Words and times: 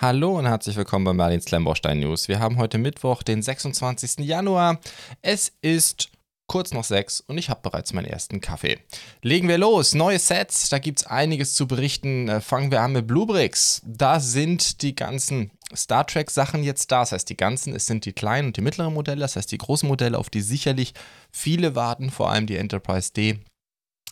Hallo 0.00 0.38
und 0.38 0.46
herzlich 0.46 0.76
willkommen 0.76 1.04
bei 1.04 1.12
Merlin 1.12 1.40
Slamborstein 1.40 1.98
News. 1.98 2.28
Wir 2.28 2.38
haben 2.38 2.56
heute 2.56 2.78
Mittwoch, 2.78 3.24
den 3.24 3.42
26. 3.42 4.24
Januar. 4.24 4.78
Es 5.22 5.50
ist 5.60 6.10
kurz 6.46 6.72
noch 6.72 6.84
sechs 6.84 7.20
und 7.20 7.36
ich 7.36 7.50
habe 7.50 7.62
bereits 7.64 7.92
meinen 7.92 8.04
ersten 8.04 8.40
Kaffee. 8.40 8.78
Legen 9.22 9.48
wir 9.48 9.58
los. 9.58 9.96
Neue 9.96 10.20
Sets, 10.20 10.68
da 10.68 10.78
gibt 10.78 11.00
es 11.00 11.06
einiges 11.08 11.54
zu 11.54 11.66
berichten. 11.66 12.28
Äh, 12.28 12.40
fangen 12.40 12.70
wir 12.70 12.80
an 12.80 12.92
mit 12.92 13.08
Bluebricks. 13.08 13.82
Da 13.84 14.20
sind 14.20 14.82
die 14.82 14.94
ganzen 14.94 15.50
Star 15.74 16.06
Trek 16.06 16.30
Sachen 16.30 16.62
jetzt 16.62 16.92
da. 16.92 17.00
Das 17.00 17.10
heißt, 17.10 17.28
die 17.28 17.36
ganzen, 17.36 17.74
es 17.74 17.86
sind 17.86 18.04
die 18.04 18.12
kleinen 18.12 18.46
und 18.46 18.56
die 18.56 18.60
mittleren 18.60 18.94
Modelle. 18.94 19.22
Das 19.22 19.34
heißt, 19.34 19.50
die 19.50 19.58
großen 19.58 19.88
Modelle, 19.88 20.16
auf 20.16 20.30
die 20.30 20.42
sicherlich 20.42 20.94
viele 21.32 21.74
warten, 21.74 22.12
vor 22.12 22.30
allem 22.30 22.46
die 22.46 22.56
Enterprise 22.56 23.12
D 23.12 23.40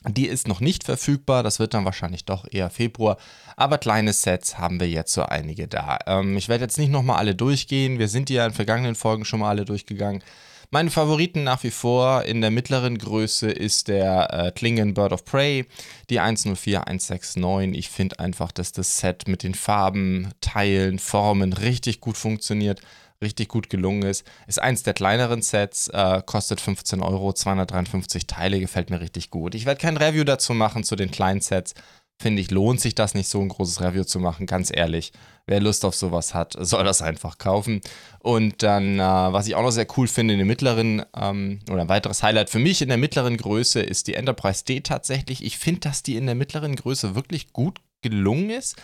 die 0.08 0.26
ist 0.26 0.48
noch 0.48 0.60
nicht 0.60 0.84
verfügbar, 0.84 1.42
das 1.42 1.58
wird 1.58 1.74
dann 1.74 1.84
wahrscheinlich 1.84 2.24
doch 2.24 2.46
eher 2.50 2.70
Februar, 2.70 3.16
aber 3.56 3.78
kleine 3.78 4.12
Sets 4.12 4.58
haben 4.58 4.80
wir 4.80 4.88
jetzt 4.88 5.12
so 5.12 5.22
einige 5.22 5.68
da. 5.68 5.98
Ähm, 6.06 6.36
ich 6.36 6.48
werde 6.48 6.64
jetzt 6.64 6.78
nicht 6.78 6.90
nochmal 6.90 7.18
alle 7.18 7.34
durchgehen, 7.34 7.98
wir 7.98 8.08
sind 8.08 8.30
ja 8.30 8.46
in 8.46 8.52
vergangenen 8.52 8.94
Folgen 8.94 9.24
schon 9.24 9.40
mal 9.40 9.50
alle 9.50 9.64
durchgegangen. 9.64 10.22
Meine 10.70 10.90
Favoriten 10.90 11.44
nach 11.44 11.62
wie 11.62 11.70
vor 11.70 12.24
in 12.24 12.40
der 12.40 12.50
mittleren 12.50 12.98
Größe 12.98 13.48
ist 13.48 13.86
der 13.86 14.32
äh, 14.32 14.50
Klingon 14.50 14.94
Bird 14.94 15.12
of 15.12 15.24
Prey, 15.24 15.64
die 16.10 16.18
104169. 16.18 17.78
Ich 17.78 17.88
finde 17.88 18.18
einfach, 18.18 18.50
dass 18.50 18.72
das 18.72 18.98
Set 18.98 19.28
mit 19.28 19.44
den 19.44 19.54
Farben, 19.54 20.32
Teilen, 20.40 20.98
Formen 20.98 21.52
richtig 21.52 22.00
gut 22.00 22.16
funktioniert 22.16 22.80
richtig 23.22 23.48
gut 23.48 23.70
gelungen 23.70 24.02
ist. 24.02 24.24
Ist 24.46 24.60
eins 24.60 24.82
der 24.82 24.94
kleineren 24.94 25.42
Sets, 25.42 25.88
äh, 25.88 26.22
kostet 26.24 26.60
15 26.60 27.02
Euro, 27.02 27.32
253 27.32 28.26
Teile, 28.26 28.60
gefällt 28.60 28.90
mir 28.90 29.00
richtig 29.00 29.30
gut. 29.30 29.54
Ich 29.54 29.66
werde 29.66 29.80
kein 29.80 29.96
Review 29.96 30.24
dazu 30.24 30.54
machen 30.54 30.84
zu 30.84 30.96
den 30.96 31.10
kleinen 31.10 31.40
Sets. 31.40 31.74
Finde 32.18 32.40
ich, 32.40 32.50
lohnt 32.50 32.80
sich 32.80 32.94
das 32.94 33.14
nicht 33.14 33.28
so 33.28 33.42
ein 33.42 33.50
großes 33.50 33.82
Review 33.82 34.04
zu 34.04 34.18
machen, 34.18 34.46
ganz 34.46 34.74
ehrlich. 34.74 35.12
Wer 35.46 35.60
Lust 35.60 35.84
auf 35.84 35.94
sowas 35.94 36.32
hat, 36.32 36.56
soll 36.58 36.82
das 36.82 37.02
einfach 37.02 37.36
kaufen. 37.36 37.82
Und 38.20 38.62
dann, 38.62 38.98
äh, 38.98 39.02
was 39.02 39.46
ich 39.46 39.54
auch 39.54 39.62
noch 39.62 39.70
sehr 39.70 39.86
cool 39.98 40.08
finde, 40.08 40.32
in 40.32 40.38
der 40.38 40.46
mittleren, 40.46 41.04
ähm, 41.14 41.60
oder 41.70 41.82
ein 41.82 41.88
weiteres 41.90 42.22
Highlight 42.22 42.48
für 42.48 42.58
mich 42.58 42.80
in 42.80 42.88
der 42.88 42.96
mittleren 42.96 43.36
Größe 43.36 43.80
ist 43.80 44.06
die 44.06 44.14
Enterprise 44.14 44.64
D 44.64 44.80
tatsächlich. 44.80 45.44
Ich 45.44 45.58
finde, 45.58 45.80
dass 45.80 46.02
die 46.02 46.16
in 46.16 46.24
der 46.24 46.34
mittleren 46.34 46.74
Größe 46.74 47.14
wirklich 47.14 47.52
gut 47.52 47.80
gelungen 48.00 48.48
ist. 48.48 48.76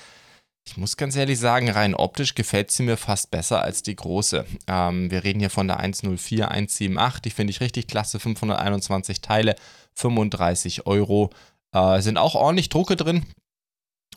Ich 0.64 0.76
muss 0.76 0.96
ganz 0.96 1.16
ehrlich 1.16 1.38
sagen, 1.38 1.68
rein 1.68 1.94
optisch 1.94 2.34
gefällt 2.34 2.70
sie 2.70 2.84
mir 2.84 2.96
fast 2.96 3.30
besser 3.30 3.62
als 3.62 3.82
die 3.82 3.96
große. 3.96 4.46
Ähm, 4.68 5.10
wir 5.10 5.24
reden 5.24 5.40
hier 5.40 5.50
von 5.50 5.66
der 5.66 5.80
104 5.80 6.50
178, 6.50 7.20
die 7.22 7.30
finde 7.30 7.50
ich 7.50 7.60
richtig 7.60 7.88
klasse, 7.88 8.20
521 8.20 9.20
Teile, 9.20 9.56
35 9.94 10.86
Euro. 10.86 11.30
Äh, 11.72 12.00
sind 12.00 12.16
auch 12.16 12.34
ordentlich 12.34 12.68
Drucke 12.68 12.96
drin. 12.96 13.26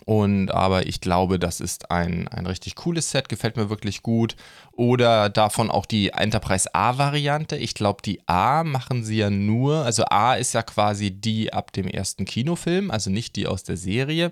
Und 0.03 0.51
aber 0.51 0.85
ich 0.85 1.01
glaube, 1.01 1.39
das 1.39 1.59
ist 1.59 1.89
ein, 1.89 2.27
ein 2.27 2.45
richtig 2.45 2.75
cooles 2.75 3.09
Set, 3.09 3.29
gefällt 3.29 3.57
mir 3.57 3.69
wirklich 3.69 4.03
gut. 4.03 4.35
Oder 4.73 5.29
davon 5.29 5.71
auch 5.71 5.85
die 5.85 6.09
Enterprise 6.09 6.69
A-Variante. 6.75 7.55
Ich 7.55 7.73
glaube, 7.73 8.01
die 8.03 8.19
A 8.27 8.63
machen 8.63 9.03
sie 9.03 9.17
ja 9.17 9.29
nur, 9.29 9.85
also 9.85 10.03
A 10.05 10.35
ist 10.35 10.53
ja 10.53 10.61
quasi 10.61 11.11
die 11.11 11.53
ab 11.53 11.71
dem 11.71 11.88
ersten 11.88 12.25
Kinofilm, 12.25 12.91
also 12.91 13.09
nicht 13.09 13.35
die 13.35 13.47
aus 13.47 13.63
der 13.63 13.77
Serie 13.77 14.31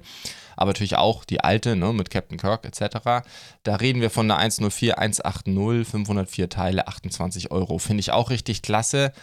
aber 0.55 0.69
natürlich 0.69 0.97
auch 0.97 1.25
die 1.25 1.41
alte, 1.41 1.75
ne, 1.75 1.93
mit 1.93 2.09
Captain 2.09 2.37
Kirk 2.37 2.65
etc. 2.65 3.25
Da 3.63 3.75
reden 3.75 4.01
wir 4.01 4.09
von 4.09 4.27
der 4.27 4.37
104 4.37 4.97
180, 4.97 5.87
504 5.87 6.49
Teile, 6.49 6.87
28 6.87 7.51
Euro. 7.51 7.77
Finde 7.77 8.01
ich 8.01 8.11
auch 8.11 8.29
richtig 8.29 8.61
klasse. 8.61 9.13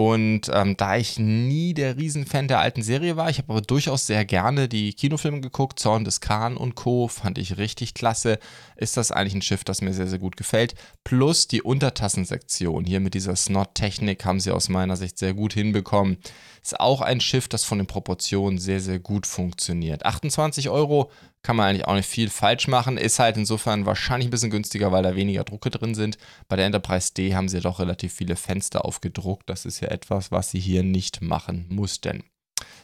Und 0.00 0.50
ähm, 0.54 0.78
da 0.78 0.96
ich 0.96 1.18
nie 1.18 1.74
der 1.74 1.98
Riesenfan 1.98 2.48
der 2.48 2.60
alten 2.60 2.82
Serie 2.82 3.18
war, 3.18 3.28
ich 3.28 3.36
habe 3.36 3.52
aber 3.52 3.60
durchaus 3.60 4.06
sehr 4.06 4.24
gerne 4.24 4.66
die 4.66 4.94
Kinofilme 4.94 5.42
geguckt, 5.42 5.78
Zorn 5.78 6.04
des 6.04 6.22
Khan 6.22 6.56
und 6.56 6.74
Co. 6.74 7.06
fand 7.06 7.36
ich 7.36 7.58
richtig 7.58 7.92
klasse. 7.92 8.38
Ist 8.76 8.96
das 8.96 9.12
eigentlich 9.12 9.34
ein 9.34 9.42
Schiff, 9.42 9.62
das 9.62 9.82
mir 9.82 9.92
sehr, 9.92 10.06
sehr 10.06 10.18
gut 10.18 10.38
gefällt. 10.38 10.74
Plus 11.04 11.48
die 11.48 11.60
Untertassensektion 11.60 12.86
hier 12.86 12.98
mit 12.98 13.12
dieser 13.12 13.36
Snot-Technik 13.36 14.24
haben 14.24 14.40
sie 14.40 14.52
aus 14.52 14.70
meiner 14.70 14.96
Sicht 14.96 15.18
sehr 15.18 15.34
gut 15.34 15.52
hinbekommen. 15.52 16.16
Ist 16.62 16.80
auch 16.80 17.02
ein 17.02 17.20
Schiff, 17.20 17.46
das 17.46 17.64
von 17.64 17.76
den 17.76 17.86
Proportionen 17.86 18.56
sehr, 18.56 18.80
sehr 18.80 19.00
gut 19.00 19.26
funktioniert. 19.26 20.06
28 20.06 20.70
Euro 20.70 21.10
kann 21.42 21.56
man 21.56 21.68
eigentlich 21.68 21.86
auch 21.86 21.94
nicht 21.94 22.08
viel 22.08 22.28
falsch 22.28 22.68
machen. 22.68 22.96
Ist 22.96 23.18
halt 23.18 23.36
insofern 23.36 23.86
wahrscheinlich 23.86 24.28
ein 24.28 24.30
bisschen 24.30 24.50
günstiger, 24.50 24.92
weil 24.92 25.02
da 25.02 25.16
weniger 25.16 25.44
Drucke 25.44 25.70
drin 25.70 25.94
sind. 25.94 26.18
Bei 26.48 26.56
der 26.56 26.66
Enterprise 26.66 27.14
D 27.14 27.34
haben 27.34 27.48
sie 27.48 27.56
ja 27.58 27.62
doch 27.62 27.80
relativ 27.80 28.12
viele 28.12 28.36
Fenster 28.36 28.84
aufgedruckt. 28.84 29.48
Das 29.48 29.64
ist 29.64 29.80
ja 29.80 29.88
etwas, 29.88 30.30
was 30.30 30.50
sie 30.50 30.60
hier 30.60 30.82
nicht 30.82 31.22
machen 31.22 31.66
mussten. 31.70 32.24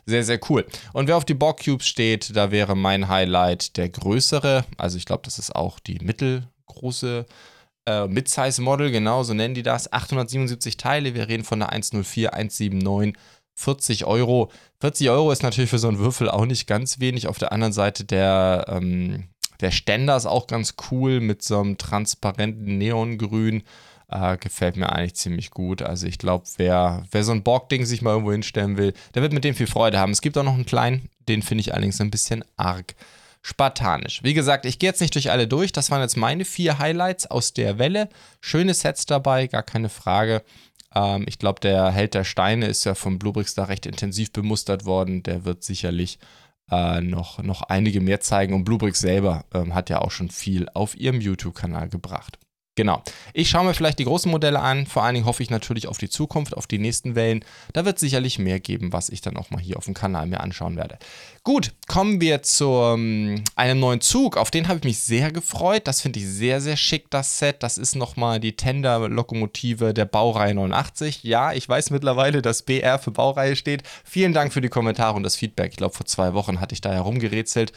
Sehr, 0.07 0.25
sehr 0.25 0.41
cool. 0.49 0.65
Und 0.93 1.09
wer 1.09 1.17
auf 1.17 1.25
die 1.25 1.35
Borg 1.35 1.65
Cubes 1.65 1.87
steht, 1.87 2.35
da 2.35 2.51
wäre 2.51 2.77
mein 2.77 3.09
Highlight 3.09 3.77
der 3.77 3.89
größere. 3.89 4.65
Also 4.79 4.97
ich 4.97 5.05
glaube, 5.05 5.23
das 5.25 5.39
ist 5.39 5.55
auch 5.55 5.79
die 5.79 5.99
mittelgroße 5.99 7.27
äh, 7.87 8.07
Mid-Size 8.07 8.63
Model, 8.63 8.91
genau 8.91 9.23
so 9.23 9.35
nennen 9.35 9.55
die 9.55 9.63
das. 9.63 9.93
877 9.93 10.77
Teile. 10.77 11.15
Wir 11.15 11.29
reden 11.29 11.45
von 11.45 11.61
der 11.61 11.71
104 11.71 12.35
179 12.35 12.83
40 13.57 14.05
Euro. 14.05 14.51
40 14.81 15.11
Euro 15.11 15.33
ist 15.33 15.43
natürlich 15.43 15.71
für 15.71 15.79
so 15.79 15.89
einen 15.89 15.99
Würfel 15.99 16.31
auch 16.31 16.47
nicht 16.47 16.67
ganz 16.67 17.01
wenig. 17.01 17.27
Auf 17.27 17.39
der 17.39 17.53
anderen 17.53 17.73
Seite 17.73 18.05
der, 18.05 18.67
ähm, 18.69 19.25
der 19.61 19.71
Ständer 19.71 20.17
ist 20.17 20.27
auch 20.27 20.47
ganz 20.47 20.75
cool 20.91 21.21
mit 21.21 21.43
so 21.43 21.61
einem 21.61 21.79
transparenten 21.79 22.79
Neongrün. 22.79 23.63
Äh, 24.09 24.37
gefällt 24.37 24.77
mir 24.77 24.93
eigentlich 24.93 25.17
ziemlich 25.17 25.51
gut. 25.51 25.83
Also 25.83 26.07
ich 26.07 26.19
glaube, 26.19 26.45
wer, 26.59 27.03
wer 27.11 27.25
so 27.25 27.33
ein 27.33 27.43
Borg-Ding 27.43 27.85
sich 27.85 28.03
mal 28.03 28.13
irgendwo 28.13 28.31
hinstellen 28.31 28.77
will, 28.77 28.93
der 29.15 29.23
wird 29.23 29.33
mit 29.33 29.43
dem 29.43 29.57
viel 29.57 29.67
Freude 29.67 29.99
haben. 29.99 30.13
Es 30.13 30.21
gibt 30.21 30.39
auch 30.39 30.45
noch 30.45 30.55
einen 30.55 30.67
kleinen, 30.67 31.09
den 31.29 31.43
finde 31.43 31.63
ich 31.63 31.73
allerdings 31.75 32.01
ein 32.01 32.11
bisschen 32.11 32.45
arg 32.57 32.95
spartanisch. 33.47 34.25
Wie 34.25 34.35
gesagt, 34.35 34.67
ich 34.67 34.81
gehe 34.81 34.91
jetzt 34.91 35.01
nicht 35.01 35.15
durch 35.15 35.31
alle 35.31 35.47
durch. 35.47 35.71
Das 35.71 35.93
waren 35.93 36.01
jetzt 36.01 36.17
meine 36.17 36.45
vier 36.45 36.81
Highlights 36.81 37.31
aus 37.31 37.53
der 37.53 37.79
Welle. 37.79 38.09
Schöne 38.41 38.75
Sets 38.75 39.07
dabei, 39.07 39.47
gar 39.47 39.63
keine 39.63 39.89
Frage. 39.89 40.43
Ähm, 40.93 41.25
ich 41.29 41.39
glaube, 41.39 41.61
der 41.61 41.93
Held 41.93 42.15
der 42.15 42.25
Steine 42.25 42.67
ist 42.67 42.83
ja 42.83 42.97
vom 42.97 43.21
Bluebricks 43.21 43.55
da 43.55 43.65
recht 43.65 43.87
intensiv 43.87 44.33
bemustert 44.33 44.85
worden. 44.85 45.23
Der 45.23 45.45
wird 45.45 45.63
sicherlich 45.63 46.19
äh, 46.73 47.01
noch, 47.01 47.41
noch 47.41 47.63
einige 47.63 48.01
mehr 48.01 48.19
zeigen. 48.19 48.53
Und 48.53 48.65
Bluebricks 48.65 48.99
selber 48.99 49.45
ähm, 49.55 49.77
hat 49.77 49.91
ja 49.91 50.01
auch 50.01 50.11
schon 50.11 50.29
viel 50.29 50.69
auf 50.75 50.97
ihrem 50.97 51.21
YouTube-Kanal 51.21 51.89
gebracht. 51.89 52.41
Genau. 52.77 53.03
Ich 53.33 53.49
schaue 53.49 53.65
mir 53.65 53.73
vielleicht 53.73 53.99
die 53.99 54.05
großen 54.05 54.31
Modelle 54.31 54.61
an. 54.61 54.85
Vor 54.85 55.03
allen 55.03 55.15
Dingen 55.15 55.27
hoffe 55.27 55.43
ich 55.43 55.49
natürlich 55.49 55.89
auf 55.89 55.97
die 55.97 56.11
Zukunft, 56.11 56.55
auf 56.55 56.67
die 56.67 56.79
nächsten 56.79 57.15
Wellen. 57.15 57.43
Da 57.73 57.87
wird 57.87 57.99
sicherlich 57.99 58.39
mehr 58.39 58.61
geben, 58.61 58.93
was 58.93 59.09
ich 59.09 59.23
dann 59.23 59.39
auch 59.39 59.51
mal 59.51 59.61
hier 59.61 59.79
auf 59.79 59.87
dem 59.87 59.95
Kanal 59.95 60.27
mir 60.27 60.41
anschauen 60.41 60.77
werde. 60.77 60.99
Gut, 61.43 61.73
kommen 61.89 62.21
wir 62.21 62.43
zu 62.43 62.69
um, 62.69 63.43
einem 63.57 63.81
neuen 63.81 64.03
Zug. 64.03 64.37
Auf 64.37 64.51
den 64.51 64.69
habe 64.69 64.79
ich 64.79 64.85
mich 64.85 64.99
sehr 64.99 65.33
gefreut. 65.33 65.87
Das 65.87 66.03
finde 66.03 66.19
ich 66.19 66.29
sehr, 66.29 66.61
sehr 66.61 66.77
schick, 66.77 67.11
das 67.11 67.39
Set. 67.39 67.63
Das 67.63 67.79
ist 67.79 67.97
nochmal 67.97 68.41
die 68.41 68.57
Tender-Lokomotive 68.57 69.95
der 69.95 70.05
Baureihe 70.05 70.55
89. 70.55 71.25
Ja, 71.25 71.55
ich 71.55 71.67
weiß 71.67 71.89
mittlerweile, 71.91 72.43
dass 72.43 72.63
BR 72.63 72.99
für 72.99 73.11
Baureihe 73.11 73.57
steht. 73.57 73.85
Vielen 74.05 74.35
Dank 74.35 74.53
für 74.53 74.61
die 74.61 74.69
Kommentare 74.69 75.17
und 75.17 75.23
das 75.23 75.37
Feedback. 75.37 75.71
Ich 75.71 75.79
glaube, 75.79 75.95
vor 75.95 76.05
zwei 76.05 76.35
Wochen 76.35 76.61
hatte 76.61 76.75
ich 76.75 76.83
da 76.83 76.93
herumgerätselt 76.93 77.73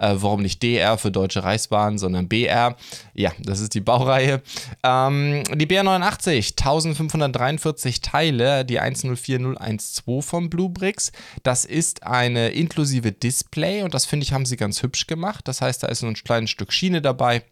äh, 0.00 0.14
warum 0.16 0.42
nicht 0.42 0.62
DR 0.62 0.98
für 0.98 1.12
Deutsche 1.12 1.44
Reichsbahn, 1.44 1.98
sondern 1.98 2.28
BR. 2.28 2.76
Ja, 3.14 3.32
das 3.38 3.60
ist 3.60 3.74
die 3.74 3.80
Baureihe. 3.80 4.42
Ähm, 4.82 5.42
die 5.54 5.66
BR89, 5.66 6.58
1543 6.58 8.00
Teile, 8.00 8.64
die 8.64 8.80
104012 8.80 10.24
vom 10.24 10.50
Bluebricks. 10.50 11.12
Das 11.42 11.64
ist 11.64 12.02
eine 12.04 12.48
inklusive 12.48 13.12
Display 13.12 13.82
und 13.82 13.94
das 13.94 14.06
finde 14.06 14.24
ich, 14.24 14.32
haben 14.32 14.46
sie 14.46 14.56
ganz 14.56 14.82
hübsch 14.82 15.06
gemacht. 15.06 15.46
Das 15.46 15.60
heißt, 15.60 15.82
da 15.82 15.88
ist 15.88 16.00
so 16.00 16.06
ein 16.06 16.14
kleines 16.14 16.50
Stück 16.50 16.72
Schiene 16.72 17.02
dabei 17.02 17.42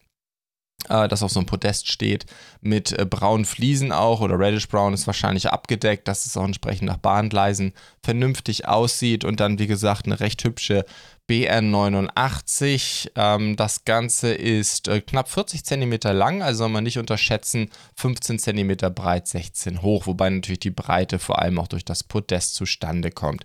äh, 0.89 1.09
das 1.09 1.23
auf 1.23 1.31
so 1.31 1.41
einem 1.41 1.47
Podest 1.47 1.89
steht, 1.89 2.27
mit 2.61 2.99
äh, 2.99 3.05
braunen 3.05 3.45
Fliesen 3.45 3.93
auch 3.93 4.21
oder 4.21 4.39
reddish 4.39 4.69
brown 4.69 4.95
ist 4.95 5.07
wahrscheinlich 5.07 5.51
abgedeckt, 5.51 6.09
dass 6.09 6.27
es 6.27 6.37
auch 6.37 6.45
entsprechend 6.45 6.89
nach 6.89 6.99
Bahngleisen 6.99 7.73
vernünftig 8.03 8.69
aussieht 8.69 9.25
und 9.25 9.41
dann, 9.41 9.59
wie 9.59 9.67
gesagt, 9.67 10.07
eine 10.07 10.21
recht 10.21 10.43
hübsche 10.45 10.85
BR89. 11.29 13.11
Ähm, 13.17 13.57
das 13.57 13.85
Ganze 13.85 14.33
ist 14.33 14.89
äh, 14.89 15.01
knapp 15.01 15.29
40 15.29 15.65
cm 15.65 15.99
lang, 16.13 16.43
also 16.43 16.59
soll 16.59 16.69
man 16.71 16.85
nicht 16.85 16.99
unterschätzen, 16.99 17.71
15 17.97 18.39
cm 18.39 18.77
breit, 18.95 19.29
16 19.29 19.83
hoch, 19.83 20.07
wobei 20.07 20.31
natürlich 20.31 20.61
die 20.61 20.71
Breite 20.71 21.19
vor 21.19 21.41
allem 21.41 21.59
auch 21.59 21.69
durch 21.69 21.85
das 21.85 22.03
Podest 22.05 22.55
zustande 22.55 23.11
kommt 23.11 23.45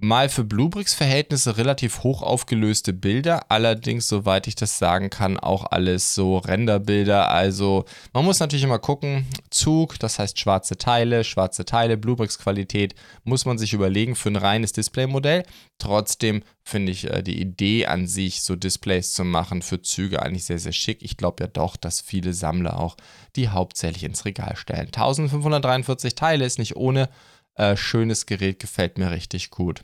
mal 0.00 0.28
für 0.28 0.44
Bluebricks-Verhältnisse 0.44 1.56
relativ 1.56 2.04
hoch 2.04 2.22
aufgelöste 2.22 2.92
Bilder, 2.92 3.50
allerdings, 3.50 4.06
soweit 4.06 4.46
ich 4.46 4.54
das 4.54 4.78
sagen 4.78 5.10
kann, 5.10 5.38
auch 5.38 5.66
alles 5.72 6.14
so 6.14 6.38
Renderbilder. 6.38 7.28
Also 7.30 7.84
man 8.12 8.24
muss 8.24 8.38
natürlich 8.38 8.62
immer 8.62 8.78
gucken, 8.78 9.26
Zug, 9.50 9.98
das 9.98 10.20
heißt 10.20 10.38
schwarze 10.38 10.78
Teile, 10.78 11.24
schwarze 11.24 11.64
Teile, 11.64 11.96
Bluebricks-Qualität, 11.96 12.94
muss 13.24 13.44
man 13.44 13.58
sich 13.58 13.72
überlegen 13.72 14.14
für 14.14 14.30
ein 14.30 14.36
reines 14.36 14.72
Displaymodell. 14.72 15.44
Trotzdem 15.78 16.44
finde 16.62 16.92
ich 16.92 17.10
äh, 17.10 17.22
die 17.22 17.40
Idee 17.40 17.86
an 17.86 18.06
sich, 18.06 18.42
so 18.42 18.54
Displays 18.54 19.14
zu 19.14 19.24
machen 19.24 19.62
für 19.62 19.82
Züge 19.82 20.22
eigentlich 20.22 20.44
sehr, 20.44 20.58
sehr 20.60 20.72
schick. 20.72 21.02
Ich 21.02 21.16
glaube 21.16 21.42
ja 21.42 21.48
doch, 21.48 21.76
dass 21.76 22.00
viele 22.00 22.34
Sammler 22.34 22.78
auch 22.78 22.96
die 23.34 23.48
hauptsächlich 23.48 24.04
ins 24.04 24.24
Regal 24.24 24.54
stellen. 24.54 24.86
1543 24.86 26.14
Teile 26.14 26.44
ist 26.44 26.58
nicht 26.58 26.76
ohne 26.76 27.08
äh, 27.58 27.76
schönes 27.76 28.26
Gerät, 28.26 28.60
gefällt 28.60 28.98
mir 28.98 29.10
richtig 29.10 29.50
gut. 29.50 29.82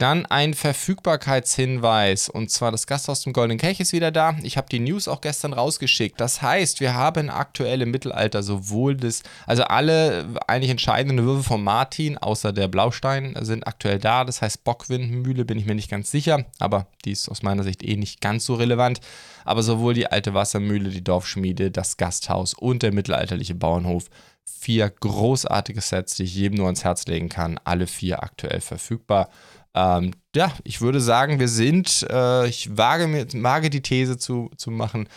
Dann 0.00 0.24
ein 0.24 0.54
Verfügbarkeitshinweis 0.54 2.30
und 2.30 2.50
zwar 2.50 2.72
das 2.72 2.86
Gasthaus 2.86 3.20
zum 3.20 3.34
Golden 3.34 3.58
Kelch 3.58 3.80
ist 3.80 3.92
wieder 3.92 4.10
da. 4.10 4.34
Ich 4.42 4.56
habe 4.56 4.66
die 4.70 4.78
News 4.78 5.08
auch 5.08 5.20
gestern 5.20 5.52
rausgeschickt. 5.52 6.18
Das 6.18 6.40
heißt, 6.40 6.80
wir 6.80 6.94
haben 6.94 7.28
aktuell 7.28 7.82
im 7.82 7.90
Mittelalter 7.90 8.42
sowohl 8.42 8.96
das, 8.96 9.22
also 9.46 9.64
alle 9.64 10.26
eigentlich 10.46 10.70
entscheidenden 10.70 11.26
Würfe 11.26 11.42
von 11.42 11.62
Martin, 11.62 12.16
außer 12.16 12.54
der 12.54 12.68
Blaustein, 12.68 13.36
sind 13.42 13.66
aktuell 13.66 13.98
da. 13.98 14.24
Das 14.24 14.40
heißt, 14.40 14.64
Bockwindmühle 14.64 15.44
bin 15.44 15.58
ich 15.58 15.66
mir 15.66 15.74
nicht 15.74 15.90
ganz 15.90 16.10
sicher, 16.10 16.46
aber 16.58 16.86
die 17.04 17.12
ist 17.12 17.28
aus 17.28 17.42
meiner 17.42 17.62
Sicht 17.62 17.82
eh 17.82 17.96
nicht 17.96 18.22
ganz 18.22 18.46
so 18.46 18.54
relevant. 18.54 19.02
Aber 19.44 19.62
sowohl 19.62 19.92
die 19.92 20.06
alte 20.06 20.32
Wassermühle, 20.32 20.88
die 20.88 21.04
Dorfschmiede, 21.04 21.70
das 21.70 21.98
Gasthaus 21.98 22.54
und 22.54 22.82
der 22.82 22.94
mittelalterliche 22.94 23.54
Bauernhof 23.54 24.06
vier 24.44 24.90
großartige 24.90 25.80
Sets, 25.80 26.16
die 26.16 26.24
ich 26.24 26.34
jedem 26.34 26.58
nur 26.58 26.66
ans 26.66 26.84
Herz 26.84 27.06
legen 27.06 27.28
kann. 27.28 27.58
Alle 27.64 27.86
vier 27.86 28.22
aktuell 28.22 28.60
verfügbar. 28.60 29.30
Ähm, 29.74 30.12
ja, 30.34 30.52
ich 30.64 30.80
würde 30.80 31.00
sagen, 31.00 31.38
wir 31.38 31.48
sind, 31.48 32.06
äh, 32.10 32.48
ich 32.48 32.76
wage, 32.76 33.06
mir, 33.06 33.26
wage 33.34 33.70
die 33.70 33.82
These 33.82 34.18
zu, 34.18 34.50
zu 34.56 34.70
machen, 34.70 35.08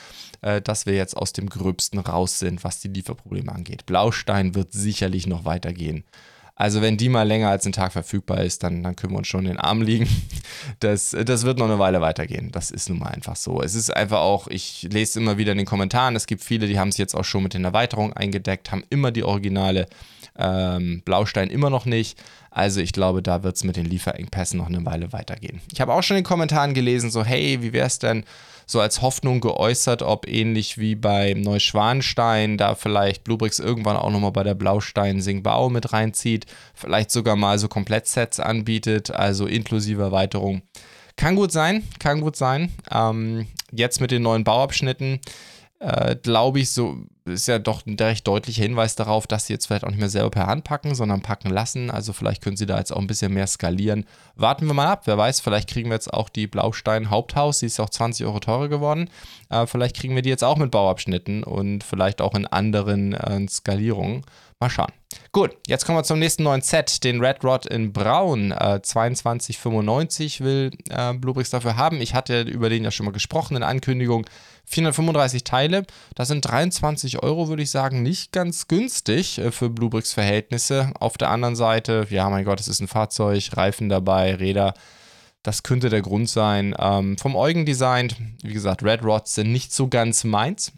äh, 0.42 0.62
dass 0.62 0.86
wir 0.86 0.94
jetzt 0.94 1.18
aus 1.18 1.34
dem 1.34 1.50
Gröbsten 1.50 2.00
raus 2.00 2.40
sind, 2.40 2.64
was 2.64 2.80
die 2.80 2.90
Lieferprobleme 2.90 3.52
angeht. 3.52 3.86
Blaustein 3.86 4.56
wird 4.56 4.72
sicherlich 4.72 5.26
noch 5.28 5.46
weitergehen. 5.46 6.04
Also 6.56 6.82
wenn 6.82 6.98
die 6.98 7.10
mal 7.10 7.24
länger 7.24 7.50
als 7.50 7.66
ein 7.66 7.72
Tag 7.72 7.94
verfügbar 7.94 8.44
ist, 8.44 8.64
dann, 8.64 8.84
dann 8.84 8.96
können 8.96 9.14
wir 9.14 9.18
uns 9.18 9.28
schon 9.28 9.46
in 9.46 9.54
den 9.54 9.60
Arm 9.60 9.82
liegen. 9.82 10.08
Das, 10.80 11.16
das 11.26 11.44
wird 11.44 11.58
noch 11.58 11.66
eine 11.66 11.80
Weile 11.80 12.00
weitergehen. 12.00 12.52
Das 12.52 12.72
ist 12.72 12.88
nun 12.88 13.00
mal 13.00 13.08
einfach 13.10 13.36
so. 13.36 13.62
Es 13.62 13.76
ist 13.76 13.90
einfach 13.90 14.20
auch, 14.20 14.48
ich 14.48 14.88
lese 14.92 15.20
immer 15.20 15.38
wieder 15.38 15.52
in 15.52 15.58
den 15.58 15.68
Kommentaren, 15.68 16.16
es 16.16 16.26
gibt 16.26 16.42
viele, 16.42 16.68
die 16.68 16.80
haben 16.80 16.90
es 16.90 16.98
jetzt 16.98 17.16
auch 17.16 17.26
schon 17.26 17.44
mit 17.44 17.54
den 17.54 17.66
Erweiterungen 17.66 18.14
eingedeckt, 18.14 18.72
haben 18.72 18.84
immer 18.90 19.12
die 19.12 19.24
originale 19.24 19.88
ähm, 20.38 21.02
Blaustein 21.04 21.50
immer 21.50 21.70
noch 21.70 21.86
nicht. 21.86 22.22
Also 22.50 22.80
ich 22.80 22.94
glaube, 22.94 23.22
da 23.22 23.44
wird 23.44 23.56
es 23.56 23.64
mit 23.64 23.76
den 23.76 23.86
Lieferengpässen 23.86 24.58
noch 24.58 24.68
eine 24.68 24.86
Weile 24.86 25.12
weitergehen. 25.12 25.62
Ich 25.72 25.82
habe 25.82 25.94
auch 25.94 26.04
schon 26.04 26.18
in 26.18 26.24
den 26.24 26.28
Kommentaren 26.28 26.74
gelesen, 26.74 27.12
so 27.12 27.24
hey, 27.24 27.62
wie 27.62 27.74
wäre 27.74 27.88
es 27.88 28.00
denn 28.00 28.24
so 28.66 28.80
als 28.80 29.02
Hoffnung 29.02 29.42
geäußert, 29.42 30.02
ob 30.02 30.28
ähnlich 30.28 30.78
wie 30.78 30.96
bei 30.96 31.34
Neuschwanstein 31.34 32.58
da 32.58 32.76
vielleicht 32.76 33.24
Bluebricks 33.24 33.60
irgendwann 33.60 33.98
auch 33.98 34.12
nochmal 34.12 34.32
bei 34.32 34.44
der 34.44 34.56
Blaustein 34.56 35.22
Singbao 35.22 35.70
mit 35.70 35.94
reinzieht, 35.94 36.46
vielleicht 36.74 37.12
sogar 37.12 37.36
mal 37.36 37.60
so 37.60 37.68
Komplettsets 37.68 38.40
anbietet, 38.40 39.12
also 39.12 39.46
inklusive 39.46 40.02
Erweiterung. 40.02 40.62
Kann 41.16 41.36
gut 41.36 41.52
sein, 41.52 41.84
kann 42.00 42.22
gut 42.22 42.36
sein. 42.36 42.72
Ähm, 42.92 43.48
jetzt 43.72 44.02
mit 44.02 44.12
den 44.12 44.24
neuen 44.24 44.44
Bauabschnitten 44.44 45.20
äh, 45.84 46.16
glaube 46.16 46.60
ich, 46.60 46.72
so 46.72 46.98
ist 47.26 47.48
ja 47.48 47.60
doch 47.60 47.86
ein 47.86 47.96
recht 47.96 48.28
deutlicher 48.28 48.64
Hinweis 48.64 48.96
darauf, 48.96 49.28
dass 49.28 49.48
sie 49.48 49.54
jetzt 49.54 49.68
vielleicht 49.68 49.86
auch 49.86 49.90
nicht 49.90 50.00
mehr 50.00 50.10
selber 50.10 50.30
per 50.30 50.48
Hand 50.48 50.64
packen, 50.64 50.94
sondern 50.94 51.22
packen 51.22 51.50
lassen. 51.50 51.90
Also 51.90 52.12
vielleicht 52.12 52.44
können 52.44 52.58
sie 52.58 52.66
da 52.66 52.78
jetzt 52.78 52.92
auch 52.92 53.00
ein 53.00 53.08
bisschen 53.08 53.34
mehr 53.34 53.48
skalieren. 53.48 54.06
Warten 54.36 54.68
wir 54.68 54.74
mal 54.74 54.88
ab. 54.88 55.04
Wer 55.06 55.18
weiß, 55.18 55.40
vielleicht 55.40 55.70
kriegen 55.70 55.90
wir 55.90 55.96
jetzt 55.96 56.14
auch 56.14 56.30
die 56.30 56.48
Blaustein 56.48 57.10
Haupthaus. 57.10 57.60
Die 57.60 57.68
ist 57.68 57.80
auch 57.80 57.90
20 57.90 58.26
Euro 58.26 58.40
teurer 58.40 58.68
geworden. 58.68 59.10
Äh, 59.50 59.66
vielleicht 59.68 59.96
kriegen 59.96 60.16
wir 60.16 60.22
die 60.22 60.30
jetzt 60.30 60.44
auch 60.44 60.58
mit 60.58 60.72
Bauabschnitten 60.72 61.44
und 61.44 61.84
vielleicht 61.84 62.22
auch 62.22 62.36
in 62.36 62.46
anderen 62.46 63.14
äh, 63.14 63.48
Skalierungen. 63.48 64.24
Mal 64.60 64.70
schauen. 64.70 64.92
Gut, 65.32 65.58
jetzt 65.68 65.86
kommen 65.86 65.98
wir 65.98 66.04
zum 66.04 66.20
nächsten 66.20 66.44
neuen 66.44 66.62
Set, 66.62 67.04
den 67.04 67.24
Red 67.24 67.44
Rod 67.44 67.66
in 67.66 67.92
Braun. 67.92 68.52
Äh, 68.52 68.80
22,95 68.84 70.44
will 70.44 70.72
äh, 70.90 71.14
Bluebricks 71.14 71.50
dafür 71.50 71.76
haben. 71.76 72.02
Ich 72.02 72.14
hatte 72.14 72.42
über 72.42 72.70
den 72.70 72.84
ja 72.84 72.92
schon 72.92 73.06
mal 73.06 73.12
gesprochen 73.12 73.58
in 73.58 73.64
Ankündigung. 73.64 74.26
435 74.66 75.44
Teile, 75.44 75.86
das 76.16 76.30
sind 76.30 76.42
23 76.42 77.22
Euro, 77.22 77.48
würde 77.48 77.64
ich 77.64 77.72
sagen, 77.72 78.02
nicht 78.02 78.32
ganz 78.32 78.68
günstig 78.68 79.38
äh, 79.38 79.52
für 79.52 79.70
Bluebricks 79.70 80.14
Verhältnisse. 80.14 80.92
Auf 81.00 81.18
der 81.18 81.30
anderen 81.30 81.56
Seite, 81.56 82.08
ja, 82.10 82.30
mein 82.30 82.46
Gott, 82.46 82.60
es 82.60 82.68
ist 82.68 82.80
ein 82.80 82.88
Fahrzeug, 82.88 83.50
Reifen 83.56 83.90
dabei, 83.90 84.36
Räder. 84.36 84.74
Das 85.44 85.64
könnte 85.64 85.90
der 85.90 86.02
Grund 86.02 86.30
sein. 86.30 86.74
Ähm, 86.80 87.18
vom 87.18 87.36
Eugen 87.36 87.66
designt, 87.66 88.16
wie 88.42 88.54
gesagt, 88.54 88.82
Red 88.84 89.04
Rods 89.04 89.36
sind 89.36 89.52
nicht 89.52 89.74
so 89.74 89.90
ganz 89.90 90.24
meins. 90.24 90.72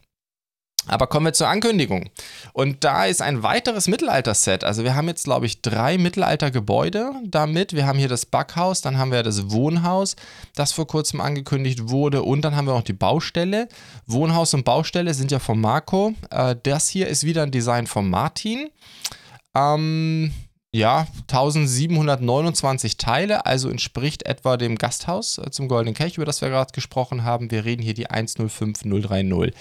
Aber 0.87 1.07
kommen 1.07 1.25
wir 1.25 1.33
zur 1.33 1.47
Ankündigung. 1.47 2.09
Und 2.53 2.83
da 2.83 3.05
ist 3.05 3.21
ein 3.21 3.43
weiteres 3.43 3.87
Mittelalter-Set. 3.87 4.63
Also 4.63 4.83
wir 4.83 4.95
haben 4.95 5.07
jetzt, 5.07 5.23
glaube 5.23 5.45
ich, 5.45 5.61
drei 5.61 5.97
Mittelalter-Gebäude 5.97 7.11
damit. 7.25 7.73
Wir 7.73 7.87
haben 7.87 7.97
hier 7.97 8.07
das 8.07 8.25
Backhaus, 8.25 8.81
dann 8.81 8.97
haben 8.97 9.11
wir 9.11 9.23
das 9.23 9.49
Wohnhaus, 9.51 10.15
das 10.55 10.71
vor 10.71 10.87
kurzem 10.87 11.21
angekündigt 11.21 11.89
wurde. 11.89 12.23
Und 12.23 12.41
dann 12.43 12.55
haben 12.55 12.67
wir 12.67 12.73
auch 12.73 12.83
die 12.83 12.93
Baustelle. 12.93 13.67
Wohnhaus 14.05 14.53
und 14.53 14.63
Baustelle 14.63 15.13
sind 15.13 15.31
ja 15.31 15.39
von 15.39 15.59
Marco. 15.59 16.13
Äh, 16.29 16.55
das 16.61 16.87
hier 16.87 17.07
ist 17.07 17.23
wieder 17.23 17.43
ein 17.43 17.51
Design 17.51 17.87
von 17.87 18.09
Martin. 18.09 18.69
Ähm, 19.55 20.31
ja, 20.75 21.07
1729 21.29 22.97
Teile, 22.97 23.45
also 23.45 23.69
entspricht 23.69 24.25
etwa 24.25 24.57
dem 24.57 24.77
Gasthaus 24.77 25.37
äh, 25.37 25.49
zum 25.49 25.69
Goldenen 25.69 25.93
Kelch, 25.95 26.17
über 26.17 26.25
das 26.25 26.41
wir 26.41 26.49
gerade 26.49 26.73
gesprochen 26.73 27.23
haben. 27.23 27.49
Wir 27.49 27.63
reden 27.63 27.81
hier 27.81 27.93
die 27.93 28.09
105030. 28.09 29.53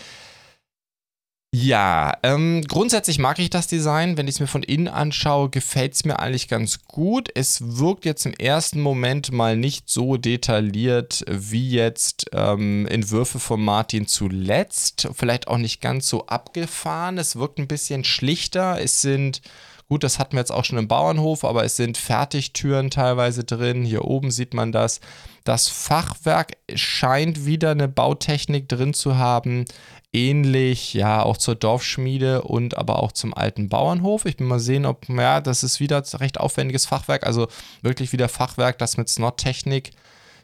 Ja, 1.56 2.19
ähm, 2.25 2.65
grundsätzlich 2.67 3.21
mag 3.21 3.39
ich 3.39 3.49
das 3.49 3.69
Design. 3.69 4.17
Wenn 4.17 4.27
ich 4.27 4.35
es 4.35 4.41
mir 4.41 4.49
von 4.49 4.65
innen 4.65 4.89
anschaue, 4.89 5.51
gefällt 5.51 5.95
es 5.95 6.05
mir 6.05 6.19
eigentlich 6.19 6.49
ganz 6.49 6.83
gut. 6.89 7.29
Es 7.33 7.79
wirkt 7.79 8.05
jetzt 8.05 8.27
im 8.27 8.35
ersten 8.35 8.81
Moment 8.81 9.31
mal 9.31 9.56
nicht 9.56 9.89
so 9.89 10.17
detailliert 10.17 11.25
wie 11.29 11.71
jetzt 11.71 12.27
ähm, 12.33 12.89
Entwürfe 12.89 13.39
von 13.39 13.62
Martin 13.62 14.09
zuletzt. 14.09 15.06
Vielleicht 15.15 15.47
auch 15.47 15.59
nicht 15.59 15.81
ganz 15.81 16.09
so 16.09 16.27
abgefahren. 16.27 17.19
Es 17.19 17.37
wirkt 17.37 17.61
ein 17.61 17.69
bisschen 17.69 18.03
schlichter. 18.03 18.81
Es 18.81 19.01
sind 19.01 19.41
Gut, 19.94 20.02
das 20.02 20.19
hatten 20.19 20.32
wir 20.32 20.41
jetzt 20.41 20.50
auch 20.50 20.64
schon 20.64 20.79
im 20.79 20.88
Bauernhof, 20.88 21.44
aber 21.44 21.64
es 21.64 21.76
sind 21.76 21.96
Fertigtüren 21.96 22.91
teilweise 22.91 23.44
drin. 23.44 23.85
Hier 23.85 24.05
oben 24.05 24.32
sieht 24.32 24.52
man 24.52 24.73
das. 24.73 24.99
Das 25.44 25.69
Fachwerk 25.69 26.56
scheint 26.75 27.46
wieder 27.46 27.70
eine 27.70 27.87
Bautechnik 27.87 28.69
drin 28.69 28.93
zu 28.93 29.19
haben, 29.19 29.67
ähnlich 30.12 30.94
ja 30.94 31.23
auch 31.23 31.37
zur 31.37 31.55
Dorfschmiede 31.55 32.43
und 32.43 32.76
aber 32.76 33.05
auch 33.05 33.12
zum 33.12 33.35
alten 33.35 33.69
Bauernhof. 33.69 34.25
Ich 34.25 34.37
bin 34.37 34.49
mal 34.49 34.58
sehen, 34.58 34.85
ob 34.85 35.08
ja, 35.08 35.41
das 35.41 35.62
ist 35.62 35.79
wieder 35.79 36.02
recht 36.14 36.41
aufwendiges 36.41 36.87
Fachwerk, 36.87 37.25
also 37.25 37.46
wirklich 37.82 38.12
wieder 38.12 38.29
Fachwerk, 38.29 38.81
das 38.81 38.96
mit 38.96 39.08
Snot-Technik 39.08 39.93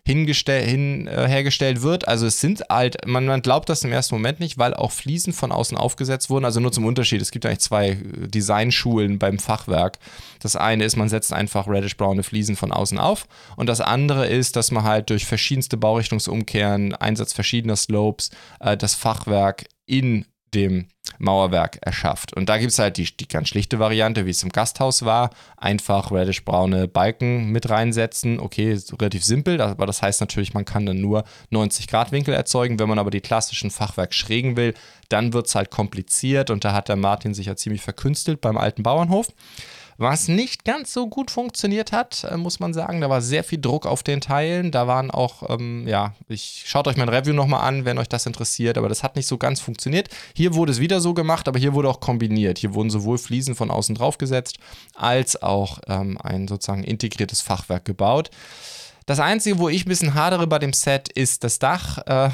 hingestell, 0.06 0.66
hin, 0.66 1.06
äh, 1.06 1.28
hergestellt 1.28 1.82
wird. 1.82 2.08
Also 2.08 2.26
es 2.26 2.40
sind 2.40 2.62
halt, 2.68 3.06
man, 3.06 3.26
man 3.26 3.42
glaubt 3.42 3.68
das 3.68 3.84
im 3.84 3.92
ersten 3.92 4.14
Moment 4.14 4.40
nicht, 4.40 4.58
weil 4.58 4.74
auch 4.74 4.92
Fliesen 4.92 5.32
von 5.32 5.52
außen 5.52 5.76
aufgesetzt 5.76 6.30
wurden. 6.30 6.44
Also 6.44 6.60
nur 6.60 6.72
zum 6.72 6.86
Unterschied, 6.86 7.20
es 7.20 7.30
gibt 7.30 7.46
eigentlich 7.46 7.60
zwei 7.60 7.90
äh, 7.90 8.28
Designschulen 8.28 9.18
beim 9.18 9.38
Fachwerk. 9.38 9.98
Das 10.40 10.56
eine 10.56 10.84
ist, 10.84 10.96
man 10.96 11.08
setzt 11.08 11.32
einfach 11.32 11.68
reddish-braune 11.68 12.22
Fliesen 12.22 12.56
von 12.56 12.72
außen 12.72 12.98
auf 12.98 13.26
und 13.56 13.68
das 13.68 13.80
andere 13.80 14.26
ist, 14.26 14.56
dass 14.56 14.70
man 14.70 14.84
halt 14.84 15.10
durch 15.10 15.26
verschiedenste 15.26 15.76
Baurichtungsumkehren, 15.76 16.94
Einsatz 16.94 17.32
verschiedener 17.32 17.76
Slopes, 17.76 18.30
äh, 18.60 18.76
das 18.76 18.94
Fachwerk 18.94 19.66
in 19.86 20.24
dem 20.54 20.88
Mauerwerk 21.18 21.78
erschafft. 21.82 22.34
Und 22.34 22.48
da 22.48 22.58
gibt 22.58 22.72
es 22.72 22.78
halt 22.78 22.96
die, 22.96 23.04
die 23.16 23.28
ganz 23.28 23.48
schlichte 23.48 23.78
Variante, 23.78 24.26
wie 24.26 24.30
es 24.30 24.42
im 24.42 24.50
Gasthaus 24.50 25.04
war. 25.04 25.30
Einfach 25.56 26.10
reddish-braune 26.10 26.88
Balken 26.88 27.50
mit 27.50 27.68
reinsetzen. 27.68 28.40
Okay, 28.40 28.78
relativ 28.98 29.24
simpel, 29.24 29.60
aber 29.60 29.86
das 29.86 30.02
heißt 30.02 30.20
natürlich, 30.20 30.54
man 30.54 30.64
kann 30.64 30.86
dann 30.86 31.00
nur 31.00 31.24
90 31.50 31.88
Grad 31.88 32.12
Winkel 32.12 32.34
erzeugen. 32.34 32.78
Wenn 32.78 32.88
man 32.88 32.98
aber 32.98 33.10
die 33.10 33.20
klassischen 33.20 33.70
Fachwerkschrägen 33.70 34.56
will, 34.56 34.74
dann 35.08 35.32
wird 35.32 35.46
es 35.46 35.54
halt 35.54 35.70
kompliziert 35.70 36.50
und 36.50 36.64
da 36.64 36.72
hat 36.72 36.88
der 36.88 36.96
Martin 36.96 37.34
sich 37.34 37.46
ja 37.46 37.56
ziemlich 37.56 37.82
verkünstelt 37.82 38.40
beim 38.40 38.56
alten 38.56 38.82
Bauernhof. 38.82 39.28
Was 40.00 40.28
nicht 40.28 40.64
ganz 40.64 40.94
so 40.94 41.08
gut 41.10 41.30
funktioniert 41.30 41.92
hat, 41.92 42.24
äh, 42.24 42.38
muss 42.38 42.58
man 42.58 42.72
sagen. 42.72 43.02
Da 43.02 43.10
war 43.10 43.20
sehr 43.20 43.44
viel 43.44 43.60
Druck 43.60 43.84
auf 43.84 44.02
den 44.02 44.22
Teilen. 44.22 44.70
Da 44.70 44.86
waren 44.86 45.10
auch, 45.10 45.50
ähm, 45.50 45.86
ja, 45.86 46.14
ich 46.26 46.62
schaut 46.64 46.88
euch 46.88 46.96
mein 46.96 47.10
Review 47.10 47.34
nochmal 47.34 47.68
an, 47.68 47.84
wenn 47.84 47.98
euch 47.98 48.08
das 48.08 48.24
interessiert, 48.24 48.78
aber 48.78 48.88
das 48.88 49.02
hat 49.02 49.14
nicht 49.14 49.26
so 49.26 49.36
ganz 49.36 49.60
funktioniert. 49.60 50.08
Hier 50.34 50.54
wurde 50.54 50.72
es 50.72 50.80
wieder 50.80 51.02
so 51.02 51.12
gemacht, 51.12 51.48
aber 51.48 51.58
hier 51.58 51.74
wurde 51.74 51.90
auch 51.90 52.00
kombiniert. 52.00 52.56
Hier 52.56 52.72
wurden 52.72 52.88
sowohl 52.88 53.18
Fliesen 53.18 53.54
von 53.54 53.70
außen 53.70 53.94
drauf 53.94 54.16
gesetzt, 54.16 54.56
als 54.94 55.42
auch 55.42 55.80
ähm, 55.86 56.16
ein 56.22 56.48
sozusagen 56.48 56.82
integriertes 56.82 57.42
Fachwerk 57.42 57.84
gebaut. 57.84 58.30
Das 59.06 59.20
Einzige, 59.20 59.58
wo 59.58 59.68
ich 59.68 59.86
ein 59.86 59.88
bisschen 59.88 60.14
hadere 60.14 60.46
bei 60.46 60.58
dem 60.58 60.72
Set, 60.72 61.08
ist 61.08 61.42
das 61.44 61.58
Dach. 61.58 61.98
Äh, 62.06 62.30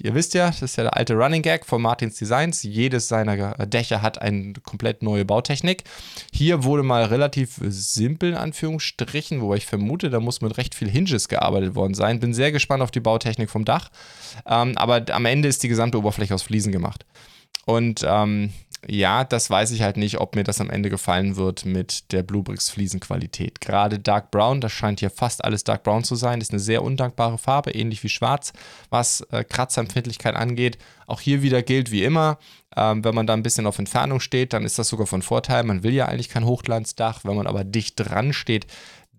ihr 0.00 0.14
wisst 0.14 0.34
ja, 0.34 0.46
das 0.46 0.62
ist 0.62 0.76
ja 0.76 0.84
der 0.84 0.96
alte 0.96 1.14
Running 1.14 1.42
Gag 1.42 1.64
von 1.66 1.80
Martins 1.80 2.16
Designs. 2.16 2.62
Jedes 2.62 3.08
seiner 3.08 3.54
Dächer 3.66 4.02
hat 4.02 4.20
eine 4.20 4.52
komplett 4.62 5.02
neue 5.02 5.24
Bautechnik. 5.24 5.84
Hier 6.32 6.64
wurde 6.64 6.82
mal 6.82 7.04
relativ 7.04 7.58
simpel 7.60 8.30
in 8.30 8.36
Anführungsstrichen, 8.36 9.40
wobei 9.40 9.56
ich 9.56 9.66
vermute, 9.66 10.10
da 10.10 10.20
muss 10.20 10.40
mit 10.40 10.56
recht 10.58 10.74
viel 10.74 10.90
Hinges 10.90 11.28
gearbeitet 11.28 11.74
worden 11.74 11.94
sein. 11.94 12.20
Bin 12.20 12.34
sehr 12.34 12.52
gespannt 12.52 12.82
auf 12.82 12.90
die 12.90 13.00
Bautechnik 13.00 13.50
vom 13.50 13.64
Dach. 13.64 13.90
Ähm, 14.46 14.76
aber 14.76 15.04
am 15.10 15.24
Ende 15.24 15.48
ist 15.48 15.62
die 15.62 15.68
gesamte 15.68 15.98
Oberfläche 15.98 16.34
aus 16.34 16.42
Fliesen 16.42 16.72
gemacht. 16.72 17.06
Und 17.66 18.04
ähm, 18.06 18.52
ja, 18.86 19.24
das 19.24 19.50
weiß 19.50 19.72
ich 19.72 19.82
halt 19.82 19.96
nicht, 19.96 20.20
ob 20.20 20.34
mir 20.34 20.44
das 20.44 20.60
am 20.60 20.70
Ende 20.70 20.88
gefallen 20.88 21.36
wird 21.36 21.66
mit 21.66 22.12
der 22.12 22.22
Bluebricks 22.22 22.70
Fliesenqualität. 22.70 23.60
Gerade 23.60 23.98
Dark 23.98 24.30
Brown, 24.30 24.60
das 24.60 24.72
scheint 24.72 25.00
hier 25.00 25.10
fast 25.10 25.44
alles 25.44 25.64
Dark 25.64 25.82
Brown 25.82 26.02
zu 26.02 26.14
sein, 26.14 26.40
ist 26.40 26.50
eine 26.50 26.60
sehr 26.60 26.82
undankbare 26.82 27.36
Farbe, 27.36 27.72
ähnlich 27.72 28.02
wie 28.02 28.08
Schwarz, 28.08 28.52
was 28.88 29.20
äh, 29.32 29.44
Kratzempfindlichkeit 29.44 30.34
angeht. 30.34 30.78
Auch 31.06 31.20
hier 31.20 31.42
wieder 31.42 31.62
gilt 31.62 31.90
wie 31.90 32.04
immer, 32.04 32.38
ähm, 32.74 33.04
wenn 33.04 33.14
man 33.14 33.26
da 33.26 33.34
ein 33.34 33.42
bisschen 33.42 33.66
auf 33.66 33.78
Entfernung 33.78 34.20
steht, 34.20 34.54
dann 34.54 34.64
ist 34.64 34.78
das 34.78 34.88
sogar 34.88 35.06
von 35.06 35.22
Vorteil. 35.22 35.62
Man 35.64 35.82
will 35.82 35.92
ja 35.92 36.06
eigentlich 36.06 36.30
kein 36.30 36.46
Hochglanzdach, 36.46 37.20
wenn 37.24 37.36
man 37.36 37.46
aber 37.46 37.64
dicht 37.64 37.94
dran 37.96 38.32
steht, 38.32 38.66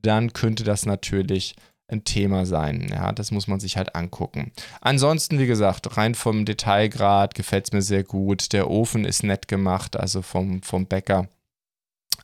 dann 0.02 0.34
könnte 0.34 0.64
das 0.64 0.88
natürlich 0.88 1.56
ein 1.92 2.04
Thema 2.04 2.46
sein. 2.46 2.88
Ja, 2.92 3.12
das 3.12 3.32
muss 3.32 3.48
man 3.48 3.60
sich 3.60 3.78
halt 3.78 3.96
angucken. 3.96 4.52
Ansonsten, 4.82 5.40
wie 5.40 5.48
gesagt, 5.48 5.98
rein 5.98 6.16
vom 6.16 6.46
Detailgrad 6.46 7.36
gefällt 7.36 7.66
es 7.66 7.72
mir 7.72 7.82
sehr 7.82 8.04
gut. 8.04 8.54
Der 8.54 8.70
Ofen 8.70 9.06
ist 9.06 9.24
nett 9.24 9.48
gemacht, 9.48 9.98
also 9.98 10.22
vom, 10.22 10.62
vom 10.64 10.86
Bäcker. 10.86 11.28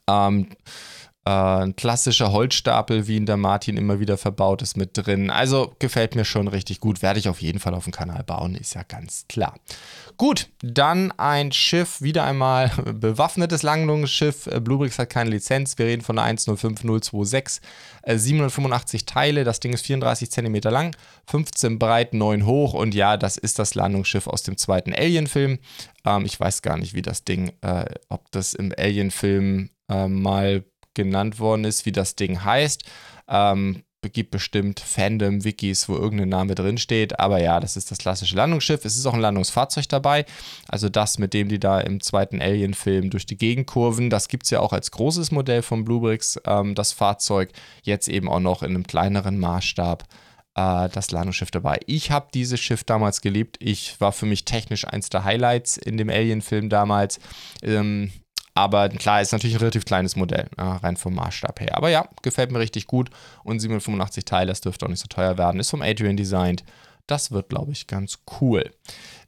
Ähm, 0.10 0.48
äh, 1.28 1.64
ein 1.64 1.76
klassischer 1.76 2.32
Holzstapel, 2.32 3.08
wie 3.08 3.18
ihn 3.18 3.26
der 3.26 3.36
Martin 3.36 3.76
immer 3.76 4.00
wieder 4.00 4.18
verbaut 4.18 4.62
ist, 4.62 4.78
mit 4.78 4.92
drin. 4.94 5.30
Also 5.30 5.76
gefällt 5.80 6.16
mir 6.16 6.24
schon 6.24 6.48
richtig 6.48 6.80
gut. 6.80 7.02
Werde 7.02 7.20
ich 7.20 7.28
auf 7.28 7.42
jeden 7.42 7.60
Fall 7.60 7.74
auf 7.74 7.84
dem 7.84 7.92
Kanal 7.92 8.24
bauen, 8.24 8.56
ist 8.56 8.76
ja 8.76 8.84
ganz 8.84 9.26
klar. 9.28 9.56
Gut, 10.16 10.48
dann 10.62 11.12
ein 11.18 11.52
Schiff, 11.52 12.02
wieder 12.02 12.24
einmal 12.24 12.70
bewaffnetes 12.94 13.62
Landungsschiff. 13.62 14.48
Äh, 14.48 14.62
Bluebricks 14.62 15.00
hat 15.00 15.10
keine 15.10 15.32
Lizenz. 15.32 15.78
Wir 15.78 15.88
reden 15.88 16.02
von 16.02 16.18
einer 16.18 16.28
105026. 16.30 17.62
785 18.10 19.06
Teile, 19.06 19.44
das 19.44 19.60
Ding 19.60 19.74
ist 19.74 19.86
34 19.86 20.32
cm 20.32 20.56
lang, 20.64 20.96
15 21.26 21.78
breit, 21.78 22.14
9 22.14 22.46
hoch 22.46 22.74
und 22.74 22.96
ja, 22.96 23.18
das 23.18 23.36
ist 23.36 23.60
das 23.60 23.76
Landungsschiff 23.76 24.28
aus 24.28 24.44
dem 24.44 24.56
zweiten 24.56 24.94
Alien-Film. 24.94 25.60
Ähm, 26.06 26.26
ich 26.26 26.40
weiß 26.40 26.62
gar 26.62 26.78
nicht, 26.78 26.94
wie 26.94 27.02
das 27.02 27.26
Ding, 27.26 27.52
äh, 27.60 27.84
ob 28.08 28.32
das 28.32 28.54
im 28.54 28.74
Alien-Film 28.78 29.72
äh, 29.90 30.08
mal 30.08 30.64
genannt 30.98 31.40
worden 31.40 31.64
ist, 31.64 31.86
wie 31.86 31.94
das 31.94 32.16
Ding 32.16 32.44
heißt. 32.44 32.84
Ähm, 33.30 33.84
gibt 34.10 34.32
bestimmt 34.32 34.80
Fandom-Wikis, 34.80 35.90
wo 35.90 35.96
irgendein 35.96 36.30
Name 36.30 36.56
drinsteht. 36.56 37.20
Aber 37.20 37.42
ja, 37.42 37.60
das 37.60 37.78
ist 37.78 37.92
das 37.92 37.98
klassische 37.98 38.36
Landungsschiff. 38.36 38.86
Es 38.86 38.98
ist 38.98 39.06
auch 39.06 39.14
ein 39.14 39.20
Landungsfahrzeug 39.20 39.88
dabei. 39.90 40.26
Also 40.68 40.90
das, 40.90 41.18
mit 41.18 41.34
dem 41.34 41.50
die 41.50 41.60
da 41.60 41.80
im 41.80 42.02
zweiten 42.02 42.42
Alien-Film 42.42 43.10
durch 43.10 43.26
die 43.26 43.38
Gegend 43.38 43.68
kurven. 43.68 44.10
Das 44.10 44.28
gibt 44.28 44.44
es 44.44 44.50
ja 44.50 44.60
auch 44.60 44.74
als 44.74 44.92
großes 44.92 45.32
Modell 45.32 45.62
von 45.62 45.84
Bluebricks, 45.84 46.40
ähm, 46.46 46.76
das 46.76 46.94
Fahrzeug. 46.94 47.52
Jetzt 47.84 48.08
eben 48.08 48.30
auch 48.30 48.40
noch 48.40 48.64
in 48.64 48.70
einem 48.70 48.88
kleineren 48.88 49.40
Maßstab 49.40 50.04
äh, 50.56 50.90
das 50.90 51.12
Landungsschiff 51.12 51.52
dabei. 51.52 51.80
Ich 51.86 52.12
habe 52.12 52.28
dieses 52.34 52.60
Schiff 52.60 52.84
damals 52.84 53.22
geliebt. 53.22 53.58
Ich 53.60 54.00
war 54.00 54.12
für 54.12 54.26
mich 54.26 54.46
technisch 54.46 54.86
eins 54.86 55.10
der 55.10 55.24
Highlights 55.24 55.78
in 55.78 55.98
dem 55.98 56.10
Alien-Film 56.10 56.70
damals. 56.70 57.20
Ähm, 57.62 58.12
aber 58.58 58.90
klar, 58.90 59.22
ist 59.22 59.32
natürlich 59.32 59.56
ein 59.56 59.60
relativ 59.60 59.86
kleines 59.86 60.16
Modell, 60.16 60.50
ja, 60.58 60.78
rein 60.78 60.98
vom 60.98 61.14
Maßstab 61.14 61.60
her. 61.60 61.78
Aber 61.78 61.90
ja, 61.90 62.10
gefällt 62.24 62.52
mir 62.52 62.58
richtig 62.60 62.88
gut. 62.88 63.12
Und 63.44 63.60
785 63.60 64.26
Teile, 64.26 64.48
das 64.48 64.62
dürfte 64.62 64.86
auch 64.86 64.90
nicht 64.90 65.00
so 65.00 65.06
teuer 65.08 65.38
werden. 65.38 65.60
Ist 65.60 65.70
vom 65.70 65.84
Adrian 65.84 66.18
designt. 66.18 66.64
Das 67.06 67.32
wird, 67.32 67.50
glaube 67.50 67.72
ich, 67.72 67.86
ganz 67.88 68.20
cool. 68.42 68.72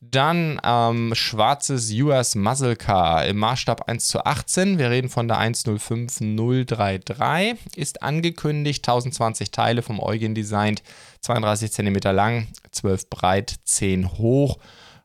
Dann 0.01 0.59
ähm, 0.63 1.13
schwarzes 1.13 1.91
US 1.93 2.33
Muscle 2.35 2.75
Car 2.75 3.25
im 3.25 3.37
Maßstab 3.37 3.87
1 3.87 4.07
zu 4.07 4.25
18. 4.25 4.79
Wir 4.79 4.89
reden 4.89 5.09
von 5.09 5.27
der 5.27 5.37
105033. 5.37 7.57
Ist 7.75 8.01
angekündigt, 8.01 8.87
1020 8.87 9.51
Teile 9.51 9.81
vom 9.81 9.99
Eugen 9.99 10.35
designt, 10.35 10.83
32 11.21 11.71
cm 11.71 11.97
lang, 12.13 12.47
12 12.71 13.09
breit, 13.09 13.55
10 13.63 14.17
hoch 14.17 14.57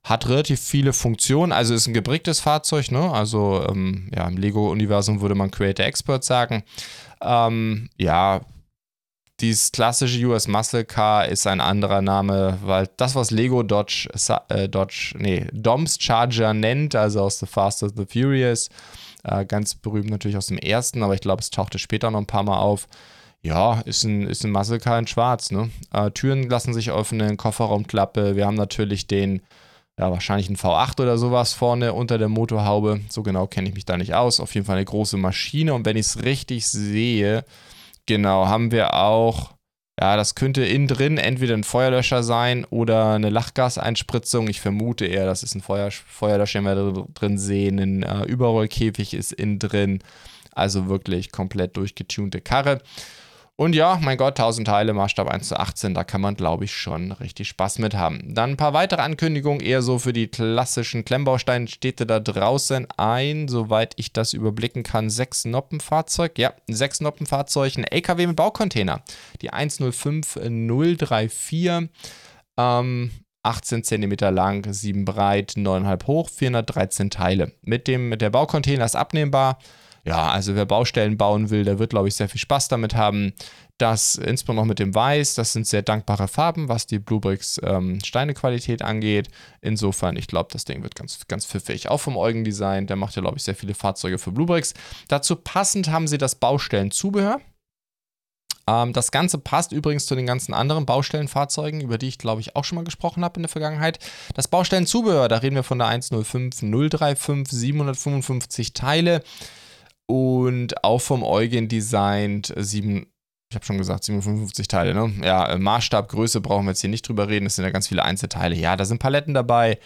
hat 0.04 0.28
relativ 0.28 0.60
viele 0.60 0.92
Funktionen, 0.92 1.50
also 1.50 1.72
ist 1.74 1.86
ein 1.86 1.94
geprägtes 1.94 2.38
Fahrzeug, 2.38 2.90
ne? 2.90 3.10
Also 3.10 3.66
ähm, 3.68 4.10
ja, 4.14 4.28
im 4.28 4.36
Lego-Universum 4.36 5.22
würde 5.22 5.34
man 5.34 5.50
Creator 5.50 5.86
Expert 5.86 6.24
sagen. 6.24 6.62
Ähm, 7.22 7.88
ja, 7.96 8.42
dieses 9.40 9.72
klassische 9.72 10.22
US 10.26 10.46
Muscle 10.46 10.84
Car 10.84 11.26
ist 11.26 11.46
ein 11.46 11.62
anderer 11.62 12.02
Name, 12.02 12.58
weil 12.62 12.88
das, 12.98 13.14
was 13.14 13.30
Lego 13.30 13.62
Dodge, 13.62 14.08
äh, 14.48 14.68
Dodge, 14.68 15.14
nee, 15.18 15.46
Doms 15.52 15.96
Charger 15.98 16.52
nennt, 16.52 16.94
also 16.94 17.22
aus 17.22 17.38
The 17.38 17.46
Fast 17.46 17.82
and 17.82 17.96
the 17.96 18.04
Furious, 18.06 18.68
äh, 19.24 19.46
ganz 19.46 19.74
berühmt 19.74 20.10
natürlich 20.10 20.36
aus 20.36 20.46
dem 20.46 20.58
ersten, 20.58 21.02
aber 21.02 21.14
ich 21.14 21.22
glaube, 21.22 21.40
es 21.40 21.50
tauchte 21.50 21.78
später 21.78 22.10
noch 22.10 22.20
ein 22.20 22.26
paar 22.26 22.42
Mal 22.42 22.58
auf. 22.58 22.88
Ja, 23.42 23.80
ist 23.80 24.04
ein, 24.04 24.26
ist 24.26 24.44
ein 24.44 24.52
Muscle 24.52 24.78
Car 24.78 24.98
in 24.98 25.06
schwarz, 25.06 25.50
ne? 25.50 25.70
Äh, 25.92 26.10
Türen 26.10 26.48
lassen 26.48 26.74
sich 26.74 26.90
öffnen, 26.90 27.36
Kofferraumklappe. 27.36 28.36
Wir 28.36 28.46
haben 28.46 28.54
natürlich 28.54 29.06
den 29.06 29.42
ja, 29.98 30.10
wahrscheinlich 30.10 30.48
ein 30.48 30.56
V8 30.56 31.00
oder 31.00 31.18
sowas 31.18 31.52
vorne 31.52 31.92
unter 31.92 32.18
der 32.18 32.28
Motorhaube. 32.28 33.00
So 33.08 33.22
genau 33.22 33.46
kenne 33.46 33.68
ich 33.68 33.74
mich 33.74 33.84
da 33.84 33.96
nicht 33.96 34.14
aus. 34.14 34.40
Auf 34.40 34.54
jeden 34.54 34.66
Fall 34.66 34.76
eine 34.76 34.84
große 34.84 35.16
Maschine. 35.16 35.72
Und 35.72 35.86
wenn 35.86 35.96
ich 35.96 36.06
es 36.06 36.24
richtig 36.24 36.66
sehe, 36.66 37.44
genau, 38.06 38.46
haben 38.46 38.72
wir 38.72 38.94
auch, 38.94 39.52
ja, 40.00 40.16
das 40.16 40.34
könnte 40.34 40.64
innen 40.64 40.88
drin 40.88 41.16
entweder 41.16 41.54
ein 41.54 41.62
Feuerlöscher 41.62 42.24
sein 42.24 42.64
oder 42.64 43.12
eine 43.12 43.30
Lachgaseinspritzung. 43.30 44.48
Ich 44.48 44.60
vermute 44.60 45.06
eher, 45.06 45.26
das 45.26 45.44
ist 45.44 45.54
ein 45.54 45.60
Feuer, 45.60 45.92
Feuerlöscher, 45.92 46.60
den 46.60 46.64
wir 46.66 47.06
drin 47.14 47.38
sehen. 47.38 47.78
Ein 47.78 48.02
äh, 48.02 48.24
Überrollkäfig 48.24 49.14
ist 49.14 49.32
innen 49.32 49.60
drin. 49.60 50.00
Also 50.50 50.88
wirklich 50.88 51.30
komplett 51.30 51.76
durchgetunte 51.76 52.40
Karre. 52.40 52.80
Und 53.56 53.76
ja, 53.76 54.00
mein 54.02 54.18
Gott, 54.18 54.40
1000 54.40 54.66
Teile, 54.66 54.92
Maßstab 54.94 55.28
1 55.28 55.46
zu 55.46 55.56
18, 55.56 55.94
da 55.94 56.02
kann 56.02 56.20
man, 56.20 56.34
glaube 56.34 56.64
ich, 56.64 56.74
schon 56.74 57.12
richtig 57.12 57.46
Spaß 57.46 57.78
mit 57.78 57.94
haben. 57.94 58.34
Dann 58.34 58.50
ein 58.50 58.56
paar 58.56 58.72
weitere 58.72 59.00
Ankündigungen, 59.00 59.60
eher 59.60 59.80
so 59.80 60.00
für 60.00 60.12
die 60.12 60.26
klassischen 60.26 61.04
Klemmbausteinstädte 61.04 62.04
da 62.04 62.18
draußen. 62.18 62.88
Ein, 62.96 63.46
soweit 63.46 63.94
ich 63.96 64.12
das 64.12 64.32
überblicken 64.32 64.82
kann, 64.82 65.08
6 65.08 65.44
Noppenfahrzeug. 65.44 66.36
Ja, 66.36 66.52
6 66.66 67.02
Noppenfahrzeug, 67.02 67.78
ein 67.78 67.84
LKW 67.84 68.26
mit 68.26 68.34
Baucontainer. 68.34 69.04
Die 69.40 69.52
105034. 69.52 71.90
Ähm, 72.56 73.10
18 73.44 73.84
cm 73.84 74.16
lang, 74.34 74.72
7 74.72 75.04
breit, 75.04 75.52
9,5 75.56 76.06
hoch, 76.08 76.28
413 76.28 77.10
Teile. 77.10 77.52
Mit 77.62 77.86
dem 77.86 78.08
mit 78.08 78.20
der 78.20 78.30
Baucontainer 78.30 78.84
ist 78.84 78.96
abnehmbar 78.96 79.60
ja, 80.04 80.28
also 80.30 80.54
wer 80.54 80.66
Baustellen 80.66 81.16
bauen 81.16 81.48
will, 81.48 81.64
der 81.64 81.78
wird, 81.78 81.90
glaube 81.90 82.08
ich, 82.08 82.14
sehr 82.14 82.28
viel 82.28 82.40
Spaß 82.40 82.68
damit 82.68 82.94
haben. 82.94 83.32
Das 83.78 84.16
insbesondere 84.16 84.64
noch 84.64 84.68
mit 84.68 84.78
dem 84.78 84.94
Weiß, 84.94 85.34
das 85.34 85.52
sind 85.52 85.66
sehr 85.66 85.82
dankbare 85.82 86.28
Farben, 86.28 86.68
was 86.68 86.86
die 86.86 86.98
Bluebricks 86.98 87.60
ähm, 87.64 87.98
Steinequalität 88.04 88.82
angeht. 88.82 89.28
Insofern, 89.62 90.16
ich 90.16 90.26
glaube, 90.26 90.50
das 90.52 90.64
Ding 90.64 90.82
wird 90.82 90.94
ganz, 90.94 91.26
ganz 91.26 91.46
pfiffig. 91.46 91.88
Auch 91.88 91.98
vom 91.98 92.16
Eugen 92.16 92.44
Design, 92.44 92.86
der 92.86 92.96
macht 92.96 93.16
ja, 93.16 93.22
glaube 93.22 93.38
ich, 93.38 93.44
sehr 93.44 93.56
viele 93.56 93.74
Fahrzeuge 93.74 94.18
für 94.18 94.30
Bluebricks. 94.30 94.74
Dazu 95.08 95.36
passend 95.36 95.88
haben 95.88 96.06
sie 96.06 96.18
das 96.18 96.34
Baustellenzubehör. 96.34 97.40
Ähm, 98.66 98.92
das 98.92 99.10
Ganze 99.10 99.38
passt 99.38 99.72
übrigens 99.72 100.06
zu 100.06 100.14
den 100.14 100.26
ganzen 100.26 100.54
anderen 100.54 100.86
Baustellenfahrzeugen, 100.86 101.80
über 101.80 101.98
die 101.98 102.08
ich, 102.08 102.18
glaube 102.18 102.42
ich, 102.42 102.56
auch 102.56 102.64
schon 102.64 102.76
mal 102.76 102.84
gesprochen 102.84 103.24
habe 103.24 103.36
in 103.36 103.42
der 103.42 103.50
Vergangenheit. 103.50 103.98
Das 104.34 104.48
Baustellenzubehör, 104.48 105.28
da 105.28 105.38
reden 105.38 105.56
wir 105.56 105.64
von 105.64 105.78
der 105.78 105.88
105 105.88 106.60
035 106.60 107.48
755 107.48 108.74
Teile 108.74 109.22
und 110.06 110.84
auch 110.84 111.00
vom 111.00 111.22
Eugen 111.22 111.68
designt 111.68 112.52
sieben, 112.56 113.06
ich 113.50 113.56
habe 113.56 113.64
schon 113.64 113.78
gesagt, 113.78 114.04
57 114.04 114.68
Teile, 114.68 114.94
ne? 114.94 115.12
Ja, 115.24 115.48
äh, 115.50 115.58
Maßstab, 115.58 116.08
Größe 116.08 116.40
brauchen 116.40 116.66
wir 116.66 116.72
jetzt 116.72 116.80
hier 116.80 116.90
nicht 116.90 117.08
drüber 117.08 117.28
reden, 117.28 117.46
es 117.46 117.56
sind 117.56 117.64
ja 117.64 117.70
ganz 117.70 117.88
viele 117.88 118.04
Einzelteile. 118.04 118.54
Ja, 118.54 118.76
da 118.76 118.84
sind 118.84 118.98
Paletten 118.98 119.34
dabei. 119.34 119.78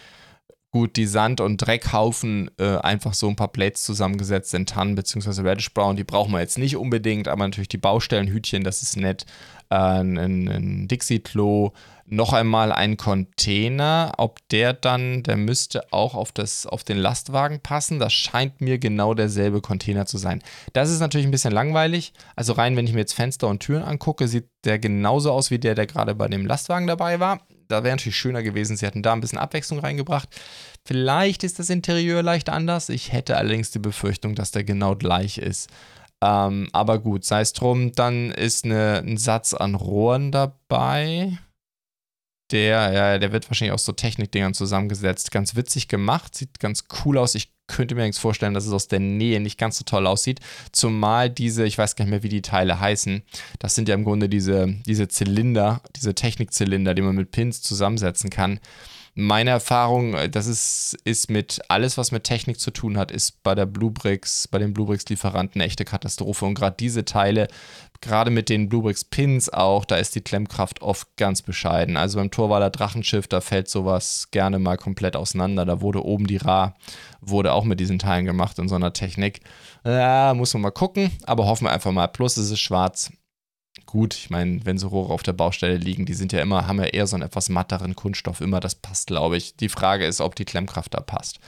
Gut, 0.70 0.96
die 0.96 1.06
Sand- 1.06 1.40
und 1.40 1.56
Dreckhaufen, 1.56 2.50
äh, 2.58 2.76
einfach 2.76 3.14
so 3.14 3.26
ein 3.28 3.36
paar 3.36 3.48
Plates 3.48 3.84
zusammengesetzt 3.84 4.52
in 4.52 4.66
Tannen 4.66 4.96
bzw. 4.96 5.40
Reddish 5.40 5.72
Brown, 5.72 5.96
die 5.96 6.04
brauchen 6.04 6.32
wir 6.32 6.40
jetzt 6.40 6.58
nicht 6.58 6.76
unbedingt, 6.76 7.26
aber 7.26 7.44
natürlich 7.44 7.68
die 7.68 7.78
Baustellenhütchen, 7.78 8.64
das 8.64 8.82
ist 8.82 8.96
nett. 8.98 9.24
Äh, 9.70 9.76
ein, 9.76 10.18
ein 10.18 10.88
Dixie-Klo, 10.88 11.72
noch 12.10 12.32
einmal 12.32 12.72
ein 12.72 12.96
Container. 12.96 14.12
Ob 14.18 14.46
der 14.48 14.72
dann, 14.72 15.22
der 15.22 15.36
müsste 15.36 15.92
auch 15.92 16.14
auf, 16.14 16.32
das, 16.32 16.66
auf 16.66 16.84
den 16.84 16.98
Lastwagen 16.98 17.60
passen. 17.60 17.98
Das 17.98 18.12
scheint 18.12 18.60
mir 18.60 18.78
genau 18.78 19.14
derselbe 19.14 19.60
Container 19.60 20.06
zu 20.06 20.18
sein. 20.18 20.42
Das 20.72 20.90
ist 20.90 21.00
natürlich 21.00 21.26
ein 21.26 21.30
bisschen 21.30 21.52
langweilig. 21.52 22.12
Also 22.36 22.54
rein, 22.54 22.76
wenn 22.76 22.86
ich 22.86 22.92
mir 22.92 23.00
jetzt 23.00 23.14
Fenster 23.14 23.48
und 23.48 23.60
Türen 23.60 23.82
angucke, 23.82 24.28
sieht 24.28 24.48
der 24.64 24.78
genauso 24.78 25.32
aus 25.32 25.50
wie 25.50 25.58
der, 25.58 25.74
der 25.74 25.86
gerade 25.86 26.14
bei 26.14 26.28
dem 26.28 26.46
Lastwagen 26.46 26.86
dabei 26.86 27.20
war. 27.20 27.40
Da 27.68 27.84
wäre 27.84 27.94
natürlich 27.94 28.16
schöner 28.16 28.42
gewesen, 28.42 28.76
sie 28.76 28.86
hätten 28.86 29.02
da 29.02 29.12
ein 29.12 29.20
bisschen 29.20 29.38
Abwechslung 29.38 29.78
reingebracht. 29.78 30.28
Vielleicht 30.84 31.44
ist 31.44 31.58
das 31.58 31.70
Interieur 31.70 32.22
leicht 32.22 32.48
anders. 32.48 32.88
Ich 32.88 33.12
hätte 33.12 33.36
allerdings 33.36 33.70
die 33.70 33.78
Befürchtung, 33.78 34.34
dass 34.34 34.50
der 34.50 34.64
genau 34.64 34.96
gleich 34.96 35.38
ist. 35.38 35.68
Ähm, 36.20 36.68
aber 36.72 36.98
gut, 36.98 37.24
sei 37.24 37.42
es 37.42 37.52
drum. 37.52 37.92
Dann 37.92 38.30
ist 38.30 38.64
eine, 38.64 39.02
ein 39.06 39.18
Satz 39.18 39.54
an 39.54 39.74
Rohren 39.74 40.32
dabei 40.32 41.38
der, 42.50 42.92
ja, 42.92 43.18
der 43.18 43.32
wird 43.32 43.48
wahrscheinlich 43.50 43.72
aus 43.72 43.84
so 43.84 43.92
Technikdingern 43.92 44.54
zusammengesetzt. 44.54 45.30
Ganz 45.30 45.54
witzig 45.54 45.88
gemacht, 45.88 46.34
sieht 46.34 46.60
ganz 46.60 46.84
cool 47.04 47.18
aus. 47.18 47.34
Ich 47.34 47.52
könnte 47.66 47.94
mir 47.94 48.02
nichts 48.02 48.18
vorstellen, 48.18 48.54
dass 48.54 48.66
es 48.66 48.72
aus 48.72 48.88
der 48.88 49.00
Nähe 49.00 49.40
nicht 49.40 49.58
ganz 49.58 49.78
so 49.78 49.84
toll 49.84 50.06
aussieht. 50.06 50.40
Zumal 50.72 51.28
diese, 51.28 51.64
ich 51.64 51.76
weiß 51.76 51.96
gar 51.96 52.04
nicht 52.04 52.10
mehr, 52.10 52.22
wie 52.22 52.30
die 52.30 52.42
Teile 52.42 52.80
heißen. 52.80 53.22
Das 53.58 53.74
sind 53.74 53.88
ja 53.88 53.94
im 53.94 54.04
Grunde 54.04 54.28
diese, 54.28 54.74
diese 54.86 55.08
Zylinder, 55.08 55.82
diese 55.94 56.14
Technikzylinder, 56.14 56.94
die 56.94 57.02
man 57.02 57.14
mit 57.14 57.30
Pins 57.30 57.60
zusammensetzen 57.60 58.30
kann 58.30 58.60
meine 59.20 59.50
Erfahrung, 59.50 60.14
äh, 60.14 60.30
das 60.30 60.46
ist, 60.46 60.96
ist 61.02 61.28
mit 61.28 61.60
alles, 61.68 61.98
was 61.98 62.12
mit 62.12 62.22
Technik 62.22 62.60
zu 62.60 62.70
tun 62.70 62.96
hat, 62.96 63.10
ist 63.10 63.42
bei 63.42 63.56
der 63.56 63.66
Bluebricks, 63.66 64.46
bei 64.46 64.58
den 64.58 64.72
Bluebricks-Lieferanten 64.72 65.60
echte 65.60 65.84
Katastrophe. 65.84 66.44
Und 66.44 66.54
gerade 66.54 66.76
diese 66.78 67.04
Teile, 67.04 67.48
gerade 68.00 68.30
mit 68.30 68.48
den 68.48 68.68
Bluebricks-Pins 68.68 69.52
auch, 69.52 69.84
da 69.84 69.96
ist 69.96 70.14
die 70.14 70.20
Klemmkraft 70.20 70.82
oft 70.82 71.16
ganz 71.16 71.42
bescheiden. 71.42 71.96
Also 71.96 72.18
beim 72.18 72.30
Torwaler 72.30 72.70
Drachenschiff, 72.70 73.26
da 73.26 73.40
fällt 73.40 73.68
sowas 73.68 74.28
gerne 74.30 74.58
mal 74.58 74.76
komplett 74.76 75.16
auseinander. 75.16 75.64
Da 75.64 75.80
wurde 75.80 76.04
oben 76.04 76.26
die 76.26 76.36
Ra, 76.36 76.74
wurde 77.20 77.52
auch 77.52 77.64
mit 77.64 77.80
diesen 77.80 77.98
Teilen 77.98 78.24
gemacht 78.24 78.58
in 78.58 78.68
so 78.68 78.74
einer 78.74 78.92
Technik. 78.92 79.40
Ja, 79.84 80.34
muss 80.34 80.54
man 80.54 80.62
mal 80.62 80.70
gucken, 80.70 81.10
aber 81.24 81.46
hoffen 81.46 81.64
wir 81.64 81.72
einfach 81.72 81.92
mal. 81.92 82.08
Plus 82.08 82.36
es 82.36 82.50
ist 82.50 82.60
schwarz. 82.60 83.10
Gut, 83.86 84.14
ich 84.14 84.30
meine, 84.30 84.64
wenn 84.64 84.78
so 84.78 84.88
Rohre 84.88 85.12
auf 85.12 85.22
der 85.22 85.32
Baustelle 85.32 85.76
liegen, 85.76 86.06
die 86.06 86.14
sind 86.14 86.32
ja 86.32 86.40
immer, 86.40 86.66
haben 86.66 86.78
ja 86.78 86.86
eher 86.86 87.06
so 87.06 87.16
einen 87.16 87.24
etwas 87.24 87.48
matteren 87.48 87.94
Kunststoff 87.96 88.40
immer, 88.40 88.60
das 88.60 88.74
passt, 88.74 89.08
glaube 89.08 89.36
ich. 89.36 89.56
Die 89.56 89.68
Frage 89.68 90.06
ist, 90.06 90.20
ob 90.20 90.34
die 90.34 90.44
Klemmkraft 90.44 90.94
da 90.94 91.00
passt. 91.00 91.38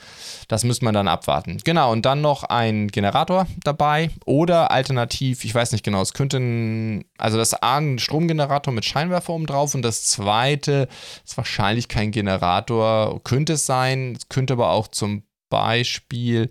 Das 0.47 0.63
müsste 0.63 0.85
man 0.85 0.93
dann 0.93 1.07
abwarten. 1.07 1.57
Genau, 1.63 1.91
und 1.91 2.05
dann 2.05 2.21
noch 2.21 2.43
ein 2.43 2.87
Generator 2.89 3.47
dabei 3.63 4.09
oder 4.25 4.71
alternativ, 4.71 5.45
ich 5.45 5.53
weiß 5.53 5.71
nicht 5.71 5.83
genau, 5.83 6.01
es 6.01 6.13
könnte 6.13 6.37
ein, 6.37 7.05
also 7.17 7.37
das 7.37 7.53
A, 7.61 7.77
ein 7.77 7.99
Stromgenerator 7.99 8.73
mit 8.73 8.85
Scheinwerfer 8.85 9.33
oben 9.33 9.45
drauf 9.45 9.75
und 9.75 9.81
das 9.81 10.05
zweite 10.05 10.87
ist 11.25 11.37
wahrscheinlich 11.37 11.87
kein 11.87 12.11
Generator, 12.11 13.21
könnte 13.23 13.53
es 13.53 13.65
sein, 13.65 14.17
könnte 14.29 14.53
aber 14.53 14.71
auch 14.71 14.87
zum 14.87 15.23
Beispiel 15.49 16.49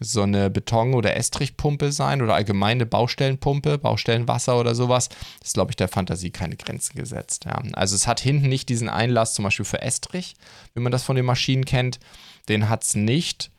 so 0.00 0.22
eine 0.22 0.50
Beton- 0.50 0.94
oder 0.94 1.16
Estrichpumpe 1.16 1.92
sein 1.92 2.22
oder 2.22 2.34
allgemeine 2.34 2.86
Baustellenpumpe, 2.86 3.78
Baustellenwasser 3.78 4.58
oder 4.58 4.74
sowas. 4.74 5.08
Ist, 5.42 5.54
glaube 5.54 5.72
ich, 5.72 5.76
der 5.76 5.88
Fantasie 5.88 6.30
keine 6.30 6.56
Grenzen 6.56 6.96
gesetzt. 6.96 7.44
Ja. 7.44 7.62
Also 7.74 7.94
es 7.94 8.06
hat 8.06 8.20
hinten 8.20 8.48
nicht 8.48 8.68
diesen 8.68 8.88
Einlass 8.88 9.34
zum 9.34 9.44
Beispiel 9.44 9.64
für 9.66 9.82
Estrich, 9.82 10.34
wie 10.74 10.80
man 10.80 10.92
das 10.92 11.02
von 11.02 11.16
den 11.16 11.26
Maschinen 11.26 11.64
kennt. 11.64 12.00
Den 12.48 12.68
hat 12.68 12.84
es 12.84 12.94
nicht. 12.94 13.50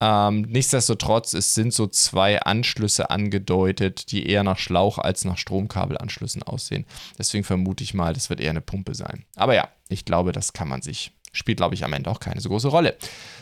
Ähm, 0.00 0.42
nichtsdestotrotz, 0.42 1.32
es 1.32 1.54
sind 1.54 1.74
so 1.74 1.88
zwei 1.88 2.40
Anschlüsse 2.40 3.10
angedeutet, 3.10 4.12
die 4.12 4.28
eher 4.28 4.44
nach 4.44 4.58
Schlauch 4.58 4.98
als 4.98 5.24
nach 5.24 5.36
Stromkabelanschlüssen 5.36 6.44
aussehen. 6.44 6.86
Deswegen 7.18 7.42
vermute 7.42 7.82
ich 7.82 7.94
mal, 7.94 8.12
das 8.14 8.30
wird 8.30 8.40
eher 8.40 8.50
eine 8.50 8.60
Pumpe 8.60 8.94
sein. 8.94 9.24
Aber 9.34 9.54
ja, 9.54 9.68
ich 9.88 10.04
glaube, 10.04 10.30
das 10.30 10.52
kann 10.52 10.68
man 10.68 10.82
sich 10.82 11.12
spielt, 11.32 11.58
glaube 11.58 11.74
ich, 11.74 11.84
am 11.84 11.92
Ende 11.92 12.10
auch 12.10 12.20
keine 12.20 12.40
so 12.40 12.48
große 12.48 12.68
Rolle. 12.68 12.96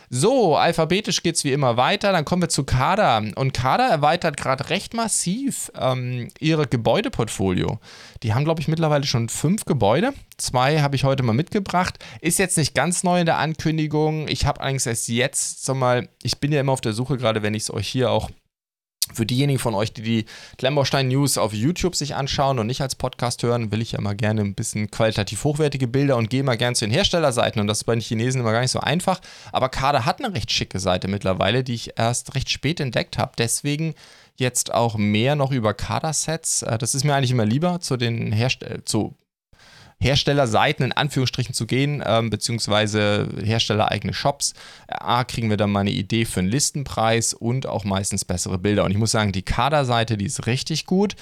So, 0.08 0.56
alphabetisch 0.56 1.22
geht 1.22 1.34
es 1.34 1.44
wie 1.44 1.52
immer 1.52 1.76
weiter. 1.76 2.12
Dann 2.12 2.24
kommen 2.24 2.42
wir 2.42 2.48
zu 2.48 2.64
Kader. 2.64 3.24
Und 3.34 3.52
Kader 3.52 3.88
erweitert 3.88 4.36
gerade 4.36 4.70
recht 4.70 4.94
massiv 4.94 5.72
ähm, 5.78 6.28
ihre 6.38 6.66
Gebäudeportfolio. 6.66 7.80
Die 8.22 8.32
haben, 8.32 8.44
glaube 8.44 8.60
ich, 8.60 8.68
mittlerweile 8.68 9.04
schon 9.04 9.28
fünf 9.28 9.64
Gebäude. 9.64 10.12
Zwei 10.36 10.80
habe 10.80 10.94
ich 10.94 11.04
heute 11.04 11.24
mal 11.24 11.32
mitgebracht. 11.32 11.98
Ist 12.20 12.38
jetzt 12.38 12.56
nicht 12.56 12.74
ganz 12.74 13.02
neu 13.02 13.20
in 13.20 13.26
der 13.26 13.38
Ankündigung. 13.38 14.28
Ich 14.28 14.46
habe 14.46 14.60
allerdings 14.60 14.86
erst 14.86 15.08
jetzt, 15.08 15.64
sag 15.64 15.76
mal, 15.76 16.08
ich 16.22 16.38
bin 16.38 16.52
ja 16.52 16.60
immer 16.60 16.72
auf 16.72 16.80
der 16.80 16.92
Suche, 16.92 17.16
gerade 17.16 17.42
wenn 17.42 17.54
ich 17.54 17.64
es 17.64 17.72
euch 17.72 17.88
hier 17.88 18.10
auch 18.10 18.30
für 19.12 19.26
diejenigen 19.26 19.58
von 19.58 19.74
euch, 19.74 19.92
die 19.92 20.02
die 20.02 20.24
Klemmbaustein 20.58 21.08
News 21.08 21.38
auf 21.38 21.52
YouTube 21.52 21.94
sich 21.94 22.14
anschauen 22.14 22.58
und 22.58 22.66
nicht 22.66 22.80
als 22.80 22.94
Podcast 22.94 23.42
hören, 23.42 23.70
will 23.72 23.82
ich 23.82 23.92
ja 23.92 24.00
mal 24.00 24.16
gerne 24.16 24.42
ein 24.42 24.54
bisschen 24.54 24.90
qualitativ 24.90 25.44
hochwertige 25.44 25.88
Bilder 25.88 26.16
und 26.16 26.30
gehe 26.30 26.42
mal 26.42 26.56
gerne 26.56 26.74
zu 26.74 26.84
den 26.84 26.92
Herstellerseiten. 26.92 27.60
Und 27.60 27.66
das 27.66 27.78
ist 27.78 27.84
bei 27.84 27.94
den 27.94 28.00
Chinesen 28.00 28.40
immer 28.40 28.52
gar 28.52 28.60
nicht 28.60 28.70
so 28.70 28.80
einfach. 28.80 29.20
Aber 29.52 29.68
Kader 29.68 30.04
hat 30.04 30.22
eine 30.22 30.34
recht 30.34 30.50
schicke 30.50 30.80
Seite 30.80 31.08
mittlerweile, 31.08 31.64
die 31.64 31.74
ich 31.74 31.92
erst 31.96 32.34
recht 32.34 32.50
spät 32.50 32.80
entdeckt 32.80 33.18
habe. 33.18 33.32
Deswegen 33.38 33.94
jetzt 34.36 34.72
auch 34.72 34.96
mehr 34.96 35.34
noch 35.36 35.52
über 35.52 35.74
Kader-Sets. 35.74 36.62
Äh, 36.62 36.78
das 36.78 36.94
ist 36.94 37.04
mir 37.04 37.14
eigentlich 37.14 37.30
immer 37.30 37.46
lieber 37.46 37.80
zu 37.80 37.96
den 37.96 38.32
Herstellern, 38.32 38.82
zu 38.84 39.14
Herstellerseiten 40.00 40.84
in 40.84 40.92
Anführungsstrichen 40.92 41.54
zu 41.54 41.66
gehen, 41.66 42.02
ähm, 42.04 42.30
beziehungsweise 42.30 43.28
herstellereigene 43.42 44.12
Shops. 44.12 44.54
A, 44.88 45.24
kriegen 45.24 45.50
wir 45.50 45.56
dann 45.56 45.70
mal 45.72 45.80
eine 45.80 45.90
Idee 45.90 46.24
für 46.24 46.40
einen 46.40 46.48
Listenpreis 46.48 47.34
und 47.34 47.66
auch 47.66 47.84
meistens 47.84 48.24
bessere 48.24 48.58
Bilder. 48.58 48.84
Und 48.84 48.90
ich 48.90 48.98
muss 48.98 49.10
sagen, 49.10 49.32
die 49.32 49.42
Kaderseite, 49.42 50.16
die 50.16 50.26
ist 50.26 50.46
richtig 50.46 50.86
gut. 50.86 51.16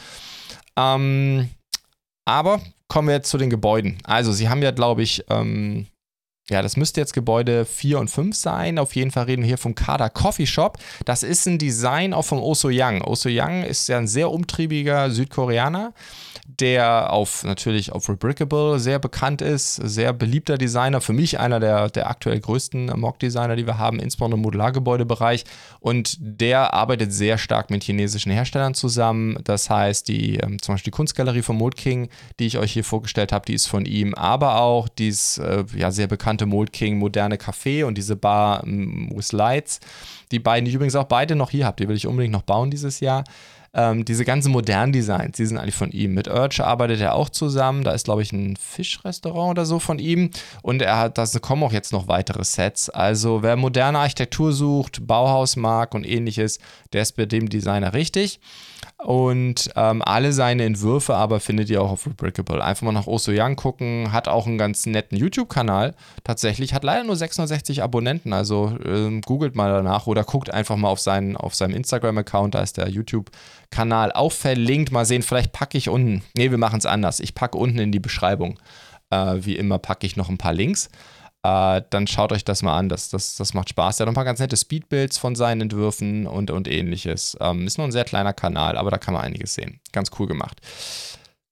Ähm, 0.77 1.51
aber 2.25 2.61
kommen 2.89 3.09
wir 3.09 3.15
jetzt 3.15 3.31
zu 3.31 3.39
den 3.39 3.51
Gebäuden. 3.51 3.99
Also, 4.05 4.33
sie 4.33 4.49
haben 4.49 4.63
ja, 4.63 4.71
glaube 4.71 5.03
ich, 5.03 5.25
ähm, 5.31 5.87
ja, 6.51 6.61
das 6.61 6.77
müsste 6.77 7.01
jetzt 7.01 7.15
Gebäude 7.15 7.65
4 7.65 7.99
und 7.99 8.11
5 8.11 8.37
sein. 8.37 8.79
Auf 8.79 8.95
jeden 8.95 9.11
Fall 9.11 9.25
reden 9.25 9.43
wir 9.43 9.47
hier 9.47 9.59
vom 9.59 9.75
Kader 9.75 10.11
Coffee 10.11 10.47
Shop. 10.47 10.79
Das 11.07 11.23
ist 11.23 11.47
ein 11.47 11.59
Design 11.59 12.13
auch 12.13 12.27
vom 12.27 12.43
Oso 12.43 12.69
Yang. 12.69 13.03
Oso 13.03 13.31
Yang 13.31 13.65
ist 13.65 13.89
ja 13.89 13.97
ein 13.97 14.07
sehr 14.07 14.31
umtriebiger 14.31 15.11
Südkoreaner 15.11 15.95
der 16.47 17.13
auf 17.13 17.43
natürlich 17.45 17.93
auf 17.93 18.09
Rebrickable 18.09 18.79
sehr 18.79 18.99
bekannt 18.99 19.41
ist, 19.41 19.77
sehr 19.77 20.13
beliebter 20.13 20.59
Designer, 20.59 21.01
für 21.01 21.13
mich 21.13 21.41
einer 21.41 21.59
der, 21.59 21.89
der 21.89 22.09
aktuell 22.11 22.39
größten 22.39 22.87
Mock-Designer, 22.99 23.57
die 23.57 23.67
wir 23.67 23.79
haben, 23.79 23.99
insbesondere 23.99 24.39
im 24.39 24.43
Modulargebäudebereich. 24.43 25.45
Und 25.81 26.17
der 26.21 26.75
arbeitet 26.75 27.13
sehr 27.13 27.39
stark 27.39 27.71
mit 27.71 27.83
chinesischen 27.83 28.31
Herstellern 28.31 28.75
zusammen. 28.75 29.39
Das 29.45 29.71
heißt, 29.71 30.09
die, 30.09 30.37
ähm, 30.37 30.61
zum 30.61 30.75
Beispiel 30.75 30.91
die 30.91 30.97
Kunstgalerie 30.97 31.43
von 31.43 31.57
Mold 31.57 31.77
King, 31.77 32.09
die 32.39 32.47
ich 32.47 32.59
euch 32.59 32.73
hier 32.73 32.85
vorgestellt 32.85 33.33
habe, 33.33 33.47
die 33.47 33.55
ist 33.55 33.67
von 33.67 33.87
ihm, 33.87 34.15
aber 34.15 34.61
auch 34.61 34.89
dieses 34.89 35.39
äh, 35.39 35.65
ja, 35.75 35.91
sehr 35.91 36.07
bekannte 36.35 36.47
Mold 36.47 36.73
King 36.73 36.99
moderne 36.99 37.37
Café 37.37 37.85
und 37.85 37.97
diese 37.97 38.17
Bar 38.17 38.65
ähm, 38.65 39.11
with 39.15 39.33
Lights. 39.33 39.81
Die 40.31 40.39
beiden, 40.41 40.65
die 40.65 40.71
ich 40.71 40.75
übrigens 40.75 40.97
auch 40.97 41.05
beide 41.05 41.37
noch 41.37 41.51
hier 41.51 41.67
habe, 41.67 41.77
die 41.77 41.89
will 41.89 41.97
ich 41.97 42.07
unbedingt 42.07 42.33
noch 42.33 42.43
bauen 42.43 42.71
dieses 42.71 43.01
Jahr. 43.01 43.25
Ähm, 43.77 44.05
diese 44.05 44.25
ganzen 44.25 44.53
modernen 44.53 44.93
Designs, 44.93 45.37
die 45.37 45.47
sind 45.47 45.59
eigentlich 45.59 45.75
von 45.75 45.91
ihm. 45.91 46.15
Mit 46.15 46.29
Urge 46.29 46.65
arbeitet 46.65 47.01
er 47.01 47.15
auch 47.15 47.29
zusammen. 47.29 47.83
Da 47.83 47.93
ist, 47.93 48.05
glaube 48.05 48.23
ich, 48.23 48.33
ein 48.33 48.57
Fischrestaurant 48.57 49.51
oder 49.51 49.65
so 49.65 49.79
von 49.79 49.99
ihm. 49.99 50.31
Und 50.63 50.81
er 50.83 50.99
hat, 50.99 51.19
da 51.19 51.27
kommen 51.41 51.63
auch 51.65 51.73
jetzt 51.73 51.93
noch 51.93 52.09
weitere 52.09 52.45
Sets. 52.45 52.89
Also 52.91 53.43
wer 53.43 53.57
moderne 53.57 53.99
Architektur 53.99 54.53
sucht, 54.53 55.07
Bauhaus 55.07 55.57
mag 55.57 55.95
und 55.95 56.05
ähnliches, 56.05 56.59
der 56.93 57.03
ist 57.03 57.17
bei 57.17 57.27
dem 57.27 57.49
Designer 57.49 57.95
richtig. 57.95 58.41
Und 59.05 59.71
ähm, 59.77 60.01
alle 60.03 60.33
seine 60.33 60.65
Entwürfe 60.65 61.15
aber 61.15 61.39
findet 61.39 61.69
ihr 61.69 61.83
auch 61.83 61.91
auf 61.91 62.07
Rebrickable. 62.07 62.65
Einfach 62.65 62.87
mal 62.87 62.93
nach 62.93 63.07
Oso 63.07 63.33
Young 63.35 63.55
gucken. 63.55 64.13
Hat 64.13 64.29
auch 64.29 64.47
einen 64.47 64.57
ganz 64.57 64.87
netten 64.87 65.19
YouTube-Kanal. 65.19 65.95
Tatsächlich. 66.25 66.73
Hat 66.73 66.85
leider 66.85 67.05
nur 67.05 67.15
660 67.15 67.83
Abonnenten. 67.83 68.33
Also 68.33 68.79
ähm, 68.83 69.21
googelt 69.21 69.57
mal 69.57 69.71
danach 69.71 70.07
oder 70.07 70.25
guckt 70.25 70.51
einfach 70.51 70.77
mal 70.77 70.89
auf, 70.89 71.01
seinen, 71.01 71.37
auf 71.37 71.55
seinem 71.55 71.75
Instagram-Account. 71.75 72.55
Da 72.55 72.63
ist 72.63 72.79
der 72.79 72.89
YouTube-Kanal 72.89 74.11
auch 74.13 74.33
verlinkt. 74.33 74.91
Mal 74.91 75.05
sehen, 75.05 75.21
vielleicht 75.21 75.53
packe 75.53 75.77
ich 75.77 75.91
unten. 75.91 76.23
Ne, 76.35 76.51
wir 76.51 76.59
machen 76.59 76.79
es 76.79 76.87
anders. 76.87 77.21
Ich 77.21 77.35
packe 77.35 77.59
unten 77.59 77.79
in 77.79 77.93
die 77.93 78.01
Beschreibung. 78.01 78.59
Äh, 79.11 79.37
wie 79.41 79.57
immer 79.57 79.79
packe 79.79 80.07
ich 80.07 80.17
noch 80.17 80.31
ein 80.31 80.39
paar 80.39 80.55
Links 80.55 80.89
äh, 81.45 81.83
dann 81.91 82.07
schaut 82.07 82.33
euch 82.33 82.45
das 82.45 82.63
mal 82.63 82.77
an. 82.77 82.89
Das, 82.89 83.11
das, 83.11 83.37
das 83.37 83.53
macht 83.53 83.69
Spaß. 83.69 84.01
Er 84.01 84.05
hat 84.05 84.09
ein 84.09 84.15
paar 84.15 84.25
ganz 84.25 84.41
nette 84.41 84.57
Speedbuilds 84.57 85.19
von 85.19 85.37
seinen 85.37 85.61
Entwürfen 85.61 86.27
und, 86.27 86.51
und 86.51 86.67
ähnliches. 86.67 87.37
Ähm, 87.41 87.67
ist 87.67 87.77
nur 87.77 87.87
ein 87.87 87.93
sehr 87.93 88.05
kleiner 88.05 88.33
Kanal, 88.33 88.79
aber 88.79 88.91
da 88.91 88.97
kann 88.97 89.13
man 89.13 89.23
einiges 89.23 89.55
sehen. 89.55 89.79
Ganz 89.93 90.11
cool 90.19 90.27
gemacht. 90.27 90.61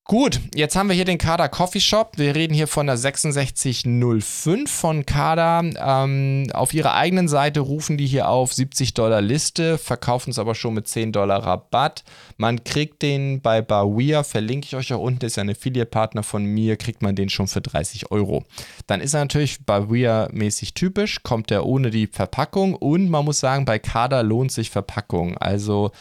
Gut, 0.05 0.41
jetzt 0.53 0.75
haben 0.75 0.89
wir 0.89 0.97
hier 0.97 1.05
den 1.05 1.17
Kader 1.17 1.49
Coffee 1.49 1.81
Shop. 1.81 2.15
Wir 2.17 2.35
reden 2.35 2.55
hier 2.55 2.67
von 2.67 2.89
der 2.89 2.97
6605 2.97 4.69
von 4.69 5.07
Kader. 5.07 5.63
Ähm, 5.63 6.49
auf 6.53 6.75
ihrer 6.75 6.95
eigenen 6.95 7.29
Seite 7.29 7.61
rufen 7.61 7.97
die 7.97 8.07
hier 8.07 8.29
auf 8.29 8.53
70 8.53 8.95
Dollar 8.95 9.21
Liste, 9.21 9.79
verkaufen 9.79 10.31
es 10.31 10.41
aber 10.41 10.57
schon 10.57 10.75
mit 10.75 10.89
10 10.89 11.13
Dollar 11.13 11.45
Rabatt. 11.45 12.03
Man 12.37 12.65
kriegt 12.65 13.01
den 13.03 13.43
bei 13.43 13.63
Bawia, 13.63 14.25
verlinke 14.25 14.67
ich 14.67 14.75
euch 14.75 14.93
auch 14.93 15.01
unten, 15.01 15.25
ist 15.25 15.37
ja 15.37 15.45
ein 15.45 15.51
Affiliate-Partner 15.51 16.25
von 16.25 16.45
mir, 16.45 16.77
kriegt 16.77 17.01
man 17.01 17.15
den 17.15 17.29
schon 17.29 17.47
für 17.47 17.61
30 17.61 18.11
Euro. 18.11 18.45
Dann 18.89 19.01
ist 19.01 19.15
er 19.15 19.21
natürlich 19.21 19.61
Bawia-mäßig 19.65 20.75
typisch, 20.75 21.23
kommt 21.23 21.53
er 21.53 21.65
ohne 21.65 21.91
die 21.91 22.09
Verpackung 22.09 22.75
und 22.75 23.09
man 23.09 23.25
muss 23.25 23.39
sagen, 23.39 23.65
bei 23.65 23.79
Kader 23.79 24.25
lohnt 24.25 24.51
sich 24.51 24.71
Verpackung. 24.71 25.39
Also 25.39 25.93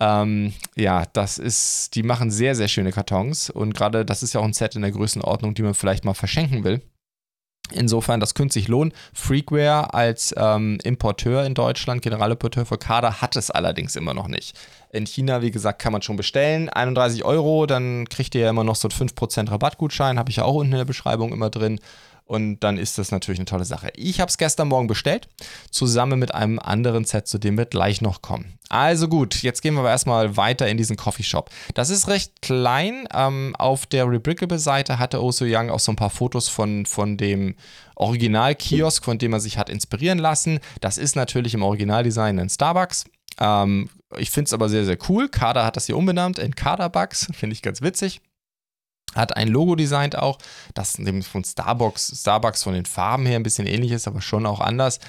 ähm, 0.00 0.52
ja, 0.76 1.04
das 1.12 1.38
ist, 1.38 1.94
die 1.94 2.02
machen 2.02 2.30
sehr, 2.30 2.54
sehr 2.54 2.68
schöne 2.68 2.92
Kartons 2.92 3.50
und 3.50 3.74
gerade 3.74 4.04
das 4.04 4.22
ist 4.22 4.34
ja 4.34 4.40
auch 4.40 4.44
ein 4.44 4.52
Set 4.52 4.74
in 4.74 4.82
der 4.82 4.90
Größenordnung, 4.90 5.54
die 5.54 5.62
man 5.62 5.74
vielleicht 5.74 6.04
mal 6.04 6.14
verschenken 6.14 6.64
will. 6.64 6.82
Insofern, 7.72 8.20
das 8.20 8.34
könnte 8.34 8.52
sich 8.52 8.68
lohnen. 8.68 8.92
Freakware 9.14 9.94
als 9.94 10.34
ähm, 10.36 10.78
Importeur 10.84 11.46
in 11.46 11.54
Deutschland, 11.54 12.02
Generalimporteur 12.02 12.66
für 12.66 12.76
Kader, 12.76 13.22
hat 13.22 13.36
es 13.36 13.50
allerdings 13.50 13.96
immer 13.96 14.12
noch 14.12 14.28
nicht. 14.28 14.54
In 14.90 15.06
China, 15.06 15.40
wie 15.40 15.50
gesagt, 15.50 15.80
kann 15.80 15.92
man 15.92 16.02
schon 16.02 16.16
bestellen. 16.16 16.68
31 16.68 17.24
Euro, 17.24 17.64
dann 17.64 18.06
kriegt 18.08 18.34
ihr 18.34 18.42
ja 18.42 18.50
immer 18.50 18.64
noch 18.64 18.76
so 18.76 18.88
einen 18.88 19.08
5% 19.08 19.50
Rabattgutschein, 19.50 20.18
habe 20.18 20.30
ich 20.30 20.36
ja 20.36 20.44
auch 20.44 20.54
unten 20.54 20.72
in 20.72 20.78
der 20.78 20.84
Beschreibung 20.84 21.32
immer 21.32 21.48
drin. 21.48 21.80
Und 22.26 22.60
dann 22.60 22.78
ist 22.78 22.96
das 22.96 23.10
natürlich 23.10 23.38
eine 23.38 23.44
tolle 23.44 23.66
Sache. 23.66 23.90
Ich 23.94 24.18
habe 24.20 24.30
es 24.30 24.38
gestern 24.38 24.68
Morgen 24.68 24.86
bestellt, 24.86 25.28
zusammen 25.70 26.18
mit 26.18 26.34
einem 26.34 26.58
anderen 26.58 27.04
Set, 27.04 27.28
zu 27.28 27.38
dem 27.38 27.58
wir 27.58 27.66
gleich 27.66 28.00
noch 28.00 28.22
kommen. 28.22 28.58
Also 28.70 29.08
gut, 29.08 29.42
jetzt 29.42 29.60
gehen 29.60 29.74
wir 29.74 29.80
aber 29.80 29.90
erstmal 29.90 30.38
weiter 30.38 30.66
in 30.66 30.78
diesen 30.78 30.96
Coffeeshop. 30.96 31.50
Das 31.74 31.90
ist 31.90 32.08
recht 32.08 32.40
klein. 32.40 33.06
Ähm, 33.12 33.54
auf 33.58 33.84
der 33.84 34.08
Rebrickable-Seite 34.08 34.98
hatte 34.98 35.22
Oso 35.22 35.44
Young 35.46 35.68
auch 35.68 35.80
so 35.80 35.92
ein 35.92 35.96
paar 35.96 36.08
Fotos 36.08 36.48
von, 36.48 36.86
von 36.86 37.18
dem 37.18 37.56
Original-Kiosk, 37.96 39.04
von 39.04 39.18
dem 39.18 39.34
er 39.34 39.40
sich 39.40 39.58
hat 39.58 39.68
inspirieren 39.68 40.18
lassen. 40.18 40.60
Das 40.80 40.96
ist 40.96 41.16
natürlich 41.16 41.52
im 41.52 41.62
Originaldesign 41.62 42.38
ein 42.38 42.48
Starbucks. 42.48 43.04
Ähm, 43.38 43.90
ich 44.16 44.30
finde 44.30 44.48
es 44.48 44.54
aber 44.54 44.68
sehr, 44.68 44.84
sehr 44.84 44.98
cool. 45.08 45.28
Kader 45.28 45.64
hat 45.64 45.76
das 45.76 45.86
hier 45.86 45.96
umbenannt 45.96 46.38
in 46.38 46.54
Kaderbucks. 46.54 47.28
Finde 47.34 47.54
ich 47.54 47.62
ganz 47.62 47.82
witzig. 47.82 48.20
Hat 49.14 49.36
ein 49.36 49.48
Logo 49.48 49.74
designt 49.74 50.16
auch, 50.16 50.38
das 50.74 50.98
von 51.22 51.44
Starbucks, 51.44 52.20
Starbucks 52.20 52.62
von 52.62 52.74
den 52.74 52.86
Farben 52.86 53.26
her 53.26 53.36
ein 53.36 53.42
bisschen 53.42 53.66
ähnlich 53.66 53.92
ist, 53.92 54.08
aber 54.08 54.20
schon 54.20 54.46
auch 54.46 54.60
anders. 54.60 55.00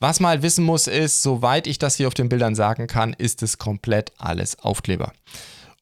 Was 0.00 0.20
man 0.20 0.30
halt 0.30 0.42
wissen 0.42 0.64
muss, 0.64 0.86
ist, 0.86 1.22
soweit 1.22 1.66
ich 1.66 1.78
das 1.78 1.96
hier 1.96 2.06
auf 2.08 2.14
den 2.14 2.28
Bildern 2.28 2.54
sagen 2.54 2.86
kann, 2.86 3.14
ist 3.14 3.42
es 3.42 3.58
komplett 3.58 4.12
alles 4.18 4.58
Aufkleber. 4.60 5.12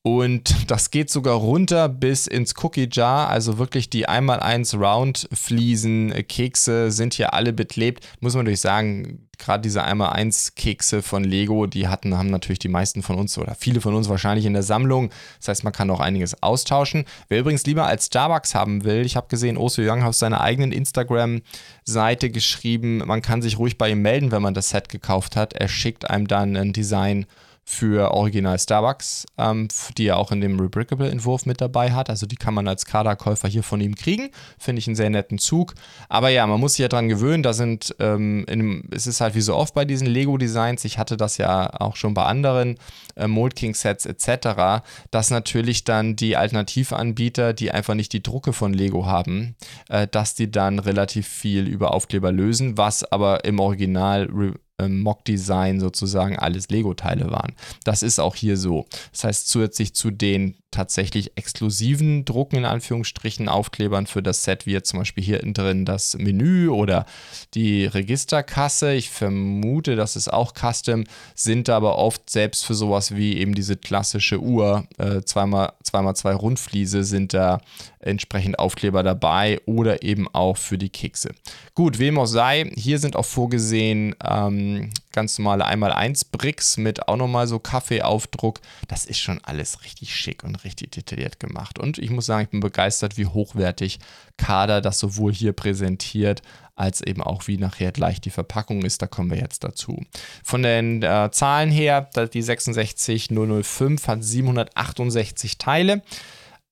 Und 0.07 0.55
das 0.71 0.93
geht 0.93 1.11
sogar 1.11 1.35
runter 1.35 1.89
bis 1.89 2.29
ins 2.29 2.55
Cookie 2.63 2.89
Jar. 2.93 3.29
Also 3.29 3.59
wirklich 3.59 3.91
die 3.91 4.09
1x1 4.09 4.79
Round-Fliesen, 4.79 6.13
äh, 6.13 6.23
Kekse 6.23 6.93
sind 6.93 7.15
hier 7.15 7.35
alle 7.35 7.53
beklebt. 7.53 8.07
Muss 8.21 8.35
man 8.35 8.45
natürlich 8.45 8.61
sagen, 8.61 9.27
gerade 9.37 9.63
diese 9.63 9.85
1x1 9.85 10.55
Kekse 10.55 11.03
von 11.03 11.25
Lego, 11.25 11.67
die 11.67 11.89
hatten, 11.89 12.17
haben 12.17 12.31
natürlich 12.31 12.61
die 12.61 12.69
meisten 12.69 13.03
von 13.03 13.17
uns 13.17 13.37
oder 13.37 13.57
viele 13.57 13.81
von 13.81 13.97
uns 13.97 14.09
wahrscheinlich 14.09 14.47
in 14.47 14.53
der 14.53 14.63
Sammlung. 14.63 15.11
Das 15.41 15.49
heißt, 15.49 15.65
man 15.65 15.73
kann 15.73 15.91
auch 15.91 15.99
einiges 15.99 16.41
austauschen. 16.41 17.05
Wer 17.27 17.41
übrigens 17.41 17.67
lieber 17.67 17.87
als 17.87 18.07
Starbucks 18.07 18.55
haben 18.55 18.85
will, 18.85 19.05
ich 19.05 19.17
habe 19.17 19.27
gesehen, 19.27 19.57
Oso 19.57 19.83
Young 19.83 20.05
auf 20.05 20.15
seiner 20.15 20.41
eigenen 20.41 20.71
Instagram-Seite 20.71 22.31
geschrieben, 22.31 22.99
man 22.99 23.23
kann 23.23 23.43
sich 23.43 23.59
ruhig 23.59 23.77
bei 23.77 23.91
ihm 23.91 24.03
melden, 24.03 24.31
wenn 24.31 24.43
man 24.43 24.55
das 24.55 24.69
Set 24.69 24.89
gekauft 24.89 25.35
hat. 25.35 25.55
Er 25.55 25.67
schickt 25.67 26.09
einem 26.09 26.29
dann 26.29 26.57
ein 26.57 26.73
Design 26.73 27.27
für 27.69 28.13
Original 28.13 28.59
Starbucks, 28.61 29.27
ähm, 29.37 29.67
die 29.99 30.07
er 30.07 30.19
auch 30.19 30.31
in 30.31 30.41
dem 30.41 30.59
Rebrickable-Entwurf 30.61 31.47
mit 31.47 31.61
dabei 31.61 31.93
hat. 31.93 32.09
Also 32.09 32.25
die 32.25 32.37
kann 32.37 32.55
man 32.55 32.69
als 32.69 32.87
Kaderkäufer 32.87 33.49
hier 33.49 33.65
von 33.65 33.81
ihm 33.81 33.97
kriegen. 33.97 34.31
Finde 34.57 34.79
ich 34.79 34.87
einen 34.87 34.95
sehr 34.95 35.11
netten 35.11 35.39
Zug. 35.39 35.75
Aber 36.09 36.29
ja, 36.29 36.47
man 36.47 36.61
muss 36.61 36.75
sich 36.75 36.85
ja 36.85 36.89
dran 36.89 37.09
gewöhnen. 37.09 37.43
Da 37.43 37.53
sind, 37.53 37.95
ähm, 37.99 38.45
in, 38.49 38.89
es 38.93 39.09
ist 39.09 39.21
halt 39.21 39.35
wie 39.35 39.41
so 39.41 39.57
oft 39.57 39.75
bei 39.75 39.85
diesen 39.85 40.07
Lego-Designs, 40.07 40.85
ich 40.85 40.97
hatte 40.97 41.17
das 41.17 41.39
ja 41.39 41.69
auch 41.81 41.97
schon 41.97 42.15
bei 42.15 42.25
anderen 42.25 42.79
äh, 43.17 43.27
Mold 43.27 43.57
King-Sets 43.57 44.07
etc., 44.07 44.85
dass 45.11 45.31
natürlich 45.31 45.83
dann 45.83 46.15
die 46.15 46.37
Alternativanbieter, 46.37 47.53
die 47.53 47.73
einfach 47.73 47.95
nicht 47.95 48.13
die 48.13 48.23
Drucke 48.23 48.53
von 48.53 48.75
Lego 48.75 49.07
haben, 49.07 49.57
äh, 49.89 50.07
dass 50.07 50.37
die 50.37 50.53
dann 50.53 50.79
relativ 50.79 51.27
viel 51.27 51.67
über 51.67 51.93
Aufkleber 51.93 52.31
lösen, 52.31 52.79
was 52.79 53.03
aber 53.03 53.45
im 53.45 53.59
Original 53.59 54.29
ähm, 54.79 55.01
Mock-Design 55.01 55.81
sozusagen 55.81 56.39
alles 56.39 56.69
Lego-Teile 56.69 57.31
waren. 57.31 57.55
Das 57.85 58.03
ist 58.03 58.19
auch 58.19 58.35
hier 58.35 58.57
so. 58.57 58.87
Das 59.13 59.25
heißt, 59.25 59.49
zusätzlich 59.49 59.95
zu 59.95 60.11
den 60.11 60.57
tatsächlich 60.71 61.33
exklusiven 61.37 62.27
Drucken 62.27 62.57
in 62.57 62.65
Anführungsstrichen 62.67 63.49
Aufklebern 63.49 64.07
für 64.07 64.23
das 64.23 64.45
Set, 64.45 64.67
wie 64.67 64.73
jetzt 64.73 64.91
zum 64.91 64.99
Beispiel 64.99 65.25
hier 65.25 65.39
drin 65.39 65.87
das 65.87 66.19
Menü 66.19 66.69
oder 66.69 67.07
die 67.55 67.87
Registerkasse. 67.87 68.93
Ich 68.93 69.09
vermute, 69.09 69.97
das 69.97 70.17
ist 70.17 70.31
auch 70.31 70.53
Custom, 70.53 71.05
sind 71.35 71.71
aber 71.71 71.97
oft 71.97 72.29
selbst 72.29 72.67
für 72.67 72.75
sowas 72.75 73.15
wie 73.15 73.39
eben 73.39 73.55
diese 73.55 73.77
klassische 73.77 74.39
Uhr, 74.39 74.87
äh, 74.99 75.21
2x2 75.23 76.35
Rundfliese 76.35 77.05
sind 77.05 77.33
da 77.33 77.61
entsprechend 78.07 78.59
Aufkleber 78.59 79.03
dabei 79.03 79.61
oder 79.67 80.03
eben 80.03 80.29
auch 80.33 80.57
für 80.57 80.79
die 80.79 80.89
Kekse. 80.89 81.31
Gut, 81.75 81.99
wem 81.99 82.19
auch 82.19 82.27
sei, 82.27 82.71
hier 82.77 82.99
sind 82.99 83.17
auch 83.17 83.25
vorgesehen 83.25 84.15
ähm, 84.25 84.91
ganz 85.13 85.39
normale 85.39 85.67
1x1 85.67 86.27
Bricks 86.31 86.77
mit 86.77 87.09
auch 87.09 87.17
nochmal 87.17 87.47
so 87.47 87.59
Kaffeeaufdruck. 87.59 88.61
Das 88.87 89.07
ist 89.07 89.19
schon 89.19 89.41
alles 89.43 89.83
richtig 89.83 90.15
schick 90.15 90.45
und 90.45 90.63
richtig 90.65 90.93
detailliert 90.93 91.41
gemacht. 91.41 91.79
Und 91.79 91.99
ich 91.99 92.11
muss 92.11 92.27
sagen, 92.27 92.45
ich 92.45 92.51
bin 92.51 92.61
begeistert, 92.61 93.17
wie 93.17 93.27
hochwertig 93.27 93.99
Kader 94.37 94.81
das 94.81 94.99
sowohl 94.99 95.33
hier 95.33 95.55
präsentiert, 95.55 96.43
als 96.75 97.01
eben 97.01 97.23
auch 97.23 97.47
wie 97.47 97.57
nachher 97.57 97.93
gleich 97.93 98.21
die 98.21 98.31
Verpackung 98.31 98.83
ist. 98.83 99.01
Da 99.01 99.07
kommen 99.07 99.31
wir 99.31 99.39
jetzt 99.39 99.65
dazu. 99.65 100.05
Von 100.45 100.63
den 100.63 101.03
äh, 101.03 101.31
Zahlen 101.33 101.71
her, 101.71 102.11
die 102.33 102.43
66005 102.43 104.07
hat 104.07 104.23
768 104.23 105.57
Teile 105.57 106.03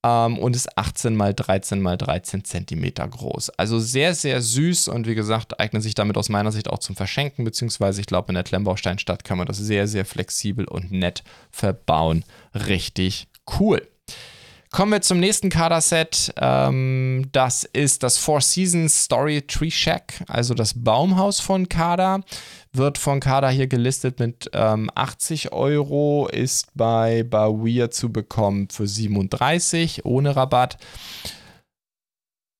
ähm, 0.05 0.37
und 0.37 0.55
ist 0.55 0.77
18 0.77 1.15
mal 1.15 1.33
13 1.33 1.81
mal 1.81 1.97
13 1.97 2.43
Zentimeter 2.43 3.07
groß. 3.07 3.49
Also 3.51 3.79
sehr, 3.79 4.13
sehr 4.13 4.41
süß 4.41 4.87
und 4.89 5.07
wie 5.07 5.15
gesagt, 5.15 5.59
eignet 5.59 5.81
sich 5.81 5.95
damit 5.95 6.15
aus 6.17 6.29
meiner 6.29 6.51
Sicht 6.51 6.69
auch 6.69 6.79
zum 6.79 6.95
Verschenken, 6.95 7.43
beziehungsweise 7.43 8.01
ich 8.01 8.07
glaube, 8.07 8.29
in 8.29 8.35
der 8.35 8.43
Klemmbausteinstadt 8.43 9.23
kann 9.23 9.39
man 9.39 9.47
das 9.47 9.57
sehr, 9.57 9.87
sehr 9.87 10.05
flexibel 10.05 10.65
und 10.65 10.91
nett 10.91 11.23
verbauen. 11.49 12.23
Richtig 12.53 13.27
cool. 13.59 13.81
Kommen 14.71 14.91
wir 14.91 15.01
zum 15.01 15.21
nächsten 15.21 15.49
Kaderset. 15.49 16.33
Ähm, 16.37 17.29
das 17.31 17.63
ist 17.63 18.03
das 18.03 18.17
Four 18.17 18.41
Seasons 18.41 19.05
Story 19.05 19.41
Tree 19.41 19.71
Shack, 19.71 20.21
also 20.27 20.53
das 20.53 20.73
Baumhaus 20.75 21.39
von 21.39 21.69
Kader. 21.69 22.21
Wird 22.77 22.97
von 22.97 23.19
Kader 23.19 23.49
hier 23.49 23.67
gelistet 23.67 24.19
mit 24.19 24.49
ähm, 24.53 24.89
80 24.93 25.53
Euro, 25.53 26.27
ist 26.27 26.67
bei 26.75 27.23
Bawir 27.23 27.91
zu 27.91 28.11
bekommen 28.11 28.69
für 28.69 28.87
37 28.87 30.05
ohne 30.05 30.35
Rabatt. 30.35 30.77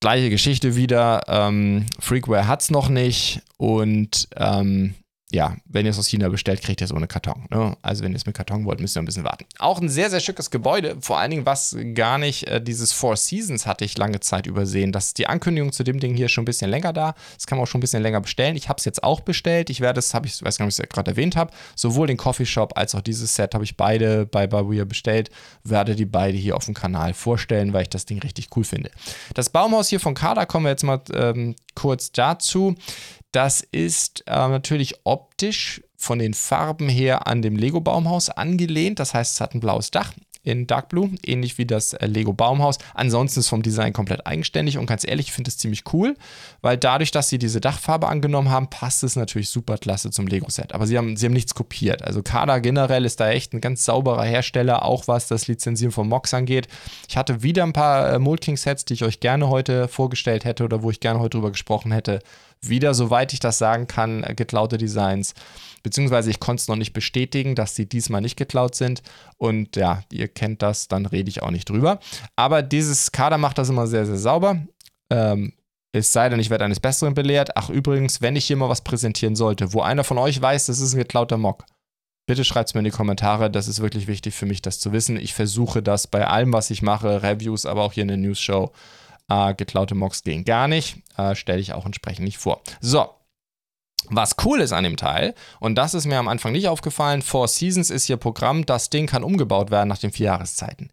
Gleiche 0.01 0.29
Geschichte 0.29 0.75
wieder. 0.75 1.23
Ähm, 1.27 1.85
Freakware 1.99 2.47
hat 2.47 2.61
es 2.61 2.71
noch 2.71 2.89
nicht 2.89 3.41
und 3.57 4.27
ähm, 4.35 4.95
ja, 5.31 5.55
wenn 5.65 5.85
ihr 5.85 5.89
es 5.89 5.97
aus 5.97 6.07
China 6.07 6.29
bestellt, 6.29 6.61
kriegt 6.61 6.81
ihr 6.81 6.85
es 6.85 6.93
ohne 6.93 7.07
Karton. 7.07 7.47
Ne? 7.49 7.75
Also 7.81 8.03
wenn 8.03 8.11
ihr 8.11 8.17
es 8.17 8.27
mit 8.27 8.35
Karton 8.35 8.63
wollt, 8.65 8.79
müsst 8.79 8.95
ihr 8.95 9.01
ein 9.01 9.05
bisschen 9.05 9.23
warten. 9.23 9.45
Auch 9.57 9.81
ein 9.81 9.89
sehr, 9.89 10.11
sehr 10.11 10.19
schickes 10.19 10.51
Gebäude. 10.51 10.97
Vor 11.01 11.17
allen 11.17 11.31
Dingen, 11.31 11.45
was 11.47 11.75
gar 11.95 12.19
nicht, 12.19 12.47
äh, 12.47 12.61
dieses 12.61 12.93
Four 12.93 13.17
Seasons 13.17 13.65
hatte 13.65 13.85
ich 13.85 13.97
lange 13.97 14.19
Zeit 14.19 14.45
übersehen. 14.45 14.91
Das 14.91 15.15
die 15.15 15.27
Ankündigung 15.27 15.71
zu 15.71 15.83
dem 15.83 15.99
Ding 15.99 16.15
hier 16.15 16.29
schon 16.29 16.43
ein 16.43 16.45
bisschen 16.45 16.69
länger 16.69 16.93
da. 16.93 17.15
Das 17.33 17.47
kann 17.47 17.57
man 17.57 17.63
auch 17.63 17.67
schon 17.67 17.79
ein 17.79 17.81
bisschen 17.81 18.03
länger 18.03 18.21
bestellen. 18.21 18.55
Ich 18.55 18.69
habe 18.69 18.77
es 18.77 18.85
jetzt 18.85 19.03
auch 19.03 19.19
bestellt. 19.21 19.71
Ich 19.71 19.81
werde 19.81 19.99
es, 19.99 20.13
habe 20.13 20.27
ich, 20.27 20.43
weiß 20.43 20.59
gar 20.59 20.65
nicht, 20.67 20.75
ob 20.75 20.83
ich 20.83 20.89
es 20.89 20.93
gerade 20.93 21.11
erwähnt 21.11 21.35
habe, 21.35 21.51
sowohl 21.75 22.05
den 22.05 22.17
Coffeeshop 22.17 22.77
als 22.77 22.93
auch 22.93 23.01
dieses 23.01 23.33
Set 23.33 23.55
habe 23.55 23.63
ich 23.63 23.75
beide 23.75 24.27
bei 24.27 24.45
Babuya 24.45 24.85
bestellt. 24.85 25.31
Werde 25.63 25.95
die 25.95 26.05
beide 26.05 26.37
hier 26.37 26.55
auf 26.55 26.65
dem 26.65 26.75
Kanal 26.75 27.15
vorstellen, 27.15 27.73
weil 27.73 27.81
ich 27.81 27.89
das 27.89 28.05
Ding 28.05 28.19
richtig 28.19 28.49
cool 28.55 28.63
finde. 28.63 28.91
Das 29.33 29.49
Baumhaus 29.49 29.89
hier 29.89 29.99
von 29.99 30.13
Kada 30.13 30.45
kommen 30.45 30.65
wir 30.65 30.69
jetzt 30.69 30.83
mal 30.83 31.01
ähm, 31.13 31.55
kurz 31.73 32.11
dazu. 32.11 32.75
Das 33.35 33.59
ist 33.59 34.23
äh, 34.27 34.31
natürlich 34.31 34.95
optisch 35.03 35.83
von 35.97 36.19
den 36.19 36.33
Farben 36.33 36.87
her 36.87 37.27
an 37.27 37.41
dem 37.41 37.57
Lego 37.57 37.81
Baumhaus 37.81 38.29
angelehnt. 38.29 38.99
Das 38.99 39.13
heißt, 39.13 39.33
es 39.33 39.41
hat 39.41 39.53
ein 39.53 39.59
blaues 39.59 39.91
Dach 39.91 40.13
in 40.43 40.67
Dark 40.67 40.87
Blue, 40.87 41.09
ähnlich 41.25 41.57
wie 41.57 41.65
das 41.65 41.91
äh, 41.91 42.05
Lego 42.05 42.31
Baumhaus. 42.31 42.77
Ansonsten 42.93 43.41
ist 43.41 43.49
vom 43.49 43.61
Design 43.61 43.91
komplett 43.91 44.25
eigenständig 44.25 44.77
und 44.77 44.85
ganz 44.85 45.05
ehrlich, 45.05 45.27
ich 45.27 45.33
finde 45.33 45.49
es 45.49 45.57
ziemlich 45.57 45.83
cool, 45.91 46.15
weil 46.61 46.77
dadurch, 46.77 47.11
dass 47.11 47.27
sie 47.27 47.37
diese 47.37 47.59
Dachfarbe 47.59 48.07
angenommen 48.07 48.51
haben, 48.51 48.69
passt 48.69 49.03
es 49.03 49.17
natürlich 49.17 49.49
super 49.49 49.77
klasse 49.77 50.11
zum 50.11 50.27
Lego-Set. 50.27 50.73
Aber 50.73 50.87
sie 50.87 50.97
haben, 50.97 51.17
sie 51.17 51.25
haben 51.25 51.33
nichts 51.33 51.55
kopiert. 51.55 52.03
Also 52.03 52.23
Kada 52.23 52.59
generell 52.59 53.03
ist 53.03 53.19
da 53.19 53.31
echt 53.31 53.51
ein 53.51 53.59
ganz 53.59 53.83
sauberer 53.83 54.23
Hersteller, 54.23 54.85
auch 54.85 55.09
was 55.09 55.27
das 55.27 55.49
Lizenzieren 55.49 55.91
von 55.91 56.07
Mox 56.07 56.33
angeht. 56.33 56.69
Ich 57.09 57.17
hatte 57.17 57.43
wieder 57.43 57.63
ein 57.63 57.73
paar 57.73 58.13
äh, 58.13 58.19
Mold 58.19 58.39
King 58.39 58.55
Sets, 58.55 58.85
die 58.85 58.93
ich 58.93 59.03
euch 59.03 59.19
gerne 59.19 59.49
heute 59.49 59.89
vorgestellt 59.89 60.45
hätte 60.45 60.63
oder 60.63 60.83
wo 60.83 60.89
ich 60.89 61.01
gerne 61.01 61.19
heute 61.19 61.31
drüber 61.31 61.51
gesprochen 61.51 61.91
hätte 61.91 62.21
wieder, 62.69 62.93
soweit 62.93 63.33
ich 63.33 63.39
das 63.39 63.57
sagen 63.57 63.87
kann, 63.87 64.21
geklaute 64.35 64.77
Designs. 64.77 65.33
Beziehungsweise 65.83 66.31
ich 66.31 66.39
konnte 66.39 66.61
es 66.61 66.67
noch 66.67 66.75
nicht 66.75 66.93
bestätigen, 66.93 67.53
dass 67.53 67.75
sie 67.75 67.87
diesmal 67.87 68.21
nicht 68.21 68.37
geklaut 68.37 68.73
sind. 68.73 69.03
Und 69.37 69.75
ja, 69.75 70.01
ihr 70.11 70.27
kennt 70.27 70.61
das, 70.61 70.87
dann 70.87 71.05
rede 71.05 71.29
ich 71.29 71.43
auch 71.43 71.51
nicht 71.51 71.69
drüber. 71.69 71.99
Aber 72.35 72.63
dieses 72.63 73.11
Kader 73.11 73.37
macht 73.37 73.59
das 73.59 73.69
immer 73.69 73.85
sehr, 73.85 74.05
sehr 74.05 74.17
sauber. 74.17 74.57
Ähm, 75.11 75.53
es 75.91 76.11
sei 76.11 76.27
denn, 76.27 76.39
ich 76.39 76.49
werde 76.49 76.65
eines 76.65 76.79
Besseren 76.79 77.13
belehrt. 77.13 77.55
Ach, 77.55 77.69
übrigens, 77.69 78.21
wenn 78.21 78.35
ich 78.35 78.45
hier 78.45 78.57
mal 78.57 78.67
was 78.67 78.81
präsentieren 78.81 79.35
sollte, 79.35 79.73
wo 79.73 79.81
einer 79.81 80.03
von 80.03 80.17
euch 80.17 80.41
weiß, 80.41 80.65
das 80.65 80.79
ist 80.79 80.93
ein 80.93 80.99
geklauter 80.99 81.37
Mock, 81.37 81.65
bitte 82.25 82.43
schreibt 82.43 82.69
es 82.69 82.73
mir 82.73 82.79
in 82.79 82.85
die 82.85 82.91
Kommentare. 82.91 83.51
Das 83.51 83.67
ist 83.67 83.79
wirklich 83.79 84.07
wichtig 84.07 84.33
für 84.33 84.45
mich, 84.45 84.61
das 84.61 84.79
zu 84.79 84.91
wissen. 84.91 85.17
Ich 85.17 85.33
versuche 85.33 85.83
das 85.83 86.07
bei 86.07 86.27
allem, 86.27 86.51
was 86.51 86.71
ich 86.71 86.81
mache, 86.81 87.21
Reviews, 87.21 87.65
aber 87.65 87.83
auch 87.83 87.93
hier 87.93 88.01
in 88.01 88.07
der 88.09 88.17
News 88.17 88.39
Show 88.39 88.71
äh, 89.29 89.53
geklaute 89.53 89.95
Mocks 89.95 90.23
gehen 90.23 90.45
gar 90.45 90.67
nicht. 90.67 90.97
Äh, 91.17 91.35
Stelle 91.35 91.59
ich 91.59 91.73
auch 91.73 91.85
entsprechend 91.85 92.25
nicht 92.25 92.37
vor. 92.37 92.61
So. 92.81 93.09
Was 94.09 94.35
cool 94.45 94.61
ist 94.61 94.71
an 94.71 94.83
dem 94.83 94.97
Teil, 94.97 95.33
und 95.59 95.73
das 95.75 95.95
ist 95.95 96.05
mir 96.05 96.19
am 96.19 96.27
Anfang 96.27 96.51
nicht 96.51 96.67
aufgefallen, 96.67 97.23
Four 97.23 97.47
Seasons 97.47 97.89
ist 97.89 98.05
hier 98.05 98.17
Programm, 98.17 98.63
das 98.63 98.91
Ding 98.91 99.07
kann 99.07 99.23
umgebaut 99.23 99.71
werden 99.71 99.89
nach 99.89 99.97
den 99.97 100.11
vier 100.11 100.27
Jahreszeiten. 100.27 100.91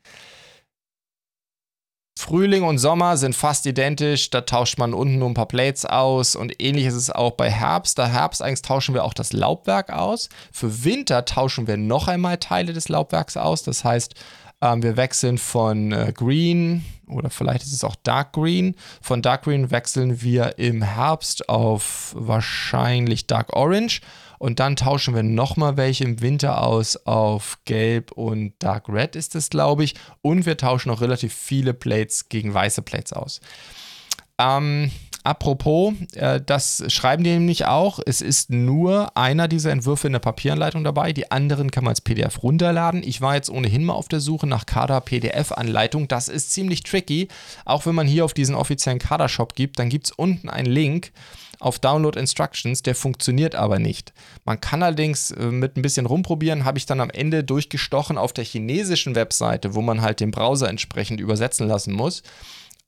Frühling 2.18 2.62
und 2.62 2.78
Sommer 2.78 3.16
sind 3.16 3.34
fast 3.34 3.66
identisch, 3.66 4.30
da 4.30 4.42
tauscht 4.42 4.78
man 4.78 4.94
unten 4.94 5.18
nur 5.18 5.28
ein 5.28 5.34
paar 5.34 5.48
Plates 5.48 5.84
aus 5.84 6.36
und 6.36 6.62
ähnlich 6.62 6.86
ist 6.86 6.94
es 6.94 7.10
auch 7.10 7.32
bei 7.32 7.50
Herbst. 7.50 7.98
Da 7.98 8.06
Herbst 8.06 8.42
eigentlich 8.42 8.62
tauschen 8.62 8.94
wir 8.94 9.02
auch 9.04 9.14
das 9.14 9.32
Laubwerk 9.32 9.90
aus. 9.90 10.28
Für 10.52 10.84
Winter 10.84 11.24
tauschen 11.24 11.66
wir 11.66 11.76
noch 11.76 12.08
einmal 12.08 12.36
Teile 12.36 12.72
des 12.72 12.88
Laubwerks 12.88 13.36
aus. 13.36 13.64
Das 13.64 13.82
heißt, 13.82 14.14
ähm, 14.62 14.82
wir 14.82 14.96
wechseln 14.96 15.36
von 15.36 15.92
äh, 15.92 16.12
Green 16.14 16.84
oder 17.08 17.28
vielleicht 17.28 17.64
ist 17.64 17.72
es 17.72 17.84
auch 17.84 17.96
Dark 17.96 18.32
Green. 18.32 18.76
Von 19.02 19.20
Dark 19.20 19.44
Green 19.44 19.70
wechseln 19.70 20.22
wir 20.22 20.58
im 20.58 20.82
Herbst 20.82 21.48
auf 21.48 22.14
wahrscheinlich 22.16 23.26
Dark 23.26 23.54
Orange 23.54 24.00
und 24.38 24.60
dann 24.60 24.76
tauschen 24.76 25.14
wir 25.14 25.22
nochmal 25.22 25.76
welche 25.76 26.04
im 26.04 26.20
Winter 26.20 26.62
aus 26.62 26.96
auf 27.06 27.58
Gelb 27.64 28.12
und 28.12 28.54
Dark 28.60 28.88
Red 28.88 29.16
ist 29.16 29.34
es, 29.34 29.50
glaube 29.50 29.84
ich. 29.84 29.94
Und 30.22 30.46
wir 30.46 30.56
tauschen 30.56 30.90
auch 30.90 31.00
relativ 31.00 31.34
viele 31.34 31.74
Plates 31.74 32.28
gegen 32.28 32.54
weiße 32.54 32.82
Plates 32.82 33.12
aus. 33.12 33.40
Ähm, 34.38 34.90
apropos, 35.24 35.94
äh, 36.14 36.40
das 36.44 36.84
schreiben 36.88 37.24
die 37.24 37.30
nämlich 37.30 37.66
auch. 37.66 38.00
Es 38.04 38.20
ist 38.20 38.50
nur 38.50 39.16
einer 39.16 39.48
dieser 39.48 39.70
Entwürfe 39.70 40.06
in 40.06 40.12
der 40.12 40.20
Papieranleitung 40.20 40.84
dabei. 40.84 41.12
Die 41.12 41.30
anderen 41.30 41.70
kann 41.70 41.84
man 41.84 41.92
als 41.92 42.00
PDF 42.00 42.42
runterladen. 42.42 43.02
Ich 43.02 43.20
war 43.20 43.34
jetzt 43.34 43.50
ohnehin 43.50 43.84
mal 43.84 43.94
auf 43.94 44.08
der 44.08 44.20
Suche 44.20 44.46
nach 44.46 44.66
Kader-PDF-Anleitung. 44.66 46.08
Das 46.08 46.28
ist 46.28 46.52
ziemlich 46.52 46.82
tricky. 46.82 47.28
Auch 47.64 47.86
wenn 47.86 47.94
man 47.94 48.06
hier 48.06 48.24
auf 48.24 48.34
diesen 48.34 48.54
offiziellen 48.54 48.98
Kader-Shop 48.98 49.54
gibt, 49.54 49.78
dann 49.78 49.88
gibt 49.88 50.06
es 50.06 50.12
unten 50.12 50.48
einen 50.48 50.70
Link 50.70 51.12
auf 51.62 51.78
Download 51.78 52.18
Instructions, 52.18 52.82
der 52.82 52.94
funktioniert 52.94 53.54
aber 53.54 53.78
nicht. 53.78 54.12
Man 54.44 54.60
kann 54.60 54.82
allerdings 54.82 55.30
äh, 55.30 55.46
mit 55.46 55.76
ein 55.76 55.82
bisschen 55.82 56.06
rumprobieren, 56.06 56.64
habe 56.64 56.78
ich 56.78 56.86
dann 56.86 57.00
am 57.00 57.10
Ende 57.10 57.44
durchgestochen 57.44 58.18
auf 58.18 58.32
der 58.32 58.44
chinesischen 58.44 59.14
Webseite, 59.14 59.74
wo 59.74 59.80
man 59.80 60.02
halt 60.02 60.20
den 60.20 60.32
Browser 60.32 60.68
entsprechend 60.68 61.20
übersetzen 61.20 61.68
lassen 61.68 61.92
muss, 61.92 62.22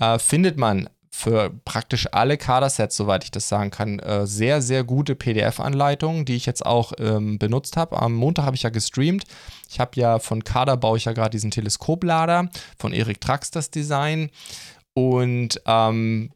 äh, 0.00 0.18
findet 0.18 0.58
man 0.58 0.88
für 1.16 1.52
praktisch 1.64 2.08
alle 2.10 2.36
Kadersets, 2.36 2.96
soweit 2.96 3.22
ich 3.22 3.30
das 3.30 3.48
sagen 3.48 3.70
kann, 3.70 4.00
äh, 4.00 4.26
sehr, 4.26 4.60
sehr 4.60 4.82
gute 4.82 5.14
PDF-Anleitungen, 5.14 6.24
die 6.24 6.34
ich 6.34 6.44
jetzt 6.44 6.66
auch 6.66 6.92
ähm, 6.98 7.38
benutzt 7.38 7.76
habe. 7.76 8.02
Am 8.02 8.14
Montag 8.14 8.44
habe 8.44 8.56
ich 8.56 8.64
ja 8.64 8.70
gestreamt. 8.70 9.22
Ich 9.70 9.78
habe 9.78 9.92
ja 9.94 10.18
von 10.18 10.42
Kader 10.42 10.76
baue 10.76 10.98
ich 10.98 11.04
ja 11.04 11.12
gerade 11.12 11.30
diesen 11.30 11.52
Teleskoplader 11.52 12.50
von 12.78 12.92
Erik 12.92 13.20
Trax 13.20 13.52
das 13.52 13.70
Design. 13.70 14.28
Und 14.94 15.62
ähm, 15.66 16.30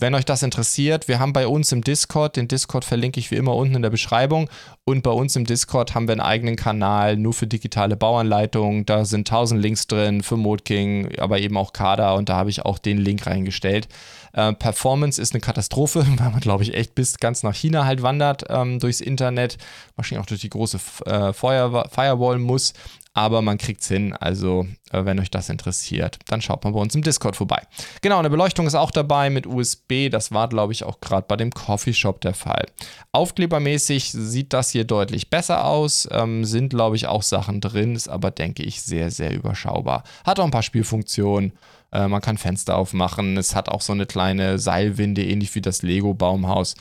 wenn 0.00 0.16
euch 0.16 0.24
das 0.24 0.42
interessiert, 0.42 1.06
wir 1.06 1.20
haben 1.20 1.32
bei 1.32 1.46
uns 1.46 1.70
im 1.70 1.82
Discord, 1.82 2.36
den 2.36 2.48
Discord 2.48 2.84
verlinke 2.84 3.20
ich 3.20 3.30
wie 3.30 3.36
immer 3.36 3.54
unten 3.54 3.76
in 3.76 3.82
der 3.82 3.90
Beschreibung. 3.90 4.50
Und 4.84 5.04
bei 5.04 5.12
uns 5.12 5.36
im 5.36 5.44
Discord 5.44 5.94
haben 5.94 6.08
wir 6.08 6.12
einen 6.12 6.20
eigenen 6.20 6.56
Kanal 6.56 7.16
nur 7.16 7.32
für 7.32 7.46
digitale 7.46 7.96
Bauanleitungen. 7.96 8.84
Da 8.84 9.04
sind 9.04 9.30
1000 9.30 9.62
Links 9.62 9.86
drin 9.86 10.24
für 10.24 10.36
Modking, 10.36 11.16
aber 11.18 11.38
eben 11.38 11.56
auch 11.56 11.72
Kader 11.72 12.16
und 12.16 12.28
da 12.28 12.34
habe 12.36 12.50
ich 12.50 12.64
auch 12.64 12.78
den 12.78 12.98
Link 12.98 13.26
reingestellt. 13.28 13.86
Äh, 14.34 14.52
Performance 14.52 15.20
ist 15.20 15.32
eine 15.32 15.40
Katastrophe, 15.40 16.06
weil 16.18 16.30
man, 16.30 16.40
glaube 16.40 16.62
ich, 16.62 16.74
echt 16.74 16.94
bis 16.94 17.18
ganz 17.18 17.42
nach 17.42 17.54
China 17.54 17.84
halt 17.84 18.02
wandert 18.02 18.44
ähm, 18.48 18.78
durchs 18.78 19.00
Internet. 19.00 19.56
Wahrscheinlich 19.96 20.22
auch 20.22 20.28
durch 20.28 20.40
die 20.40 20.50
große 20.50 20.78
äh, 21.06 21.32
Firewall 21.32 22.38
muss 22.38 22.74
aber 23.14 23.42
man 23.42 23.58
kriegt 23.58 23.80
es 23.80 23.88
hin. 23.88 24.12
Also, 24.12 24.66
äh, 24.90 25.04
wenn 25.04 25.20
euch 25.20 25.30
das 25.30 25.48
interessiert, 25.48 26.18
dann 26.26 26.42
schaut 26.42 26.64
mal 26.64 26.72
bei 26.72 26.80
uns 26.80 26.96
im 26.96 27.02
Discord 27.02 27.36
vorbei. 27.36 27.62
Genau, 28.02 28.18
eine 28.18 28.28
Beleuchtung 28.28 28.66
ist 28.66 28.74
auch 28.74 28.90
dabei 28.90 29.30
mit 29.30 29.46
USB. 29.46 30.10
Das 30.10 30.32
war, 30.32 30.48
glaube 30.48 30.72
ich, 30.72 30.82
auch 30.82 31.00
gerade 31.00 31.26
bei 31.28 31.36
dem 31.36 31.52
Coffeeshop 31.52 32.20
der 32.20 32.34
Fall. 32.34 32.66
Aufklebermäßig 33.12 34.10
sieht 34.10 34.52
das 34.52 34.70
hier 34.70 34.84
deutlich 34.84 35.30
besser 35.30 35.64
aus. 35.64 36.08
Ähm, 36.10 36.44
sind, 36.44 36.70
glaube 36.70 36.96
ich, 36.96 37.06
auch 37.06 37.22
Sachen 37.22 37.60
drin, 37.60 37.94
ist 37.94 38.08
aber, 38.08 38.32
denke 38.32 38.64
ich, 38.64 38.82
sehr, 38.82 39.12
sehr 39.12 39.32
überschaubar. 39.32 40.02
Hat 40.24 40.40
auch 40.40 40.44
ein 40.44 40.50
paar 40.50 40.62
Spielfunktionen. 40.64 41.52
Äh, 41.94 42.08
man 42.08 42.20
kann 42.20 42.36
Fenster 42.36 42.76
aufmachen. 42.76 43.36
Es 43.36 43.54
hat 43.54 43.68
auch 43.68 43.80
so 43.80 43.92
eine 43.92 44.04
kleine 44.04 44.58
Seilwinde, 44.58 45.24
ähnlich 45.24 45.54
wie 45.54 45.60
das 45.60 45.82
Lego-Baumhaus. 45.82 46.74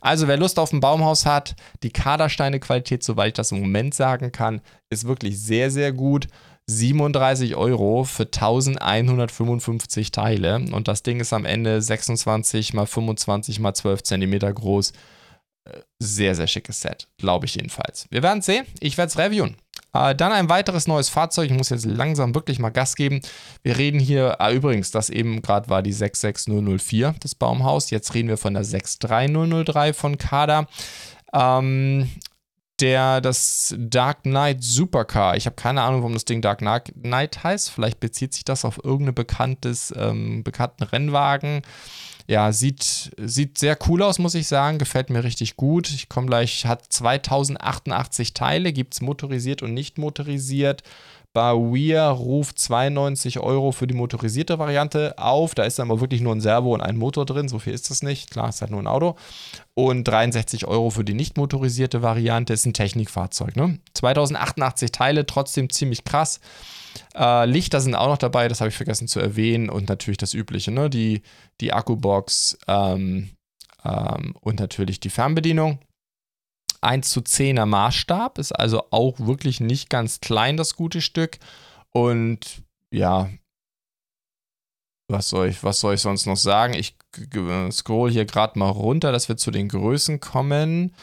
Also 0.00 0.28
wer 0.28 0.36
Lust 0.36 0.58
auf 0.58 0.72
ein 0.72 0.80
Baumhaus 0.80 1.26
hat, 1.26 1.56
die 1.82 1.90
Kadersteine-Qualität, 1.90 3.02
soweit 3.02 3.28
ich 3.28 3.34
das 3.34 3.52
im 3.52 3.60
Moment 3.60 3.94
sagen 3.94 4.32
kann, 4.32 4.60
ist 4.88 5.06
wirklich 5.06 5.38
sehr, 5.40 5.70
sehr 5.70 5.92
gut. 5.92 6.28
37 6.66 7.56
Euro 7.56 8.04
für 8.04 8.24
1155 8.26 10.12
Teile 10.12 10.56
und 10.56 10.86
das 10.86 11.02
Ding 11.02 11.18
ist 11.18 11.32
am 11.32 11.44
Ende 11.44 11.82
26 11.82 12.74
mal 12.74 12.86
25 12.86 13.58
mal 13.58 13.74
12 13.74 14.04
Zentimeter 14.04 14.52
groß. 14.52 14.92
Äh, 15.64 15.80
sehr, 15.98 16.36
sehr 16.36 16.46
schickes 16.46 16.80
Set, 16.80 17.08
glaube 17.18 17.46
ich 17.46 17.56
jedenfalls. 17.56 18.06
Wir 18.10 18.22
werden 18.22 18.40
sehen. 18.40 18.66
Ich 18.78 18.96
werde 18.98 19.10
es 19.10 19.18
reviewen. 19.18 19.56
Äh, 19.92 20.14
dann 20.14 20.32
ein 20.32 20.48
weiteres 20.48 20.86
neues 20.86 21.08
Fahrzeug. 21.08 21.50
Ich 21.50 21.56
muss 21.56 21.70
jetzt 21.70 21.86
langsam 21.86 22.34
wirklich 22.34 22.58
mal 22.58 22.70
Gas 22.70 22.96
geben. 22.96 23.20
Wir 23.62 23.78
reden 23.78 23.98
hier, 23.98 24.40
ah, 24.40 24.50
übrigens, 24.52 24.90
das 24.90 25.10
eben 25.10 25.42
gerade 25.42 25.68
war 25.68 25.82
die 25.82 25.92
66004 25.92 27.14
des 27.22 27.34
Baumhaus. 27.34 27.90
Jetzt 27.90 28.14
reden 28.14 28.28
wir 28.28 28.36
von 28.36 28.54
der 28.54 28.64
63003 28.64 29.92
von 29.92 30.18
Kada. 30.18 30.66
Ähm, 31.32 32.10
der, 32.80 33.20
das 33.20 33.74
Dark 33.78 34.22
Knight 34.22 34.62
Supercar. 34.62 35.36
Ich 35.36 35.46
habe 35.46 35.56
keine 35.56 35.82
Ahnung, 35.82 36.00
warum 36.00 36.14
das 36.14 36.24
Ding 36.24 36.40
Dark 36.40 36.60
Knight 36.60 37.44
heißt. 37.44 37.70
Vielleicht 37.70 38.00
bezieht 38.00 38.32
sich 38.32 38.44
das 38.44 38.64
auf 38.64 38.82
irgendeinen 38.82 39.66
ähm, 39.96 40.42
bekannten 40.44 40.84
Rennwagen 40.84 41.62
ja, 42.26 42.52
sieht, 42.52 43.12
sieht 43.18 43.58
sehr 43.58 43.78
cool 43.88 44.02
aus, 44.02 44.18
muss 44.18 44.34
ich 44.34 44.46
sagen. 44.46 44.78
Gefällt 44.78 45.10
mir 45.10 45.24
richtig 45.24 45.56
gut. 45.56 45.90
Ich 45.90 46.08
komme 46.08 46.26
gleich, 46.26 46.66
hat 46.66 46.84
2088 46.88 48.34
Teile, 48.34 48.72
gibt 48.72 48.94
es 48.94 49.00
motorisiert 49.00 49.62
und 49.62 49.74
nicht 49.74 49.98
motorisiert. 49.98 50.82
Bawir 51.32 52.02
ruft 52.02 52.58
92 52.58 53.38
Euro 53.38 53.70
für 53.70 53.86
die 53.86 53.94
motorisierte 53.94 54.58
Variante 54.58 55.16
auf. 55.16 55.54
Da 55.54 55.62
ist 55.62 55.78
dann 55.78 55.88
aber 55.88 56.00
wirklich 56.00 56.22
nur 56.22 56.34
ein 56.34 56.40
Servo 56.40 56.74
und 56.74 56.80
ein 56.80 56.96
Motor 56.96 57.24
drin. 57.24 57.48
So 57.48 57.60
viel 57.60 57.72
ist 57.72 57.88
das 57.88 58.02
nicht. 58.02 58.32
Klar, 58.32 58.48
ist 58.48 58.62
halt 58.62 58.72
nur 58.72 58.82
ein 58.82 58.88
Auto. 58.88 59.14
Und 59.74 60.04
63 60.04 60.66
Euro 60.66 60.90
für 60.90 61.04
die 61.04 61.14
nicht 61.14 61.36
motorisierte 61.36 62.02
Variante. 62.02 62.52
Ist 62.52 62.66
ein 62.66 62.74
Technikfahrzeug. 62.74 63.54
Ne? 63.54 63.78
2088 63.94 64.90
Teile, 64.90 65.24
trotzdem 65.24 65.70
ziemlich 65.70 66.02
krass. 66.02 66.40
Äh, 67.14 67.46
Lichter 67.46 67.80
sind 67.80 67.94
auch 67.94 68.08
noch 68.08 68.18
dabei, 68.18 68.48
das 68.48 68.60
habe 68.60 68.68
ich 68.68 68.76
vergessen 68.76 69.08
zu 69.08 69.20
erwähnen. 69.20 69.70
Und 69.70 69.88
natürlich 69.88 70.18
das 70.18 70.34
Übliche, 70.34 70.70
ne? 70.70 70.90
die, 70.90 71.22
die 71.60 71.72
Akkubox 71.72 72.58
ähm, 72.68 73.30
ähm, 73.84 74.34
und 74.40 74.60
natürlich 74.60 75.00
die 75.00 75.10
Fernbedienung. 75.10 75.80
1 76.82 77.10
zu 77.10 77.20
10er 77.20 77.66
Maßstab 77.66 78.38
ist 78.38 78.52
also 78.52 78.84
auch 78.90 79.18
wirklich 79.18 79.60
nicht 79.60 79.90
ganz 79.90 80.20
klein, 80.20 80.56
das 80.56 80.76
gute 80.76 81.00
Stück. 81.00 81.38
Und 81.90 82.62
ja, 82.90 83.28
was 85.08 85.28
soll 85.28 85.48
ich, 85.48 85.62
was 85.62 85.80
soll 85.80 85.94
ich 85.94 86.00
sonst 86.00 86.26
noch 86.26 86.36
sagen? 86.36 86.74
Ich 86.74 86.96
scroll 87.72 88.10
hier 88.10 88.24
gerade 88.24 88.58
mal 88.58 88.70
runter, 88.70 89.12
dass 89.12 89.28
wir 89.28 89.36
zu 89.36 89.50
den 89.50 89.68
Größen 89.68 90.20
kommen. 90.20 90.94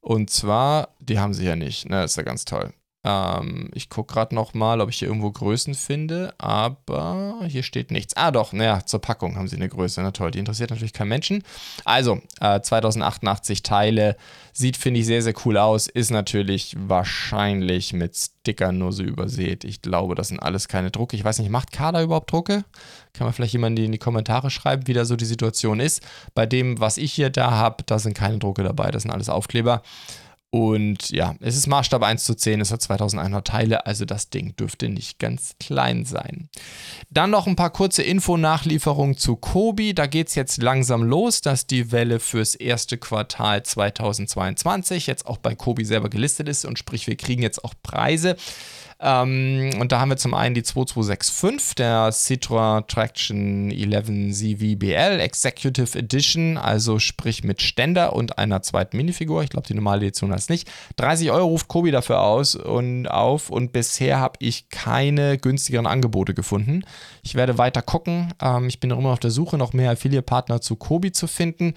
Und 0.00 0.30
zwar, 0.30 0.88
die 0.98 1.18
haben 1.18 1.34
sie 1.34 1.44
ja 1.44 1.54
nicht, 1.54 1.88
ne? 1.88 2.02
Ist 2.02 2.16
ja 2.16 2.22
ganz 2.22 2.44
toll. 2.44 2.72
Ähm, 3.04 3.68
ich 3.74 3.88
gucke 3.88 4.12
gerade 4.12 4.34
noch 4.34 4.54
mal, 4.54 4.80
ob 4.80 4.88
ich 4.88 4.98
hier 4.98 5.08
irgendwo 5.08 5.30
Größen 5.30 5.74
finde, 5.74 6.34
aber 6.38 7.40
hier 7.48 7.62
steht 7.62 7.90
nichts. 7.90 8.16
Ah 8.16 8.30
doch, 8.30 8.52
naja, 8.52 8.84
zur 8.86 9.00
Packung 9.00 9.36
haben 9.36 9.48
sie 9.48 9.56
eine 9.56 9.68
Größe. 9.68 10.00
Na 10.02 10.12
toll, 10.12 10.30
die 10.30 10.38
interessiert 10.38 10.70
natürlich 10.70 10.92
keinen 10.92 11.08
Menschen. 11.08 11.42
Also, 11.84 12.20
äh, 12.40 12.60
2088 12.60 13.62
Teile, 13.62 14.16
sieht, 14.52 14.76
finde 14.76 15.00
ich, 15.00 15.06
sehr, 15.06 15.22
sehr 15.22 15.34
cool 15.44 15.56
aus. 15.56 15.88
Ist 15.88 16.10
natürlich 16.10 16.76
wahrscheinlich 16.78 17.92
mit 17.92 18.16
Stickern 18.16 18.78
nur 18.78 18.92
so 18.92 19.02
übersät. 19.02 19.64
Ich 19.64 19.82
glaube, 19.82 20.14
das 20.14 20.28
sind 20.28 20.40
alles 20.40 20.68
keine 20.68 20.90
Drucke. 20.90 21.16
Ich 21.16 21.24
weiß 21.24 21.38
nicht, 21.38 21.50
macht 21.50 21.72
Kader 21.72 22.02
überhaupt 22.02 22.30
Drucke? 22.30 22.64
Kann 23.14 23.26
man 23.26 23.32
vielleicht 23.32 23.54
jemand 23.54 23.78
in 23.78 23.92
die 23.92 23.98
Kommentare 23.98 24.50
schreiben, 24.50 24.86
wie 24.86 24.92
da 24.92 25.04
so 25.04 25.16
die 25.16 25.24
Situation 25.24 25.80
ist. 25.80 26.02
Bei 26.34 26.46
dem, 26.46 26.78
was 26.78 26.98
ich 26.98 27.12
hier 27.12 27.30
da 27.30 27.52
habe, 27.52 27.82
da 27.86 27.98
sind 27.98 28.14
keine 28.14 28.38
Drucke 28.38 28.62
dabei, 28.62 28.90
das 28.90 29.02
sind 29.02 29.10
alles 29.10 29.28
Aufkleber. 29.28 29.82
Und 30.54 31.08
ja, 31.08 31.34
es 31.40 31.56
ist 31.56 31.66
Maßstab 31.66 32.02
1 32.02 32.24
zu 32.24 32.34
10, 32.34 32.60
es 32.60 32.70
hat 32.70 32.82
2100 32.82 33.46
Teile, 33.46 33.86
also 33.86 34.04
das 34.04 34.28
Ding 34.28 34.54
dürfte 34.54 34.90
nicht 34.90 35.18
ganz 35.18 35.56
klein 35.58 36.04
sein. 36.04 36.50
Dann 37.08 37.30
noch 37.30 37.46
ein 37.46 37.56
paar 37.56 37.70
kurze 37.70 38.02
Info-Nachlieferungen 38.02 39.16
zu 39.16 39.36
Kobi. 39.36 39.94
Da 39.94 40.04
geht 40.04 40.28
es 40.28 40.34
jetzt 40.34 40.62
langsam 40.62 41.04
los, 41.04 41.40
dass 41.40 41.66
die 41.66 41.90
Welle 41.90 42.20
fürs 42.20 42.54
erste 42.54 42.98
Quartal 42.98 43.62
2022 43.62 45.06
jetzt 45.06 45.24
auch 45.24 45.38
bei 45.38 45.54
Kobi 45.54 45.86
selber 45.86 46.10
gelistet 46.10 46.50
ist 46.50 46.66
und 46.66 46.78
sprich, 46.78 47.06
wir 47.06 47.16
kriegen 47.16 47.40
jetzt 47.40 47.64
auch 47.64 47.72
Preise. 47.82 48.36
Ähm, 49.02 49.70
und 49.80 49.90
da 49.90 50.00
haben 50.00 50.10
wir 50.10 50.16
zum 50.16 50.32
einen 50.32 50.54
die 50.54 50.62
2265, 50.62 51.74
der 51.74 52.10
Citroën 52.10 52.86
Traction 52.86 53.70
11 53.70 54.32
CVBL 54.32 55.18
Executive 55.18 55.98
Edition, 55.98 56.56
also 56.56 57.00
sprich 57.00 57.42
mit 57.42 57.60
Ständer 57.62 58.14
und 58.14 58.38
einer 58.38 58.62
zweiten 58.62 58.96
Minifigur. 58.96 59.42
Ich 59.42 59.50
glaube, 59.50 59.66
die 59.66 59.74
normale 59.74 60.02
Edition 60.02 60.30
hat 60.30 60.38
es 60.38 60.48
nicht. 60.48 60.70
30 60.96 61.32
Euro 61.32 61.46
ruft 61.48 61.66
Kobi 61.66 61.90
dafür 61.90 62.20
aus 62.20 62.54
und 62.54 63.08
auf 63.08 63.50
und 63.50 63.72
bisher 63.72 64.20
habe 64.20 64.36
ich 64.38 64.68
keine 64.68 65.36
günstigeren 65.36 65.86
Angebote 65.86 66.32
gefunden. 66.32 66.84
Ich 67.22 67.34
werde 67.34 67.58
weiter 67.58 67.82
gucken. 67.82 68.32
Ähm, 68.40 68.68
ich 68.68 68.78
bin 68.78 68.90
noch 68.90 68.98
immer 68.98 69.10
auf 69.10 69.20
der 69.20 69.32
Suche, 69.32 69.58
noch 69.58 69.72
mehr 69.72 69.90
Affiliate-Partner 69.90 70.60
zu 70.60 70.76
Kobi 70.76 71.10
zu 71.10 71.26
finden. 71.26 71.74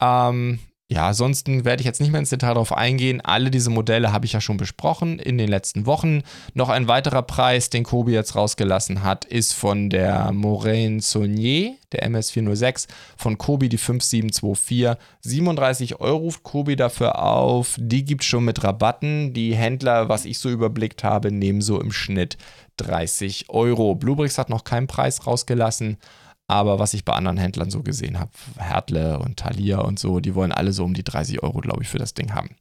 Ähm, 0.00 0.60
ja, 0.88 1.08
ansonsten 1.08 1.64
werde 1.64 1.80
ich 1.80 1.86
jetzt 1.86 2.02
nicht 2.02 2.10
mehr 2.10 2.20
ins 2.20 2.28
Detail 2.28 2.54
darauf 2.54 2.76
eingehen. 2.76 3.22
Alle 3.22 3.50
diese 3.50 3.70
Modelle 3.70 4.12
habe 4.12 4.26
ich 4.26 4.34
ja 4.34 4.42
schon 4.42 4.58
besprochen 4.58 5.18
in 5.18 5.38
den 5.38 5.48
letzten 5.48 5.86
Wochen. 5.86 6.22
Noch 6.52 6.68
ein 6.68 6.88
weiterer 6.88 7.22
Preis, 7.22 7.70
den 7.70 7.84
Kobi 7.84 8.12
jetzt 8.12 8.36
rausgelassen 8.36 9.02
hat, 9.02 9.24
ist 9.24 9.54
von 9.54 9.88
der 9.88 10.30
Moraine 10.32 11.00
Saunier, 11.00 11.76
der 11.92 12.06
MS406, 12.06 12.86
von 13.16 13.38
Kobi 13.38 13.70
die 13.70 13.78
5724. 13.78 15.00
37 15.22 16.00
Euro 16.00 16.18
ruft 16.18 16.42
Kobi 16.42 16.76
dafür 16.76 17.18
auf. 17.18 17.76
Die 17.78 18.04
gibt 18.04 18.22
es 18.22 18.28
schon 18.28 18.44
mit 18.44 18.62
Rabatten. 18.62 19.32
Die 19.32 19.54
Händler, 19.54 20.10
was 20.10 20.26
ich 20.26 20.38
so 20.38 20.50
überblickt 20.50 21.02
habe, 21.02 21.32
nehmen 21.32 21.62
so 21.62 21.80
im 21.80 21.92
Schnitt 21.92 22.36
30 22.76 23.46
Euro. 23.48 23.94
Bluebricks 23.94 24.36
hat 24.36 24.50
noch 24.50 24.64
keinen 24.64 24.86
Preis 24.86 25.26
rausgelassen. 25.26 25.96
Aber 26.46 26.78
was 26.78 26.94
ich 26.94 27.04
bei 27.04 27.14
anderen 27.14 27.38
Händlern 27.38 27.70
so 27.70 27.82
gesehen 27.82 28.18
habe, 28.20 28.30
Hertle 28.58 29.18
und 29.18 29.38
Thalia 29.38 29.80
und 29.80 29.98
so, 29.98 30.20
die 30.20 30.34
wollen 30.34 30.52
alle 30.52 30.72
so 30.72 30.84
um 30.84 30.94
die 30.94 31.04
30 31.04 31.42
Euro, 31.42 31.60
glaube 31.60 31.82
ich, 31.82 31.88
für 31.88 31.98
das 31.98 32.14
Ding 32.14 32.34
haben. 32.34 32.56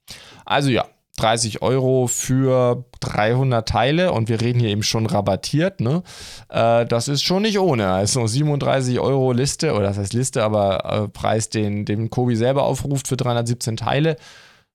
Also 0.46 0.70
ja, 0.70 0.86
30 1.18 1.62
Euro 1.62 2.08
für 2.08 2.86
300 3.02 3.68
Teile 3.68 4.12
und 4.14 4.30
wir 4.30 4.42
reden 4.42 4.60
hier 4.60 4.70
eben 4.70 4.84
schon 4.84 5.06
rabattiert, 5.06 5.80
ne? 5.80 6.02
Äh, 6.50 6.86
das 6.86 7.08
ist 7.08 7.24
schon 7.24 7.44
nicht 7.44 7.60
ohne. 7.60 7.92
Also 7.92 8.26
37 8.26 9.00
Euro 9.00 9.32
Liste, 9.32 9.74
oder 9.74 9.84
das 9.84 9.98
heißt 9.98 10.14
Liste, 10.14 10.44
aber 10.44 10.86
äh, 10.86 11.08
Preis, 11.10 11.50
den, 11.50 11.86
den 11.86 12.10
Kobi 12.10 12.36
selber 12.36 12.64
aufruft 12.64 13.08
für 13.08 13.18
317 13.18 13.78
Teile. 13.78 14.16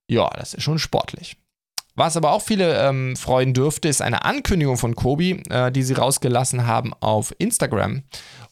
Ja, 0.08 0.30
das 0.36 0.54
ist 0.54 0.62
schon 0.62 0.78
sportlich. 0.78 1.36
Was 1.98 2.16
aber 2.16 2.30
auch 2.30 2.42
viele 2.42 2.78
ähm, 2.78 3.16
freuen 3.16 3.54
dürfte, 3.54 3.88
ist 3.88 4.02
eine 4.02 4.24
Ankündigung 4.24 4.76
von 4.76 4.94
Kobi, 4.94 5.42
äh, 5.50 5.72
die 5.72 5.82
sie 5.82 5.94
rausgelassen 5.94 6.64
haben 6.64 6.92
auf 7.00 7.34
Instagram. 7.38 8.04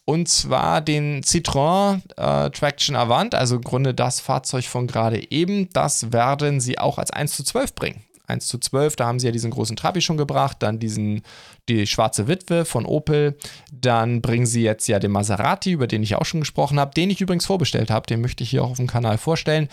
Und 0.04 0.28
zwar 0.28 0.80
den 0.80 1.22
Citroën 1.22 2.00
äh, 2.16 2.50
Traction 2.50 2.96
Avant, 2.96 3.36
also 3.36 3.54
im 3.54 3.62
Grunde 3.62 3.94
das 3.94 4.18
Fahrzeug 4.18 4.64
von 4.64 4.88
gerade 4.88 5.30
eben. 5.30 5.68
Das 5.72 6.12
werden 6.12 6.58
sie 6.58 6.80
auch 6.80 6.98
als 6.98 7.12
1 7.12 7.36
zu 7.36 7.44
12 7.44 7.76
bringen. 7.76 8.02
1 8.26 8.48
zu 8.48 8.58
12, 8.58 8.96
da 8.96 9.06
haben 9.06 9.20
sie 9.20 9.26
ja 9.26 9.32
diesen 9.32 9.52
großen 9.52 9.76
Trabi 9.76 10.00
schon 10.00 10.16
gebracht, 10.16 10.56
dann 10.58 10.80
diesen, 10.80 11.22
die 11.68 11.86
schwarze 11.86 12.26
Witwe 12.26 12.64
von 12.64 12.84
Opel, 12.84 13.38
dann 13.72 14.22
bringen 14.22 14.46
sie 14.46 14.62
jetzt 14.62 14.88
ja 14.88 14.98
den 14.98 15.12
Maserati, 15.12 15.70
über 15.70 15.86
den 15.86 16.02
ich 16.02 16.16
auch 16.16 16.24
schon 16.24 16.40
gesprochen 16.40 16.80
habe, 16.80 16.94
den 16.94 17.10
ich 17.10 17.20
übrigens 17.20 17.46
vorbestellt 17.46 17.92
habe, 17.92 18.06
den 18.06 18.20
möchte 18.20 18.42
ich 18.42 18.50
hier 18.50 18.64
auch 18.64 18.70
auf 18.70 18.76
dem 18.78 18.88
Kanal 18.88 19.18
vorstellen. 19.18 19.68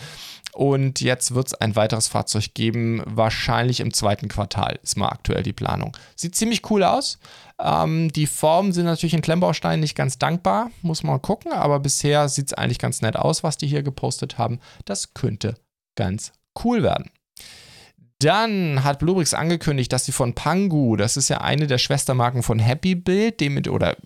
Und 0.54 1.00
jetzt 1.00 1.34
wird 1.34 1.48
es 1.48 1.54
ein 1.54 1.74
weiteres 1.74 2.06
Fahrzeug 2.06 2.54
geben, 2.54 3.02
wahrscheinlich 3.06 3.80
im 3.80 3.92
zweiten 3.92 4.28
Quartal, 4.28 4.78
ist 4.82 4.96
mal 4.96 5.08
aktuell 5.08 5.42
die 5.42 5.52
Planung. 5.52 5.96
Sieht 6.14 6.36
ziemlich 6.36 6.70
cool 6.70 6.84
aus. 6.84 7.18
Ähm, 7.60 8.12
die 8.12 8.26
Formen 8.26 8.72
sind 8.72 8.84
natürlich 8.84 9.14
in 9.14 9.20
Klemmbausteinen 9.20 9.80
nicht 9.80 9.96
ganz 9.96 10.16
dankbar, 10.18 10.70
muss 10.82 11.02
man 11.02 11.20
gucken, 11.20 11.52
aber 11.52 11.80
bisher 11.80 12.28
sieht 12.28 12.46
es 12.46 12.54
eigentlich 12.54 12.78
ganz 12.78 13.02
nett 13.02 13.16
aus, 13.16 13.42
was 13.42 13.56
die 13.56 13.66
hier 13.66 13.82
gepostet 13.82 14.38
haben. 14.38 14.60
Das 14.84 15.12
könnte 15.12 15.56
ganz 15.96 16.32
cool 16.62 16.84
werden. 16.84 17.10
Dann 18.20 18.84
hat 18.84 19.00
Bluebrix 19.00 19.34
angekündigt, 19.34 19.92
dass 19.92 20.04
sie 20.04 20.12
von 20.12 20.34
Pangu, 20.34 20.96
das 20.96 21.16
ist 21.16 21.28
ja 21.28 21.40
eine 21.40 21.66
der 21.66 21.78
Schwestermarken 21.78 22.44
von 22.44 22.60
Happy 22.60 22.94
Build, 22.94 23.40
dem 23.40 23.60
oder 23.68 23.96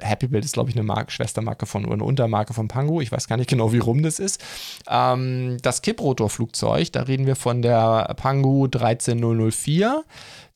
Happy 0.00 0.28
Build 0.28 0.44
ist, 0.44 0.52
glaube 0.52 0.70
ich, 0.70 0.76
eine 0.76 0.84
Marke, 0.84 1.10
Schwestermarke 1.10 1.66
von 1.66 1.84
oder 1.84 1.94
eine 1.94 2.04
Untermarke 2.04 2.54
von 2.54 2.68
Pangu. 2.68 3.00
Ich 3.00 3.10
weiß 3.10 3.26
gar 3.26 3.36
nicht 3.36 3.50
genau, 3.50 3.72
wie 3.72 3.78
rum 3.78 4.02
das 4.02 4.18
ist. 4.18 4.42
Ähm, 4.88 5.56
das 5.62 5.82
Kipprotorflugzeug, 5.82 6.92
da 6.92 7.02
reden 7.02 7.26
wir 7.26 7.36
von 7.36 7.62
der 7.62 8.14
Pangu 8.16 8.68
13004. 8.68 10.04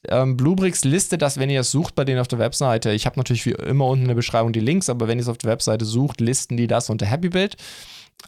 Ähm, 0.09 0.37
Bluebricks 0.37 0.85
listet 0.85 1.22
das, 1.22 1.38
wenn 1.38 1.50
ihr 1.50 1.61
es 1.61 1.70
sucht 1.70 1.94
bei 1.94 2.05
denen 2.05 2.20
auf 2.20 2.28
der 2.28 2.38
Webseite. 2.38 2.92
Ich 2.92 3.07
habe 3.07 3.18
natürlich 3.18 3.46
wie 3.46 3.52
immer 3.52 3.87
unten 3.87 4.02
in 4.02 4.09
der 4.09 4.14
Beschreibung 4.14 4.52
die 4.52 4.61
Links, 4.61 4.88
aber 4.88 5.09
wenn 5.09 5.18
ihr 5.18 5.22
es 5.22 5.28
auf 5.28 5.38
der 5.38 5.50
Webseite 5.50 5.85
sucht, 5.85 6.20
listen 6.20 6.57
die 6.57 6.66
das 6.66 6.90
unter 6.90 7.07
Happy 7.07 7.28
Build. 7.28 7.57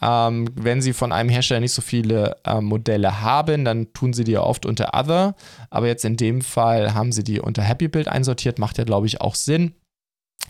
Ähm, 0.01 0.49
wenn 0.55 0.81
sie 0.81 0.93
von 0.93 1.11
einem 1.11 1.29
Hersteller 1.29 1.61
nicht 1.61 1.71
so 1.73 1.81
viele 1.81 2.37
äh, 2.43 2.59
Modelle 2.59 3.21
haben, 3.21 3.63
dann 3.63 3.93
tun 3.93 4.11
sie 4.13 4.25
die 4.25 4.33
ja 4.33 4.41
oft 4.41 4.65
unter 4.65 4.93
Other. 4.93 5.35
Aber 5.69 5.87
jetzt 5.87 6.03
in 6.03 6.17
dem 6.17 6.41
Fall 6.41 6.93
haben 6.93 7.11
sie 7.11 7.23
die 7.23 7.39
unter 7.39 7.63
Happy 7.63 7.87
Build 7.87 8.07
einsortiert. 8.07 8.59
Macht 8.59 8.77
ja, 8.77 8.83
glaube 8.83 9.07
ich, 9.07 9.21
auch 9.21 9.35
Sinn. 9.35 9.73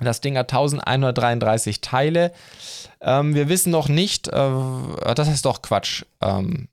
Das 0.01 0.21
Ding 0.21 0.37
hat 0.37 0.51
1133 0.51 1.81
Teile. 1.81 2.33
Ähm, 3.01 3.33
wir 3.35 3.49
wissen 3.49 3.71
noch 3.71 3.87
nicht, 3.87 4.27
äh, 4.27 4.49
das 5.15 5.27
ist 5.27 5.45
doch 5.45 5.61
Quatsch. 5.61 6.03
Ähm, 6.21 6.67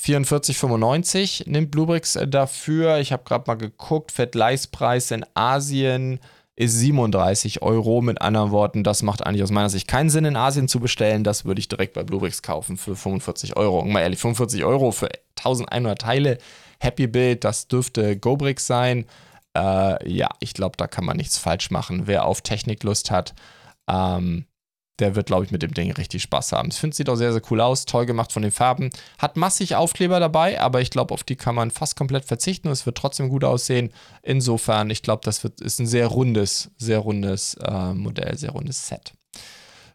44,95 0.00 1.48
nimmt 1.48 1.70
Bluebricks 1.70 2.16
äh, 2.16 2.26
dafür. 2.26 2.98
Ich 2.98 3.12
habe 3.12 3.24
gerade 3.24 3.44
mal 3.46 3.56
geguckt, 3.56 4.12
Fettleistpreis 4.12 5.10
in 5.10 5.24
Asien 5.34 6.20
ist 6.56 6.74
37 6.78 7.62
Euro. 7.62 8.00
Mit 8.00 8.20
anderen 8.20 8.50
Worten, 8.50 8.82
das 8.82 9.02
macht 9.02 9.26
eigentlich 9.26 9.42
aus 9.42 9.50
meiner 9.50 9.70
Sicht 9.70 9.86
keinen 9.86 10.10
Sinn, 10.10 10.24
in 10.24 10.36
Asien 10.36 10.68
zu 10.68 10.80
bestellen. 10.80 11.24
Das 11.24 11.44
würde 11.44 11.60
ich 11.60 11.68
direkt 11.68 11.94
bei 11.94 12.02
Bluebricks 12.02 12.42
kaufen 12.42 12.76
für 12.76 12.96
45 12.96 13.56
Euro. 13.56 13.80
Und 13.80 13.92
mal 13.92 14.00
ehrlich, 14.00 14.20
45 14.20 14.64
Euro 14.64 14.90
für 14.90 15.08
1100 15.38 16.00
Teile. 16.00 16.38
Happy 16.80 17.06
Build, 17.06 17.44
das 17.44 17.68
dürfte 17.68 18.16
GoBricks 18.16 18.66
sein. 18.66 19.04
Äh, 19.58 20.08
ja, 20.08 20.28
ich 20.40 20.54
glaube, 20.54 20.76
da 20.76 20.86
kann 20.86 21.04
man 21.04 21.16
nichts 21.16 21.36
falsch 21.38 21.70
machen. 21.70 22.06
Wer 22.06 22.24
auf 22.24 22.42
Technik 22.42 22.84
Lust 22.84 23.10
hat, 23.10 23.34
ähm, 23.88 24.46
der 25.00 25.14
wird, 25.14 25.26
glaube 25.26 25.44
ich, 25.44 25.50
mit 25.50 25.62
dem 25.62 25.74
Ding 25.74 25.92
richtig 25.92 26.22
Spaß 26.22 26.52
haben. 26.52 26.68
Ich 26.70 26.76
finde, 26.76 26.92
es 26.92 26.96
sieht 26.96 27.08
auch 27.08 27.16
sehr, 27.16 27.32
sehr 27.32 27.42
cool 27.50 27.60
aus, 27.60 27.84
toll 27.84 28.06
gemacht 28.06 28.32
von 28.32 28.42
den 28.42 28.50
Farben. 28.50 28.90
Hat 29.18 29.36
massig 29.36 29.76
Aufkleber 29.76 30.20
dabei, 30.20 30.60
aber 30.60 30.80
ich 30.80 30.90
glaube, 30.90 31.14
auf 31.14 31.24
die 31.24 31.36
kann 31.36 31.54
man 31.54 31.70
fast 31.70 31.96
komplett 31.96 32.24
verzichten 32.24 32.68
und 32.68 32.72
es 32.72 32.86
wird 32.86 32.98
trotzdem 32.98 33.28
gut 33.28 33.44
aussehen. 33.44 33.92
Insofern, 34.22 34.90
ich 34.90 35.02
glaube, 35.02 35.22
das 35.24 35.42
wird, 35.44 35.60
ist 35.60 35.78
ein 35.80 35.86
sehr 35.86 36.08
rundes, 36.08 36.70
sehr 36.78 36.98
rundes 36.98 37.54
äh, 37.54 37.94
Modell, 37.94 38.36
sehr 38.36 38.50
rundes 38.50 38.88
Set. 38.88 39.12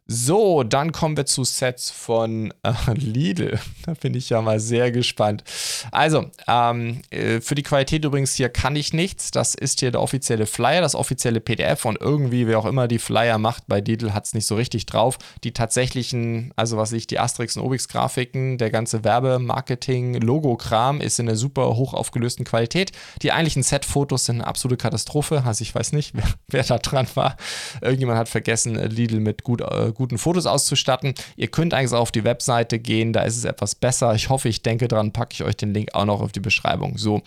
So, 0.05 0.63
dann 0.63 0.91
kommen 0.91 1.15
wir 1.15 1.25
zu 1.25 1.45
Sets 1.45 1.89
von 1.89 2.53
äh, 2.63 2.93
Lidl. 2.93 3.57
Da 3.85 3.93
bin 3.93 4.13
ich 4.15 4.29
ja 4.29 4.41
mal 4.41 4.59
sehr 4.59 4.91
gespannt. 4.91 5.45
Also, 5.91 6.29
ähm, 6.45 7.01
äh, 7.09 7.39
für 7.39 7.55
die 7.55 7.63
Qualität 7.63 8.03
übrigens 8.03 8.33
hier 8.33 8.49
kann 8.49 8.75
ich 8.75 8.91
nichts. 8.91 9.31
Das 9.31 9.55
ist 9.55 9.79
hier 9.79 9.91
der 9.91 10.01
offizielle 10.01 10.45
Flyer, 10.45 10.81
das 10.81 10.95
offizielle 10.95 11.39
PDF 11.39 11.85
und 11.85 12.01
irgendwie, 12.01 12.47
wer 12.47 12.59
auch 12.59 12.65
immer 12.65 12.89
die 12.89 12.99
Flyer 12.99 13.37
macht, 13.37 13.63
bei 13.67 13.79
Lidl 13.79 14.13
hat 14.13 14.25
es 14.25 14.33
nicht 14.33 14.45
so 14.45 14.55
richtig 14.55 14.87
drauf. 14.87 15.17
Die 15.45 15.53
tatsächlichen, 15.53 16.51
also 16.57 16.75
was 16.75 16.91
ich, 16.91 17.07
die 17.07 17.19
Asterix 17.19 17.55
und 17.55 17.63
Obix-Grafiken, 17.63 18.57
der 18.57 18.71
ganze 18.71 19.05
Werbemarketing, 19.05 20.15
Logo-Kram 20.15 20.99
ist 20.99 21.19
in 21.19 21.29
einer 21.29 21.37
super 21.37 21.77
hoch 21.77 21.93
aufgelösten 21.93 22.43
Qualität. 22.43 22.91
Die 23.21 23.31
eigentlichen 23.31 23.63
Set-Fotos 23.63 24.25
sind 24.25 24.41
eine 24.41 24.47
absolute 24.47 24.77
Katastrophe. 24.77 25.43
Also 25.45 25.61
ich 25.61 25.73
weiß 25.73 25.93
nicht, 25.93 26.13
wer, 26.15 26.27
wer 26.49 26.63
da 26.63 26.77
dran 26.77 27.07
war. 27.15 27.37
Irgendjemand 27.81 28.19
hat 28.19 28.27
vergessen, 28.27 28.75
Lidl 28.75 29.21
mit 29.21 29.43
gut 29.43 29.61
äh, 29.61 29.92
guten 29.93 30.17
Fotos 30.17 30.45
auszustatten. 30.45 31.13
Ihr 31.35 31.47
könnt 31.47 31.73
eigentlich 31.73 31.93
auch 31.93 32.01
auf 32.01 32.11
die 32.11 32.23
Webseite 32.23 32.79
gehen, 32.79 33.13
da 33.13 33.21
ist 33.21 33.37
es 33.37 33.45
etwas 33.45 33.75
besser. 33.75 34.13
Ich 34.15 34.29
hoffe, 34.29 34.49
ich 34.49 34.61
denke 34.61 34.87
dran, 34.87 35.11
packe 35.11 35.33
ich 35.33 35.43
euch 35.43 35.55
den 35.55 35.73
Link 35.73 35.93
auch 35.93 36.05
noch 36.05 36.21
auf 36.21 36.31
die 36.31 36.39
Beschreibung. 36.39 36.97
So. 36.97 37.21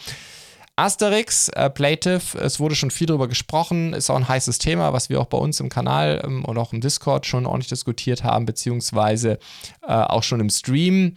Asterix, 0.79 1.49
äh, 1.49 1.71
Plative, 1.71 2.39
es 2.39 2.61
wurde 2.61 2.75
schon 2.75 2.91
viel 2.91 3.07
darüber 3.07 3.29
gesprochen, 3.29 3.95
ist 3.95 4.11
auch 4.11 4.17
ein 4.17 4.29
heißes 4.29 4.59
Thema, 4.59 4.93
was 4.93 5.09
wir 5.09 5.19
auch 5.23 5.27
bei 5.27 5.39
uns 5.39 5.59
im 5.59 5.71
Kanal 5.71 6.21
ähm, 6.23 6.45
und 6.45 6.59
auch 6.59 6.75
im 6.75 6.83
Discord 6.83 7.25
schon 7.25 7.47
ordentlich 7.47 7.71
diskutiert 7.71 8.25
haben, 8.25 8.45
beziehungsweise 8.45 9.39
äh, 9.83 9.93
auch 9.93 10.23
schon 10.23 10.41
im 10.41 10.51
Stream. 10.51 11.15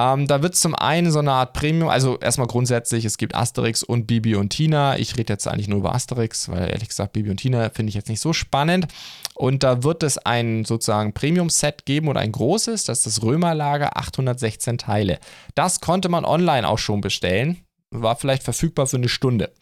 Ähm, 0.00 0.26
da 0.26 0.42
wird 0.42 0.56
zum 0.56 0.74
einen 0.74 1.10
so 1.10 1.18
eine 1.18 1.32
Art 1.32 1.52
Premium, 1.52 1.88
also 1.88 2.18
erstmal 2.18 2.46
grundsätzlich, 2.46 3.04
es 3.04 3.18
gibt 3.18 3.34
Asterix 3.34 3.82
und 3.82 4.06
Bibi 4.06 4.34
und 4.34 4.48
Tina. 4.50 4.98
Ich 4.98 5.18
rede 5.18 5.32
jetzt 5.32 5.46
eigentlich 5.46 5.68
nur 5.68 5.80
über 5.80 5.94
Asterix, 5.94 6.48
weil 6.48 6.70
ehrlich 6.70 6.88
gesagt, 6.88 7.12
Bibi 7.12 7.30
und 7.30 7.36
Tina 7.36 7.68
finde 7.70 7.90
ich 7.90 7.96
jetzt 7.96 8.08
nicht 8.08 8.20
so 8.20 8.32
spannend. 8.32 8.86
Und 9.34 9.62
da 9.62 9.82
wird 9.82 10.02
es 10.02 10.16
ein 10.16 10.64
sozusagen 10.64 11.12
Premium-Set 11.12 11.84
geben 11.84 12.08
oder 12.08 12.20
ein 12.20 12.32
großes, 12.32 12.84
das 12.84 12.98
ist 12.98 13.18
das 13.18 13.22
Römerlager, 13.22 13.96
816 13.96 14.78
Teile. 14.78 15.18
Das 15.54 15.80
konnte 15.80 16.08
man 16.08 16.24
online 16.24 16.66
auch 16.66 16.78
schon 16.78 17.02
bestellen, 17.02 17.58
war 17.90 18.16
vielleicht 18.16 18.42
verfügbar 18.42 18.86
für 18.86 18.96
eine 18.96 19.08
Stunde. 19.08 19.52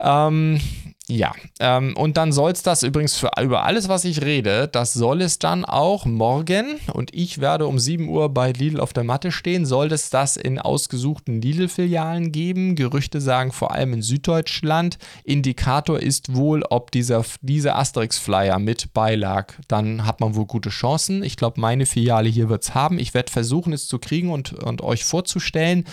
Ähm, 0.00 0.60
ja, 1.10 1.32
ähm, 1.58 1.96
und 1.96 2.18
dann 2.18 2.32
soll 2.32 2.52
es 2.52 2.62
das 2.62 2.82
übrigens 2.82 3.16
für 3.16 3.30
über 3.40 3.64
alles, 3.64 3.88
was 3.88 4.04
ich 4.04 4.20
rede, 4.20 4.68
das 4.68 4.92
soll 4.92 5.22
es 5.22 5.38
dann 5.38 5.64
auch 5.64 6.04
morgen 6.04 6.78
und 6.92 7.14
ich 7.14 7.40
werde 7.40 7.66
um 7.66 7.78
7 7.78 8.10
Uhr 8.10 8.28
bei 8.28 8.52
Lidl 8.52 8.78
auf 8.78 8.92
der 8.92 9.04
Matte 9.04 9.32
stehen, 9.32 9.64
soll 9.64 9.90
es 9.90 10.10
das 10.10 10.36
in 10.36 10.58
ausgesuchten 10.58 11.40
Lidl-Filialen 11.40 12.30
geben. 12.30 12.76
Gerüchte 12.76 13.22
sagen 13.22 13.52
vor 13.52 13.72
allem 13.72 13.94
in 13.94 14.02
Süddeutschland. 14.02 14.98
Indikator 15.24 15.98
ist 15.98 16.36
wohl, 16.36 16.62
ob 16.68 16.90
dieser, 16.90 17.24
dieser 17.40 17.78
Asterix-Flyer 17.78 18.58
mit 18.58 18.92
beilag. 18.92 19.54
Dann 19.66 20.04
hat 20.04 20.20
man 20.20 20.34
wohl 20.34 20.46
gute 20.46 20.68
Chancen. 20.68 21.22
Ich 21.22 21.36
glaube, 21.36 21.58
meine 21.58 21.86
Filiale 21.86 22.28
hier 22.28 22.50
wird 22.50 22.64
es 22.64 22.74
haben. 22.74 22.98
Ich 22.98 23.14
werde 23.14 23.32
versuchen, 23.32 23.72
es 23.72 23.88
zu 23.88 23.98
kriegen 23.98 24.30
und, 24.30 24.52
und 24.52 24.82
euch 24.82 25.04
vorzustellen. 25.06 25.86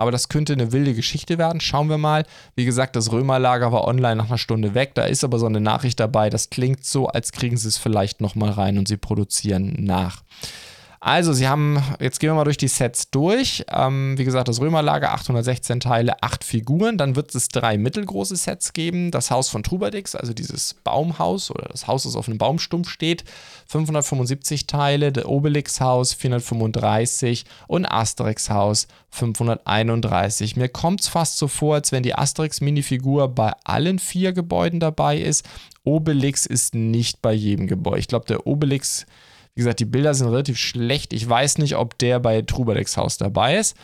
Aber 0.00 0.10
das 0.10 0.30
könnte 0.30 0.54
eine 0.54 0.72
wilde 0.72 0.94
Geschichte 0.94 1.36
werden. 1.36 1.60
Schauen 1.60 1.90
wir 1.90 1.98
mal. 1.98 2.24
Wie 2.56 2.64
gesagt, 2.64 2.96
das 2.96 3.12
Römerlager 3.12 3.70
war 3.70 3.86
online 3.86 4.16
nach 4.16 4.28
einer 4.28 4.38
Stunde 4.38 4.74
weg. 4.74 4.94
Da 4.94 5.04
ist 5.04 5.24
aber 5.24 5.38
so 5.38 5.44
eine 5.44 5.60
Nachricht 5.60 6.00
dabei. 6.00 6.30
Das 6.30 6.48
klingt 6.48 6.86
so, 6.86 7.08
als 7.08 7.32
kriegen 7.32 7.58
sie 7.58 7.68
es 7.68 7.76
vielleicht 7.76 8.22
nochmal 8.22 8.48
rein 8.48 8.78
und 8.78 8.88
sie 8.88 8.96
produzieren 8.96 9.76
nach. 9.78 10.22
Also, 11.02 11.32
sie 11.32 11.48
haben, 11.48 11.82
jetzt 11.98 12.20
gehen 12.20 12.28
wir 12.28 12.34
mal 12.34 12.44
durch 12.44 12.58
die 12.58 12.68
Sets 12.68 13.10
durch. 13.10 13.64
Ähm, 13.72 14.18
wie 14.18 14.24
gesagt, 14.26 14.48
das 14.48 14.60
Römerlager, 14.60 15.14
816 15.14 15.80
Teile, 15.80 16.22
8 16.22 16.44
Figuren. 16.44 16.98
Dann 16.98 17.16
wird 17.16 17.34
es 17.34 17.48
drei 17.48 17.78
mittelgroße 17.78 18.36
Sets 18.36 18.74
geben. 18.74 19.10
Das 19.10 19.30
Haus 19.30 19.48
von 19.48 19.62
Trubadix, 19.62 20.14
also 20.14 20.34
dieses 20.34 20.74
Baumhaus 20.74 21.50
oder 21.50 21.68
das 21.70 21.86
Haus, 21.86 22.02
das 22.02 22.16
auf 22.16 22.28
einem 22.28 22.36
Baumstumpf 22.36 22.90
steht, 22.90 23.24
575 23.68 24.66
Teile. 24.66 25.10
Der 25.10 25.30
Obelix-Haus, 25.30 26.12
435 26.12 27.46
und 27.66 27.86
Asterix-Haus, 27.86 28.86
531. 29.08 30.56
Mir 30.56 30.68
kommt 30.68 31.00
es 31.00 31.08
fast 31.08 31.38
so 31.38 31.48
vor, 31.48 31.76
als 31.76 31.92
wenn 31.92 32.02
die 32.02 32.14
Asterix-Minifigur 32.14 33.28
bei 33.28 33.54
allen 33.64 33.98
vier 33.98 34.34
Gebäuden 34.34 34.80
dabei 34.80 35.16
ist. 35.16 35.48
Obelix 35.82 36.44
ist 36.44 36.74
nicht 36.74 37.22
bei 37.22 37.32
jedem 37.32 37.68
Gebäude. 37.68 38.00
Ich 38.00 38.08
glaube, 38.08 38.26
der 38.26 38.46
Obelix 38.46 39.06
Wie 39.54 39.60
gesagt, 39.60 39.80
die 39.80 39.84
Bilder 39.84 40.14
sind 40.14 40.28
relativ 40.28 40.58
schlecht. 40.58 41.12
Ich 41.12 41.28
weiß 41.28 41.58
nicht, 41.58 41.76
ob 41.76 41.98
der 41.98 42.20
bei 42.20 42.42
Trubadex 42.42 42.96
Haus 42.96 43.18
dabei 43.18 43.58
ist. 43.58 43.76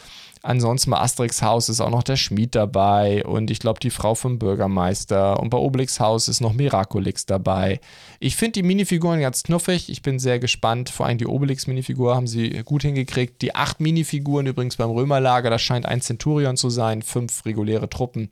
Ansonsten 0.46 0.92
bei 0.92 1.00
Asterix 1.00 1.42
Haus 1.42 1.68
ist 1.68 1.80
auch 1.80 1.90
noch 1.90 2.04
der 2.04 2.14
Schmied 2.14 2.54
dabei 2.54 3.24
und 3.24 3.50
ich 3.50 3.58
glaube 3.58 3.80
die 3.80 3.90
Frau 3.90 4.14
vom 4.14 4.38
Bürgermeister. 4.38 5.40
Und 5.40 5.50
bei 5.50 5.58
Obelix 5.58 5.98
Haus 5.98 6.28
ist 6.28 6.40
noch 6.40 6.52
Miraculix 6.52 7.26
dabei. 7.26 7.80
Ich 8.20 8.36
finde 8.36 8.52
die 8.52 8.62
Minifiguren 8.62 9.20
ganz 9.20 9.42
knuffig. 9.42 9.90
Ich 9.90 10.02
bin 10.02 10.20
sehr 10.20 10.38
gespannt. 10.38 10.88
Vor 10.88 11.06
allem 11.06 11.18
die 11.18 11.26
Obelix-Minifigur 11.26 12.14
haben 12.14 12.28
sie 12.28 12.62
gut 12.64 12.82
hingekriegt. 12.82 13.42
Die 13.42 13.56
acht 13.56 13.80
Minifiguren 13.80 14.46
übrigens 14.46 14.76
beim 14.76 14.90
Römerlager, 14.90 15.50
das 15.50 15.62
scheint 15.62 15.86
ein 15.86 16.00
Centurion 16.00 16.56
zu 16.56 16.70
sein, 16.70 17.02
fünf 17.02 17.44
reguläre 17.44 17.88
Truppen 17.88 18.30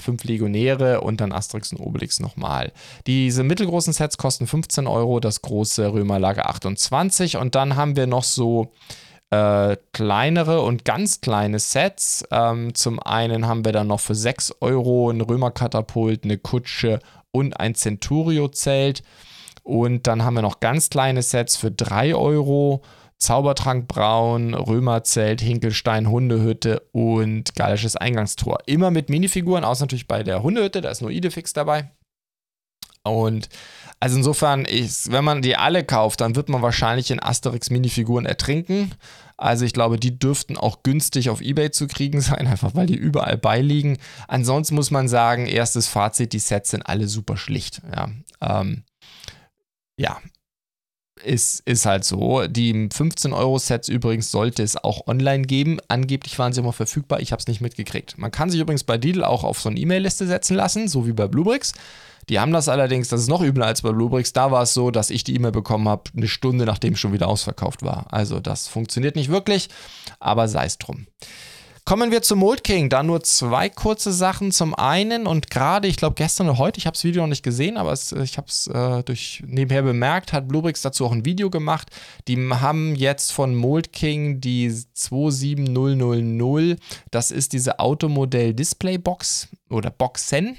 fünf 0.00 0.24
Legionäre 0.24 1.00
und 1.00 1.20
dann 1.20 1.32
Asterix 1.32 1.72
und 1.72 1.80
Obelix 1.80 2.20
nochmal. 2.20 2.72
Diese 3.06 3.42
mittelgroßen 3.44 3.92
Sets 3.92 4.16
kosten 4.16 4.46
15 4.46 4.86
Euro, 4.86 5.20
das 5.20 5.42
große 5.42 5.92
Römerlager 5.92 6.48
28 6.48 7.36
und 7.36 7.54
dann 7.54 7.76
haben 7.76 7.96
wir 7.96 8.06
noch 8.06 8.24
so 8.24 8.72
äh, 9.30 9.76
kleinere 9.92 10.62
und 10.62 10.84
ganz 10.84 11.20
kleine 11.20 11.58
Sets. 11.58 12.24
Ähm, 12.30 12.74
zum 12.74 13.00
einen 13.00 13.46
haben 13.46 13.64
wir 13.64 13.72
dann 13.72 13.88
noch 13.88 14.00
für 14.00 14.14
6 14.14 14.56
Euro 14.60 15.10
ein 15.10 15.20
Römerkatapult, 15.20 16.24
eine 16.24 16.38
Kutsche 16.38 17.00
und 17.32 17.58
ein 17.58 17.74
Centurio-Zelt. 17.74 19.02
Und 19.64 20.06
dann 20.06 20.24
haben 20.24 20.34
wir 20.34 20.42
noch 20.42 20.60
ganz 20.60 20.90
kleine 20.90 21.22
Sets 21.22 21.56
für 21.56 21.70
3 21.70 22.14
Euro. 22.14 22.82
Zaubertrank 23.18 23.88
Braun, 23.88 24.54
Römerzelt, 24.54 25.40
Hinkelstein, 25.40 26.08
Hundehütte 26.08 26.80
und 26.92 27.54
gallisches 27.54 27.96
Eingangstor. 27.96 28.58
Immer 28.66 28.90
mit 28.90 29.08
Minifiguren, 29.08 29.64
außer 29.64 29.84
natürlich 29.84 30.08
bei 30.08 30.22
der 30.22 30.42
Hundehütte, 30.42 30.80
da 30.80 30.90
ist 30.90 31.00
nur 31.00 31.10
Idefix 31.10 31.52
dabei. 31.52 31.90
Und 33.02 33.48
also 34.00 34.16
insofern, 34.16 34.64
ist, 34.64 35.12
wenn 35.12 35.24
man 35.24 35.42
die 35.42 35.56
alle 35.56 35.84
kauft, 35.84 36.20
dann 36.20 36.36
wird 36.36 36.48
man 36.48 36.62
wahrscheinlich 36.62 37.10
in 37.10 37.22
Asterix-Minifiguren 37.22 38.26
ertrinken. 38.26 38.92
Also 39.36 39.64
ich 39.64 39.72
glaube, 39.72 39.98
die 39.98 40.18
dürften 40.18 40.56
auch 40.56 40.82
günstig 40.82 41.30
auf 41.30 41.40
Ebay 41.40 41.70
zu 41.70 41.86
kriegen 41.86 42.20
sein, 42.22 42.46
einfach 42.46 42.74
weil 42.74 42.86
die 42.86 42.96
überall 42.96 43.36
beiliegen. 43.36 43.98
Ansonsten 44.28 44.74
muss 44.74 44.90
man 44.90 45.08
sagen, 45.08 45.46
erstes 45.46 45.86
Fazit, 45.86 46.32
die 46.32 46.38
Sets 46.38 46.70
sind 46.70 46.82
alle 46.82 47.06
super 47.06 47.36
schlicht. 47.36 47.82
Ja, 47.94 48.10
ähm, 48.40 48.84
ja 49.98 50.20
ist, 51.22 51.60
ist 51.64 51.86
halt 51.86 52.04
so. 52.04 52.46
Die 52.46 52.72
15-Euro-Sets 52.72 53.88
übrigens 53.88 54.30
sollte 54.30 54.62
es 54.62 54.76
auch 54.76 55.06
online 55.06 55.42
geben. 55.42 55.78
Angeblich 55.88 56.38
waren 56.38 56.52
sie 56.52 56.60
immer 56.60 56.72
verfügbar. 56.72 57.20
Ich 57.20 57.32
habe 57.32 57.40
es 57.40 57.46
nicht 57.46 57.60
mitgekriegt. 57.60 58.18
Man 58.18 58.30
kann 58.30 58.50
sich 58.50 58.60
übrigens 58.60 58.84
bei 58.84 58.96
Lidl 58.96 59.24
auch 59.24 59.44
auf 59.44 59.60
so 59.60 59.68
eine 59.68 59.78
E-Mail-Liste 59.78 60.26
setzen 60.26 60.56
lassen, 60.56 60.88
so 60.88 61.06
wie 61.06 61.12
bei 61.12 61.28
Bluebricks. 61.28 61.72
Die 62.28 62.40
haben 62.40 62.52
das 62.52 62.68
allerdings, 62.68 63.08
das 63.08 63.20
ist 63.20 63.28
noch 63.28 63.42
übler 63.42 63.66
als 63.66 63.82
bei 63.82 63.92
Bluebricks. 63.92 64.32
Da 64.32 64.50
war 64.50 64.62
es 64.62 64.74
so, 64.74 64.90
dass 64.90 65.10
ich 65.10 65.24
die 65.24 65.34
E-Mail 65.34 65.52
bekommen 65.52 65.88
habe, 65.88 66.04
eine 66.16 66.28
Stunde 66.28 66.64
nachdem 66.64 66.96
schon 66.96 67.12
wieder 67.12 67.28
ausverkauft 67.28 67.82
war. 67.82 68.06
Also 68.10 68.40
das 68.40 68.66
funktioniert 68.66 69.14
nicht 69.14 69.30
wirklich, 69.30 69.68
aber 70.20 70.48
sei 70.48 70.64
es 70.64 70.78
drum. 70.78 71.06
Kommen 71.86 72.10
wir 72.10 72.22
zu 72.22 72.34
Mold 72.34 72.64
King. 72.64 72.88
Da 72.88 73.02
nur 73.02 73.22
zwei 73.24 73.68
kurze 73.68 74.10
Sachen. 74.10 74.52
Zum 74.52 74.74
einen 74.74 75.26
und 75.26 75.50
gerade, 75.50 75.86
ich 75.86 75.98
glaube 75.98 76.14
gestern 76.14 76.48
oder 76.48 76.56
heute, 76.56 76.78
ich 76.78 76.86
habe 76.86 76.94
das 76.94 77.04
Video 77.04 77.20
noch 77.20 77.28
nicht 77.28 77.42
gesehen, 77.42 77.76
aber 77.76 77.92
es, 77.92 78.10
ich 78.12 78.38
habe 78.38 78.46
es 78.48 78.68
äh, 78.68 79.02
durch 79.02 79.42
nebenher 79.46 79.82
bemerkt, 79.82 80.32
hat 80.32 80.48
Bluebricks 80.48 80.80
dazu 80.80 81.04
auch 81.04 81.12
ein 81.12 81.26
Video 81.26 81.50
gemacht. 81.50 81.90
Die 82.26 82.38
haben 82.38 82.94
jetzt 82.94 83.32
von 83.32 83.54
Mold 83.54 83.92
King 83.92 84.40
die 84.40 84.70
27000. 84.70 86.80
Das 87.10 87.30
ist 87.30 87.52
diese 87.52 87.78
Automodell 87.78 88.54
Display 88.54 88.96
Box 88.96 89.48
oder 89.68 89.90
Boxen, 89.90 90.56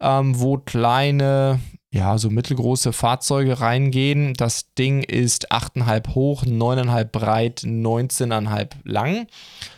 ähm, 0.00 0.38
wo 0.38 0.58
kleine 0.58 1.60
ja, 1.90 2.18
so 2.18 2.28
mittelgroße 2.28 2.92
Fahrzeuge 2.92 3.60
reingehen. 3.60 4.34
Das 4.34 4.74
Ding 4.74 5.02
ist 5.02 5.52
8,5 5.52 6.14
hoch, 6.14 6.44
9,5 6.44 7.04
breit, 7.04 7.60
19,5 7.64 8.68
lang. 8.84 9.26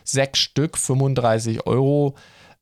Sechs 0.02 0.40
Stück, 0.40 0.76
35 0.76 1.66
Euro. 1.66 2.16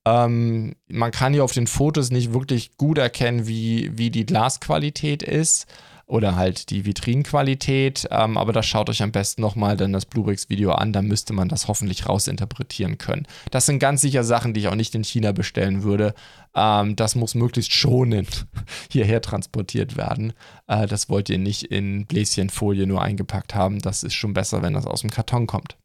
Ähm, 0.05 0.75
man 0.89 1.11
kann 1.13 1.33
hier 1.33 1.45
auf 1.45 1.53
den 1.53 1.67
Fotos 1.67 2.11
nicht 2.11 2.35
wirklich 2.35 2.77
gut 2.77 2.99
erkennen, 2.99 3.47
wie, 3.47 3.97
wie 3.97 4.11
die 4.11 4.27
Glasqualität 4.27 5.23
ist 5.23 5.67
oder 6.09 6.37
halt 6.37 6.71
die 6.71 6.87
Vitrinenqualität. 6.87 8.09
Ähm, 8.11 8.37
aber 8.37 8.53
das 8.53 8.67
schaut 8.67 8.91
euch 8.91 9.03
am 9.03 9.13
besten 9.13 9.43
nochmal 9.43 9.77
dann 9.77 9.93
das 9.93 10.07
Bluebricks-Video 10.07 10.73
an, 10.73 10.93
da 10.93 11.03
müsste 11.03 11.33
man 11.33 11.49
das 11.49 11.69
hoffentlich 11.69 12.09
rausinterpretieren 12.09 12.99
können. 12.99 13.27
Das 13.51 13.67
sind 13.67 13.79
ganz 13.79 14.01
sicher 14.01 14.25
Sachen, 14.25 14.55
die 14.55 14.61
ich 14.61 14.69
auch 14.69 14.75
nicht 14.75 14.95
in 14.95 15.05
China 15.05 15.33
bestellen 15.33 15.83
würde. 15.83 16.15
Ähm, 16.55 16.97
das 16.97 17.15
muss 17.15 17.35
möglichst 17.35 17.73
schonend 17.73 18.47
hierher 18.91 19.23
transportiert 19.23 19.97
werden. 19.97 20.33
Äh, 20.67 20.87
das 20.87 21.09
wollt 21.09 21.29
ihr 21.29 21.39
nicht 21.39 21.65
in 21.65 22.07
Bläschenfolie 22.07 22.87
nur 22.87 23.03
eingepackt 23.03 23.55
haben. 23.55 23.79
Das 23.81 24.03
ist 24.03 24.15
schon 24.15 24.35
besser, 24.35 24.63
wenn 24.63 24.75
das 24.75 24.87
aus 24.87 25.03
dem 25.03 25.11
Karton 25.11 25.47
kommt. 25.47 25.77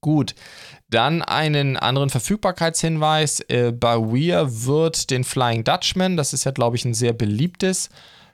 Gut, 0.00 0.34
dann 0.90 1.22
einen 1.22 1.78
anderen 1.78 2.10
Verfügbarkeitshinweis. 2.10 3.40
Äh, 3.48 3.72
bei 3.72 3.96
Weir 3.96 4.64
wird 4.66 5.10
den 5.10 5.24
Flying 5.24 5.64
Dutchman, 5.64 6.18
das 6.18 6.34
ist 6.34 6.44
ja, 6.44 6.50
glaube 6.50 6.76
ich, 6.76 6.84
ein 6.84 6.92
sehr 6.92 7.14
beliebtes 7.14 7.88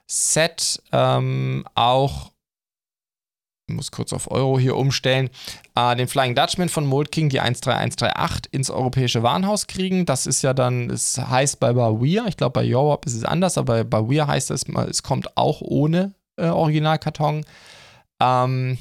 Set 0.05 0.83
ähm, 0.91 1.65
auch, 1.73 2.30
muss 3.75 3.91
kurz 3.91 4.13
auf 4.13 4.29
Euro 4.31 4.59
hier 4.59 4.75
umstellen, 4.75 5.29
äh, 5.75 5.95
den 5.95 6.07
Flying 6.07 6.35
Dutchman 6.35 6.69
von 6.69 6.85
Mold 6.85 7.11
King, 7.11 7.29
die 7.29 7.37
13138, 7.37 8.53
ins 8.53 8.69
europäische 8.69 9.23
Warenhaus 9.23 9.67
kriegen. 9.67 10.05
Das 10.05 10.25
ist 10.25 10.41
ja 10.41 10.53
dann, 10.53 10.89
es 10.89 11.17
heißt 11.17 11.59
bei 11.59 11.73
Bawir, 11.73 12.25
ich 12.27 12.37
glaube 12.37 12.53
bei 12.53 12.65
Europe 12.65 13.07
ist 13.07 13.15
es 13.15 13.23
anders, 13.23 13.57
aber 13.57 13.83
bei 13.83 13.83
Bawir 13.83 14.27
heißt 14.27 14.51
es, 14.51 14.65
es 14.89 15.03
kommt 15.03 15.37
auch 15.37 15.61
ohne 15.61 16.13
äh, 16.37 16.47
Originalkarton. 16.47 17.45
Ähm, 18.21 18.77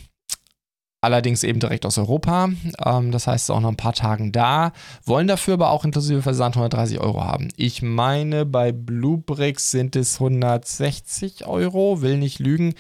allerdings 1.01 1.45
eben 1.45 1.61
direkt 1.61 1.87
aus 1.87 1.99
Europa. 1.99 2.51
Ähm, 2.85 3.11
das 3.11 3.27
heißt, 3.27 3.45
es 3.45 3.49
ist 3.49 3.51
auch 3.51 3.61
noch 3.61 3.71
ein 3.71 3.77
paar 3.77 3.93
Tagen 3.93 4.33
da. 4.33 4.73
Wollen 5.05 5.27
dafür 5.27 5.55
aber 5.55 5.71
auch 5.71 5.85
inklusive 5.85 6.23
Versand 6.23 6.57
130 6.57 7.01
Euro 7.01 7.25
haben. 7.25 7.49
Ich 7.57 7.83
meine, 7.83 8.45
bei 8.47 8.73
Bluebricks 8.73 9.71
sind 9.71 9.97
es 9.97 10.21
160 10.21 11.47
Euro, 11.47 12.03
will 12.03 12.19
nicht 12.19 12.39
lügen. 12.39 12.75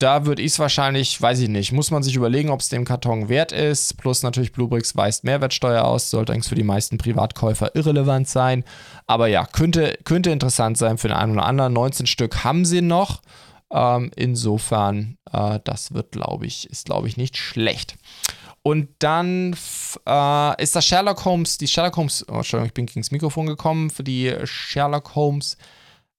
Da 0.00 0.24
würde 0.24 0.40
ich 0.40 0.52
es 0.52 0.58
wahrscheinlich, 0.58 1.20
weiß 1.20 1.40
ich 1.40 1.50
nicht, 1.50 1.72
muss 1.72 1.90
man 1.90 2.02
sich 2.02 2.16
überlegen, 2.16 2.48
ob 2.48 2.60
es 2.60 2.70
dem 2.70 2.86
Karton 2.86 3.28
wert 3.28 3.52
ist. 3.52 3.98
Plus 3.98 4.22
natürlich 4.22 4.50
Bluebricks 4.50 4.96
weist 4.96 5.24
Mehrwertsteuer 5.24 5.84
aus, 5.84 6.08
sollte 6.08 6.32
eigentlich 6.32 6.48
für 6.48 6.54
die 6.54 6.62
meisten 6.62 6.96
Privatkäufer 6.96 7.76
irrelevant 7.76 8.26
sein. 8.26 8.64
Aber 9.06 9.26
ja, 9.26 9.44
könnte, 9.44 9.98
könnte 10.04 10.30
interessant 10.30 10.78
sein 10.78 10.96
für 10.96 11.08
den 11.08 11.18
einen 11.18 11.32
oder 11.32 11.44
anderen. 11.44 11.74
19 11.74 12.06
Stück 12.06 12.44
haben 12.44 12.64
sie 12.64 12.80
noch. 12.80 13.20
Ähm, 13.70 14.10
insofern, 14.16 15.18
äh, 15.30 15.60
das 15.64 15.92
wird, 15.92 16.12
glaube 16.12 16.46
ich, 16.46 16.70
ist, 16.70 16.86
glaube 16.86 17.06
ich, 17.06 17.18
nicht 17.18 17.36
schlecht. 17.36 17.96
Und 18.62 18.88
dann 19.00 19.54
äh, 20.08 20.62
ist 20.62 20.76
das 20.76 20.86
Sherlock 20.86 21.26
Holmes, 21.26 21.58
die 21.58 21.68
Sherlock 21.68 21.98
Holmes, 21.98 22.24
oh, 22.26 22.36
Entschuldigung, 22.36 22.68
ich 22.68 22.74
bin 22.74 22.86
gegen 22.86 23.02
das 23.02 23.10
Mikrofon 23.10 23.44
gekommen, 23.44 23.90
für 23.90 24.02
die 24.02 24.34
Sherlock 24.44 25.14
Holmes 25.14 25.58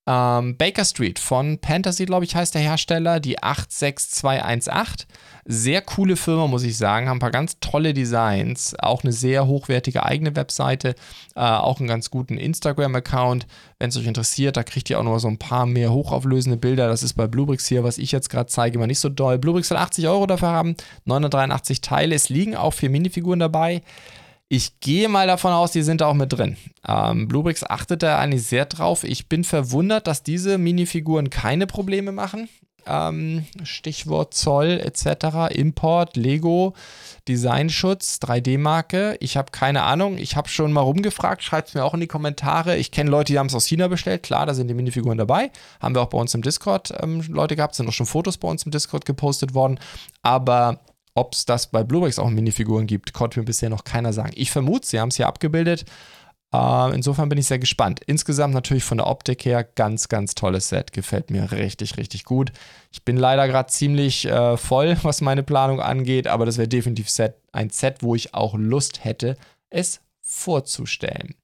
ähm, 0.07 0.57
Baker 0.57 0.83
Street 0.83 1.19
von 1.19 1.59
Fantasy, 1.63 2.05
glaube 2.05 2.25
ich, 2.25 2.35
heißt 2.35 2.55
der 2.55 2.61
Hersteller, 2.61 3.19
die 3.19 3.41
86218. 3.41 5.07
Sehr 5.45 5.81
coole 5.81 6.15
Firma, 6.15 6.47
muss 6.47 6.63
ich 6.63 6.75
sagen. 6.77 7.07
Haben 7.07 7.17
ein 7.17 7.21
paar 7.21 7.31
ganz 7.31 7.59
tolle 7.59 7.93
Designs. 7.93 8.75
Auch 8.79 9.03
eine 9.03 9.13
sehr 9.13 9.45
hochwertige 9.45 10.03
eigene 10.03 10.35
Webseite. 10.35 10.95
Äh, 11.35 11.41
auch 11.41 11.79
einen 11.79 11.87
ganz 11.87 12.09
guten 12.09 12.37
Instagram-Account. 12.37 13.45
Wenn 13.77 13.89
es 13.89 13.97
euch 13.97 14.07
interessiert, 14.07 14.57
da 14.57 14.63
kriegt 14.63 14.89
ihr 14.89 14.99
auch 14.99 15.03
noch 15.03 15.19
so 15.19 15.27
ein 15.27 15.37
paar 15.37 15.67
mehr 15.67 15.91
hochauflösende 15.91 16.57
Bilder. 16.57 16.87
Das 16.87 17.03
ist 17.03 17.13
bei 17.13 17.27
Bluebricks 17.27 17.67
hier, 17.67 17.83
was 17.83 17.99
ich 17.99 18.11
jetzt 18.11 18.29
gerade 18.29 18.47
zeige, 18.47 18.77
immer 18.77 18.87
nicht 18.87 18.99
so 18.99 19.09
doll. 19.09 19.37
Bluebricks 19.37 19.67
soll 19.67 19.77
80 19.77 20.07
Euro 20.07 20.25
dafür 20.25 20.49
haben. 20.49 20.75
983 21.05 21.81
Teile. 21.81 22.15
Es 22.15 22.29
liegen 22.29 22.55
auch 22.55 22.73
vier 22.73 22.89
Minifiguren 22.89 23.39
dabei. 23.39 23.81
Ich 24.53 24.81
gehe 24.81 25.07
mal 25.07 25.27
davon 25.27 25.53
aus, 25.53 25.71
die 25.71 25.81
sind 25.81 26.01
da 26.01 26.07
auch 26.07 26.13
mit 26.13 26.33
drin. 26.33 26.57
Ähm, 26.85 27.29
Bluebricks 27.29 27.63
achtet 27.63 28.03
da 28.03 28.19
eigentlich 28.19 28.43
sehr 28.45 28.65
drauf. 28.65 29.05
Ich 29.05 29.29
bin 29.29 29.45
verwundert, 29.45 30.07
dass 30.07 30.23
diese 30.23 30.57
Minifiguren 30.57 31.29
keine 31.29 31.67
Probleme 31.67 32.11
machen. 32.11 32.49
Ähm, 32.85 33.45
Stichwort 33.63 34.33
Zoll 34.33 34.81
etc., 34.83 35.55
Import, 35.55 36.17
Lego, 36.17 36.73
Designschutz, 37.29 38.19
3D-Marke. 38.21 39.15
Ich 39.21 39.37
habe 39.37 39.51
keine 39.51 39.83
Ahnung. 39.83 40.17
Ich 40.17 40.35
habe 40.35 40.49
schon 40.49 40.73
mal 40.73 40.81
rumgefragt. 40.81 41.43
Schreibt 41.43 41.69
es 41.69 41.73
mir 41.73 41.85
auch 41.85 41.93
in 41.93 42.01
die 42.01 42.07
Kommentare. 42.07 42.75
Ich 42.75 42.91
kenne 42.91 43.09
Leute, 43.09 43.31
die 43.31 43.39
haben 43.39 43.47
es 43.47 43.55
aus 43.55 43.67
China 43.67 43.87
bestellt. 43.87 44.21
Klar, 44.21 44.47
da 44.47 44.53
sind 44.53 44.67
die 44.67 44.73
Minifiguren 44.73 45.17
dabei. 45.17 45.51
Haben 45.79 45.95
wir 45.95 46.01
auch 46.01 46.09
bei 46.09 46.17
uns 46.17 46.33
im 46.33 46.41
Discord 46.41 46.93
ähm, 47.01 47.21
Leute 47.29 47.55
gehabt. 47.55 47.75
Sind 47.75 47.87
auch 47.87 47.93
schon 47.93 48.05
Fotos 48.05 48.37
bei 48.37 48.49
uns 48.49 48.63
im 48.63 48.71
Discord 48.71 49.05
gepostet 49.05 49.53
worden. 49.53 49.79
Aber 50.23 50.81
ob 51.14 51.34
es 51.34 51.45
das 51.45 51.72
bei 51.72 51.84
Bluebricks 51.84 52.20
auch 52.20 52.30
Minifiguren 52.30 52.88
gibt, 52.88 53.14
konnte 53.14 53.39
mir 53.39 53.45
bisher 53.45 53.70
noch 53.70 53.84
keiner 53.84 54.14
sagen. 54.14 54.32
Ich 54.36 54.51
vermute, 54.51 54.88
sie 54.88 54.99
haben 54.99 55.09
es 55.09 55.18
hier 55.18 55.28
abgebildet. 55.28 55.86
Äh, 56.53 56.93
insofern 56.93 57.30
bin 57.30 57.38
ich 57.38 57.47
sehr 57.47 57.59
gespannt. 57.59 58.01
Insgesamt 58.05 58.53
natürlich 58.53 58.84
von 58.84 58.97
der 58.97 59.07
Optik 59.07 59.45
her 59.45 59.64
ganz, 59.64 60.09
ganz 60.09 60.36
tolles 60.36 60.70
Set. 60.70 60.91
Gefällt 60.91 61.30
mir 61.30 61.51
richtig, 61.51 61.97
richtig 61.97 62.26
gut. 62.26 62.51
Ich 62.91 63.03
bin 63.03 63.18
leider 63.18 63.47
gerade 63.47 63.70
ziemlich 63.70 64.26
äh, 64.26 64.57
voll, 64.57 64.97
was 65.03 65.22
meine 65.22 65.43
Planung 65.43 65.82
angeht, 65.82 66.28
aber 66.28 66.45
das 66.45 66.57
wäre 66.57 66.68
definitiv 66.68 67.09
Set, 67.09 67.36
ein 67.51 67.70
Set, 67.70 67.97
wo 68.01 68.16
ich 68.16 68.34
auch 68.34 68.55
Lust 68.55 69.03
hätte, 69.03 69.38
es 69.70 70.01
vorzustellen. 70.22 71.36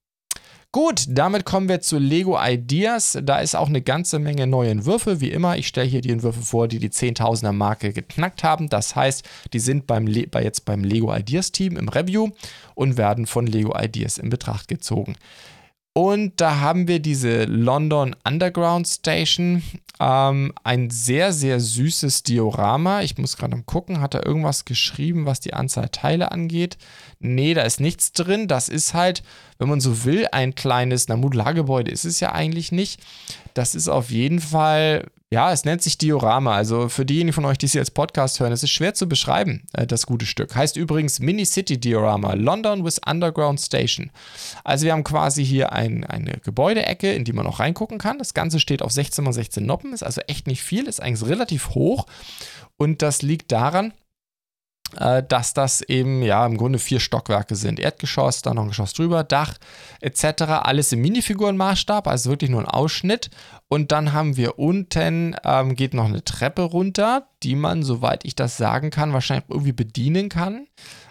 Gut, 0.74 1.06
damit 1.08 1.46
kommen 1.46 1.70
wir 1.70 1.80
zu 1.80 1.98
Lego 1.98 2.38
Ideas. 2.40 3.18
Da 3.24 3.40
ist 3.40 3.56
auch 3.56 3.70
eine 3.70 3.82
ganze 3.82 4.20
Menge 4.20 4.48
neue 4.48 4.70
Entwürfe. 4.70 5.22
Wie 5.22 5.32
immer, 5.32 5.58
ich 5.58 5.68
stelle 5.68 5.88
hier 5.88 6.02
die 6.02 6.12
Entwürfe 6.12 6.42
vor, 6.42 6.68
die 6.68 6.80
die 6.80 6.90
10.000er 6.90 7.54
Marke 7.54 7.94
geknackt 7.94 8.44
haben. 8.44 8.68
Das 8.68 8.96
heißt, 8.96 9.24
die 9.54 9.60
sind 9.60 9.88
beim 9.88 10.06
bei 10.30 10.44
jetzt 10.44 10.66
beim 10.66 10.84
Lego 10.84 11.16
Ideas 11.16 11.54
Team 11.54 11.78
im 11.78 11.88
Review 11.88 12.30
und 12.76 12.98
werden 12.98 13.28
von 13.28 13.48
Lego 13.48 13.76
Ideas 13.80 14.18
in 14.18 14.30
Betracht 14.30 14.68
gezogen. 14.68 15.16
Und 15.98 16.34
da 16.42 16.60
haben 16.60 16.88
wir 16.88 17.00
diese 17.00 17.46
London 17.46 18.16
Underground 18.24 18.88
Station. 18.88 19.64
Ähm, 20.00 20.54
ein 20.64 20.92
sehr, 20.92 21.34
sehr 21.34 21.60
süßes 21.60 22.22
Diorama. 22.22 23.02
Ich 23.02 23.18
muss 23.18 23.36
gerade 23.36 23.60
gucken, 23.66 24.00
hat 24.00 24.14
er 24.14 24.24
irgendwas 24.24 24.66
geschrieben, 24.66 25.26
was 25.26 25.40
die 25.40 25.56
Anzahl 25.56 25.90
Teile 25.90 26.32
angeht? 26.32 26.78
Nee, 27.20 27.56
da 27.56 27.64
ist 27.64 27.80
nichts 27.80 28.12
drin. 28.12 28.48
Das 28.48 28.70
ist 28.70 28.94
halt, 28.94 29.24
wenn 29.58 29.70
man 29.70 29.82
so 29.82 30.06
will, 30.06 30.28
ein 30.32 30.54
kleines, 30.54 31.08
na, 31.08 31.16
Modulargebäude 31.16 31.90
ist 31.90 32.06
es 32.06 32.20
ja 32.20 32.32
eigentlich 32.32 32.72
nicht. 32.72 33.02
Das 33.56 33.74
ist 33.74 33.88
auf 33.88 34.12
jeden 34.12 34.40
Fall 34.40 35.08
ja, 35.30 35.52
es 35.52 35.66
nennt 35.66 35.82
sich 35.82 35.98
Diorama. 35.98 36.56
Also 36.56 36.88
für 36.88 37.06
diejenigen 37.06 37.34
von 37.34 37.46
euch, 37.46 37.58
die 37.58 37.66
es 37.66 37.74
jetzt 37.74 37.94
Podcast 37.94 38.40
hören, 38.40 38.54
es 38.54 38.64
ist 38.64 38.72
schwer 38.72 38.94
zu 38.94 39.10
beschreiben, 39.10 39.64
äh, 39.74 39.86
das 39.86 40.06
gute 40.06 40.26
Stück. 40.26 40.56
Heißt 40.56 40.78
übrigens 40.78 41.20
Mini 41.20 41.46
City 41.46 41.78
Diorama, 41.78 42.34
London 42.34 42.86
with 42.86 43.02
Underground 43.06 43.60
Station. 43.60 44.10
Also 44.64 44.86
wir 44.86 44.94
haben 44.94 45.04
quasi 45.04 45.46
hier 45.46 45.74
ein, 45.74 46.06
eine 46.06 46.40
Gebäudeecke, 46.44 47.12
in 47.12 47.26
die 47.26 47.34
man 47.34 47.46
auch 47.46 47.60
reingucken 47.60 47.98
kann. 47.98 48.20
Das 48.20 48.34
Ganze 48.34 48.60
steht 48.60 48.82
auf 48.82 48.92
16 48.92 49.26
x 49.26 49.36
16 49.36 49.66
Noppen, 49.66 49.94
ist 49.94 50.04
also 50.04 50.22
echt 50.28 50.48
nicht 50.48 50.64
viel, 50.64 50.88
ist 50.88 51.02
eigentlich 51.02 51.30
relativ 51.30 51.72
hoch. 51.72 52.06
Und 52.78 53.02
das 53.02 53.22
liegt 53.22 53.52
daran, 53.52 53.94
dass 54.94 55.54
das 55.54 55.82
eben 55.82 56.22
ja 56.22 56.46
im 56.46 56.58
Grunde 56.58 56.80
vier 56.80 57.00
Stockwerke 57.00 57.56
sind. 57.56 57.80
Erdgeschoss, 57.80 58.42
dann 58.42 58.56
noch 58.56 58.64
ein 58.64 58.70
Geschoss 58.70 58.94
drüber, 58.94 59.24
Dach 59.24 59.56
etc. 60.02 60.44
Alles 60.62 60.92
im 60.92 61.02
Minifigurenmaßstab, 61.02 62.08
also 62.08 62.30
wirklich 62.30 62.50
nur 62.50 62.62
ein 62.62 62.68
Ausschnitt. 62.68 63.30
Und 63.68 63.92
dann 63.92 64.14
haben 64.14 64.38
wir 64.38 64.60
unten, 64.60 65.36
ähm, 65.44 65.76
geht 65.76 65.94
noch 65.94 66.06
eine 66.06 66.24
Treppe 66.24 66.62
runter, 66.62 67.28
die 67.44 67.56
man, 67.56 67.84
soweit 67.84 68.24
ich 68.26 68.36
das 68.36 68.58
sagen 68.58 68.90
kann, 68.90 69.14
wahrscheinlich 69.14 69.50
irgendwie 69.50 69.74
bedienen 69.74 70.30
kann. 70.30 70.68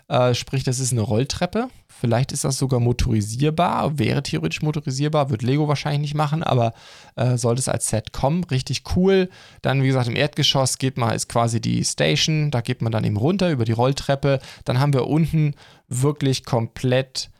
Äh, 0.08 0.34
sprich, 0.34 0.62
das 0.62 0.78
ist 0.78 0.92
eine 0.92 1.00
Rolltreppe. 1.00 1.68
Vielleicht 1.88 2.30
ist 2.30 2.44
das 2.44 2.58
sogar 2.58 2.78
motorisierbar, 2.78 3.98
wäre 3.98 4.22
theoretisch 4.22 4.62
motorisierbar, 4.62 5.30
wird 5.30 5.42
Lego 5.42 5.66
wahrscheinlich 5.66 6.02
nicht 6.02 6.14
machen, 6.14 6.42
aber 6.42 6.74
äh, 7.16 7.36
sollte 7.36 7.60
es 7.60 7.68
als 7.68 7.88
Set 7.88 8.12
kommen, 8.12 8.44
richtig 8.44 8.84
cool. 8.94 9.30
Dann, 9.62 9.82
wie 9.82 9.86
gesagt, 9.88 10.06
im 10.06 10.16
Erdgeschoss 10.16 10.78
geht 10.78 10.98
man, 10.98 11.14
ist 11.14 11.28
quasi 11.28 11.60
die 11.60 11.82
Station, 11.84 12.50
da 12.50 12.60
geht 12.60 12.82
man 12.82 12.92
dann 12.92 13.04
eben 13.04 13.16
runter 13.16 13.50
über 13.50 13.64
die 13.64 13.72
Rolltreppe. 13.72 14.40
Dann 14.64 14.78
haben 14.78 14.92
wir 14.92 15.06
unten 15.06 15.54
wirklich 15.88 16.44
komplett 16.44 17.30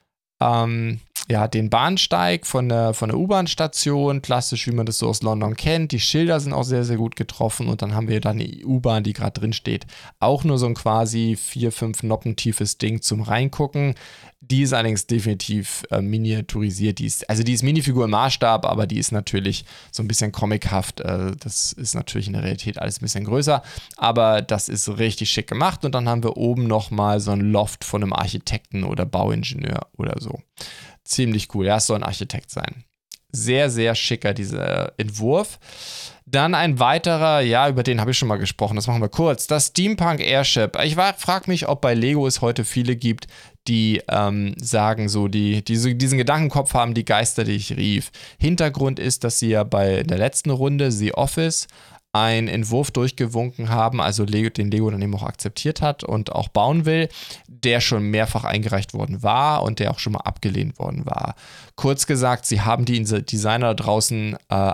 ähm, 0.40 1.00
ja, 1.28 1.48
den 1.48 1.70
Bahnsteig 1.70 2.46
von 2.46 2.68
der, 2.68 2.94
von 2.94 3.08
der 3.08 3.18
U-Bahn-Station, 3.18 4.22
klassisch 4.22 4.66
wie 4.68 4.72
man 4.72 4.86
das 4.86 4.98
so 4.98 5.08
aus 5.08 5.22
London 5.22 5.56
kennt. 5.56 5.90
Die 5.90 6.00
Schilder 6.00 6.38
sind 6.38 6.52
auch 6.52 6.62
sehr, 6.62 6.84
sehr 6.84 6.96
gut 6.96 7.16
getroffen 7.16 7.68
und 7.68 7.82
dann 7.82 7.94
haben 7.94 8.08
wir 8.08 8.20
dann 8.20 8.38
die 8.38 8.64
U-Bahn, 8.64 9.02
die 9.02 9.12
gerade 9.12 9.40
drin 9.40 9.52
steht. 9.52 9.86
Auch 10.20 10.44
nur 10.44 10.58
so 10.58 10.66
ein 10.66 10.74
quasi 10.74 11.36
vier, 11.36 11.72
fünf 11.72 12.04
Noppen 12.04 12.36
tiefes 12.36 12.78
Ding 12.78 13.02
zum 13.02 13.22
Reingucken. 13.22 13.96
Die 14.40 14.62
ist 14.62 14.72
allerdings 14.72 15.08
definitiv 15.08 15.82
äh, 15.90 16.00
miniaturisiert. 16.00 17.00
Die 17.00 17.06
ist, 17.06 17.28
also 17.28 17.42
die 17.42 17.54
ist 17.54 17.64
Minifigur 17.64 18.04
im 18.04 18.12
Maßstab, 18.12 18.64
aber 18.64 18.86
die 18.86 18.98
ist 18.98 19.10
natürlich 19.10 19.64
so 19.90 20.04
ein 20.04 20.08
bisschen 20.08 20.30
comichaft. 20.30 21.00
Äh, 21.00 21.32
das 21.40 21.72
ist 21.72 21.96
natürlich 21.96 22.28
in 22.28 22.34
der 22.34 22.44
Realität 22.44 22.78
alles 22.78 22.98
ein 22.98 23.02
bisschen 23.02 23.24
größer, 23.24 23.62
aber 23.96 24.42
das 24.42 24.68
ist 24.68 24.88
richtig 24.98 25.30
schick 25.30 25.48
gemacht. 25.48 25.84
Und 25.84 25.96
dann 25.96 26.08
haben 26.08 26.22
wir 26.22 26.36
oben 26.36 26.68
nochmal 26.68 27.18
so 27.18 27.32
ein 27.32 27.40
Loft 27.40 27.84
von 27.84 28.04
einem 28.04 28.12
Architekten 28.12 28.84
oder 28.84 29.04
Bauingenieur 29.04 29.88
oder 29.96 30.14
so 30.20 30.38
ziemlich 31.08 31.54
cool. 31.54 31.66
Ja, 31.66 31.76
es 31.76 31.86
soll 31.86 31.96
ein 31.96 32.02
Architekt 32.02 32.50
sein. 32.50 32.84
Sehr, 33.32 33.70
sehr 33.70 33.94
schicker, 33.94 34.32
dieser 34.32 34.92
Entwurf. 34.98 35.58
Dann 36.24 36.54
ein 36.54 36.80
weiterer, 36.80 37.40
ja, 37.40 37.68
über 37.68 37.82
den 37.82 38.00
habe 38.00 38.10
ich 38.10 38.18
schon 38.18 38.28
mal 38.28 38.38
gesprochen, 38.38 38.76
das 38.76 38.86
machen 38.86 39.02
wir 39.02 39.08
kurz. 39.08 39.46
Das 39.46 39.68
Steampunk 39.68 40.20
Airship. 40.20 40.76
Ich 40.82 40.96
frage 40.96 41.48
mich, 41.48 41.68
ob 41.68 41.80
bei 41.80 41.94
Lego 41.94 42.26
es 42.26 42.40
heute 42.40 42.64
viele 42.64 42.96
gibt, 42.96 43.26
die 43.68 44.02
ähm, 44.08 44.54
sagen, 44.58 45.08
so, 45.08 45.28
die, 45.28 45.62
die 45.64 45.96
diesen 45.96 46.18
Gedankenkopf 46.18 46.74
haben, 46.74 46.94
die 46.94 47.04
Geister, 47.04 47.44
die 47.44 47.52
ich 47.52 47.76
rief. 47.76 48.10
Hintergrund 48.38 48.98
ist, 48.98 49.24
dass 49.24 49.38
sie 49.38 49.50
ja 49.50 49.64
bei 49.64 50.02
der 50.02 50.18
letzten 50.18 50.50
Runde 50.50 50.90
The 50.90 51.14
Office 51.14 51.68
einen 52.24 52.48
Entwurf 52.48 52.90
durchgewunken 52.90 53.68
haben, 53.68 54.00
also 54.00 54.24
Lego, 54.24 54.50
den 54.50 54.70
Lego 54.70 54.90
dann 54.90 55.02
eben 55.02 55.14
auch 55.14 55.22
akzeptiert 55.22 55.82
hat 55.82 56.04
und 56.04 56.32
auch 56.32 56.48
bauen 56.48 56.84
will, 56.84 57.08
der 57.48 57.80
schon 57.80 58.04
mehrfach 58.04 58.44
eingereicht 58.44 58.94
worden 58.94 59.22
war 59.22 59.62
und 59.62 59.78
der 59.78 59.90
auch 59.90 59.98
schon 59.98 60.14
mal 60.14 60.20
abgelehnt 60.20 60.78
worden 60.78 61.06
war. 61.06 61.34
Kurz 61.74 62.06
gesagt, 62.06 62.46
sie 62.46 62.60
haben 62.60 62.84
die 62.84 63.02
Designer 63.02 63.74
draußen 63.74 64.36
äh, 64.48 64.72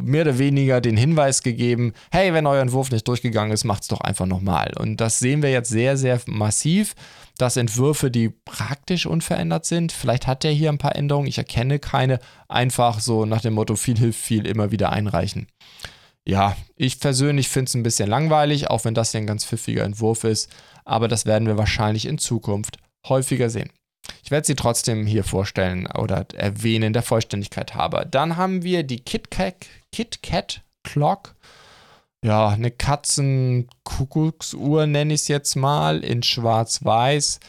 mehr 0.00 0.22
oder 0.22 0.38
weniger 0.38 0.80
den 0.80 0.96
Hinweis 0.96 1.42
gegeben, 1.42 1.92
hey, 2.10 2.32
wenn 2.32 2.46
euer 2.46 2.62
Entwurf 2.62 2.90
nicht 2.90 3.06
durchgegangen 3.06 3.52
ist, 3.52 3.64
macht 3.64 3.82
es 3.82 3.88
doch 3.88 4.00
einfach 4.00 4.26
nochmal. 4.26 4.72
Und 4.78 5.00
das 5.00 5.18
sehen 5.18 5.42
wir 5.42 5.50
jetzt 5.50 5.68
sehr, 5.68 5.96
sehr 5.96 6.20
massiv, 6.26 6.94
dass 7.38 7.56
Entwürfe, 7.56 8.10
die 8.10 8.30
praktisch 8.30 9.06
unverändert 9.06 9.66
sind, 9.66 9.92
vielleicht 9.92 10.26
hat 10.26 10.44
der 10.44 10.52
hier 10.52 10.70
ein 10.70 10.78
paar 10.78 10.96
Änderungen, 10.96 11.28
ich 11.28 11.38
erkenne 11.38 11.78
keine, 11.78 12.20
einfach 12.48 13.00
so 13.00 13.26
nach 13.26 13.40
dem 13.40 13.54
Motto, 13.54 13.76
viel 13.76 13.98
hilft 13.98 14.20
viel, 14.20 14.46
immer 14.46 14.70
wieder 14.70 14.90
einreichen 14.90 15.46
ja, 16.24 16.56
ich 16.76 17.00
persönlich 17.00 17.48
finde 17.48 17.68
es 17.68 17.74
ein 17.74 17.82
bisschen 17.82 18.08
langweilig, 18.08 18.70
auch 18.70 18.84
wenn 18.84 18.94
das 18.94 19.10
hier 19.10 19.20
ein 19.20 19.26
ganz 19.26 19.44
pfiffiger 19.44 19.82
Entwurf 19.84 20.22
ist. 20.24 20.48
Aber 20.84 21.08
das 21.08 21.26
werden 21.26 21.48
wir 21.48 21.58
wahrscheinlich 21.58 22.06
in 22.06 22.18
Zukunft 22.18 22.78
häufiger 23.06 23.50
sehen. 23.50 23.70
Ich 24.24 24.30
werde 24.30 24.46
sie 24.46 24.54
trotzdem 24.54 25.04
hier 25.06 25.24
vorstellen 25.24 25.86
oder 25.86 26.26
erwähnen, 26.34 26.92
der 26.92 27.02
Vollständigkeit 27.02 27.74
habe. 27.74 28.06
Dann 28.08 28.36
haben 28.36 28.62
wir 28.62 28.84
die 28.84 29.00
KitKat, 29.00 29.66
KitKat 29.92 30.62
Clock. 30.82 31.34
Ja, 32.24 32.50
eine 32.50 32.70
Katzenkuckucksuhr 32.70 34.86
nenne 34.86 35.14
ich 35.14 35.22
es 35.22 35.28
jetzt 35.28 35.56
mal, 35.56 36.04
in 36.04 36.22
schwarz-weiß. 36.22 37.40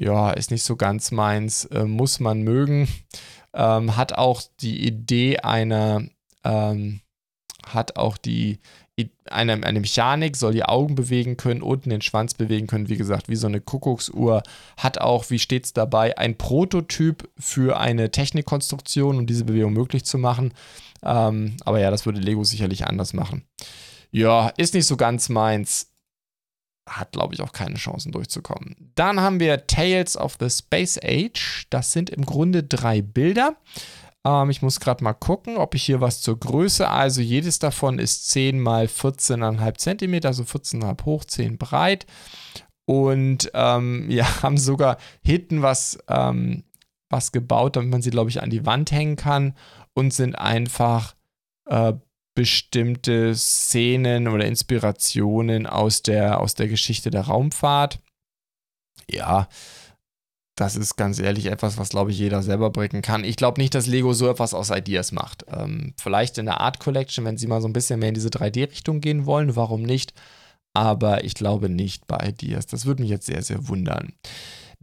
Ja, 0.00 0.32
ist 0.32 0.50
nicht 0.50 0.64
so 0.64 0.74
ganz 0.76 1.12
meins, 1.12 1.66
äh, 1.66 1.84
muss 1.84 2.18
man 2.18 2.42
mögen. 2.42 2.88
Ähm, 3.54 3.96
hat 3.96 4.12
auch 4.12 4.42
die 4.60 4.84
Idee 4.84 5.38
einer 5.38 6.02
ähm, 6.44 7.00
hat 7.66 7.96
auch 7.96 8.16
die 8.16 8.58
eine, 9.30 9.62
eine 9.62 9.80
Mechanik, 9.80 10.36
soll 10.36 10.54
die 10.54 10.64
Augen 10.64 10.94
bewegen 10.94 11.36
können, 11.36 11.60
unten 11.60 11.90
den 11.90 12.00
Schwanz 12.00 12.32
bewegen 12.34 12.66
können, 12.66 12.88
wie 12.88 12.96
gesagt, 12.96 13.28
wie 13.28 13.36
so 13.36 13.46
eine 13.46 13.60
Kuckucksuhr, 13.60 14.42
hat 14.78 14.98
auch, 14.98 15.28
wie 15.28 15.38
steht 15.38 15.66
es 15.66 15.72
dabei, 15.74 16.16
ein 16.16 16.38
Prototyp 16.38 17.28
für 17.38 17.78
eine 17.78 18.10
Technikkonstruktion, 18.10 19.18
um 19.18 19.26
diese 19.26 19.44
Bewegung 19.44 19.74
möglich 19.74 20.04
zu 20.04 20.16
machen. 20.16 20.54
Ähm, 21.02 21.56
aber 21.64 21.78
ja, 21.80 21.90
das 21.90 22.06
würde 22.06 22.20
Lego 22.20 22.44
sicherlich 22.44 22.86
anders 22.86 23.12
machen. 23.12 23.44
Ja, 24.10 24.48
ist 24.56 24.72
nicht 24.72 24.86
so 24.86 24.96
ganz 24.96 25.28
meins. 25.28 25.92
Hat, 26.88 27.12
glaube 27.12 27.34
ich, 27.34 27.40
auch 27.40 27.52
keine 27.52 27.74
Chancen 27.74 28.12
durchzukommen. 28.12 28.92
Dann 28.94 29.20
haben 29.20 29.40
wir 29.40 29.66
Tales 29.66 30.16
of 30.16 30.36
the 30.38 30.48
Space 30.48 30.98
Age. 31.02 31.66
Das 31.68 31.92
sind 31.92 32.10
im 32.10 32.24
Grunde 32.24 32.62
drei 32.62 33.02
Bilder. 33.02 33.56
Ähm, 34.26 34.50
ich 34.50 34.60
muss 34.60 34.80
gerade 34.80 35.04
mal 35.04 35.14
gucken, 35.14 35.56
ob 35.56 35.74
ich 35.74 35.84
hier 35.84 36.00
was 36.00 36.20
zur 36.20 36.38
Größe, 36.38 36.88
also 36.88 37.20
jedes 37.20 37.60
davon 37.60 37.98
ist 38.00 38.28
10 38.30 38.60
mal 38.60 38.86
14,5 38.86 39.78
cm, 39.78 40.20
also 40.24 40.42
14,5 40.42 41.04
hoch, 41.04 41.24
10 41.24 41.58
breit. 41.58 42.06
Und 42.86 43.50
ähm, 43.54 44.06
ja, 44.10 44.42
haben 44.42 44.58
sogar 44.58 44.98
hinten 45.24 45.62
was, 45.62 45.98
ähm, 46.08 46.64
was 47.08 47.30
gebaut, 47.30 47.76
damit 47.76 47.90
man 47.90 48.02
sie, 48.02 48.10
glaube 48.10 48.30
ich, 48.30 48.42
an 48.42 48.50
die 48.50 48.66
Wand 48.66 48.90
hängen 48.90 49.16
kann 49.16 49.54
und 49.94 50.12
sind 50.12 50.34
einfach 50.34 51.14
äh, 51.66 51.94
bestimmte 52.34 53.34
Szenen 53.34 54.28
oder 54.28 54.44
Inspirationen 54.44 55.66
aus 55.66 56.02
der, 56.02 56.40
aus 56.40 56.54
der 56.54 56.68
Geschichte 56.68 57.10
der 57.10 57.22
Raumfahrt. 57.22 58.00
Ja, 59.08 59.48
das 60.56 60.74
ist 60.74 60.96
ganz 60.96 61.18
ehrlich 61.18 61.46
etwas, 61.46 61.76
was, 61.76 61.90
glaube 61.90 62.10
ich, 62.10 62.18
jeder 62.18 62.42
selber 62.42 62.70
bringen 62.70 63.02
kann. 63.02 63.24
Ich 63.24 63.36
glaube 63.36 63.60
nicht, 63.60 63.74
dass 63.74 63.86
Lego 63.86 64.14
so 64.14 64.28
etwas 64.28 64.54
aus 64.54 64.70
Ideas 64.70 65.12
macht. 65.12 65.44
Ähm, 65.52 65.92
vielleicht 66.00 66.38
in 66.38 66.46
der 66.46 66.62
Art 66.62 66.80
Collection, 66.80 67.26
wenn 67.26 67.36
sie 67.36 67.46
mal 67.46 67.60
so 67.60 67.68
ein 67.68 67.74
bisschen 67.74 68.00
mehr 68.00 68.08
in 68.08 68.14
diese 68.14 68.30
3D-Richtung 68.30 69.00
gehen 69.00 69.26
wollen, 69.26 69.54
warum 69.54 69.82
nicht? 69.82 70.14
Aber 70.72 71.24
ich 71.24 71.34
glaube 71.34 71.68
nicht 71.68 72.06
bei 72.06 72.28
Ideas. 72.28 72.66
Das 72.66 72.86
würde 72.86 73.02
mich 73.02 73.10
jetzt 73.10 73.26
sehr, 73.26 73.42
sehr 73.42 73.68
wundern. 73.68 74.14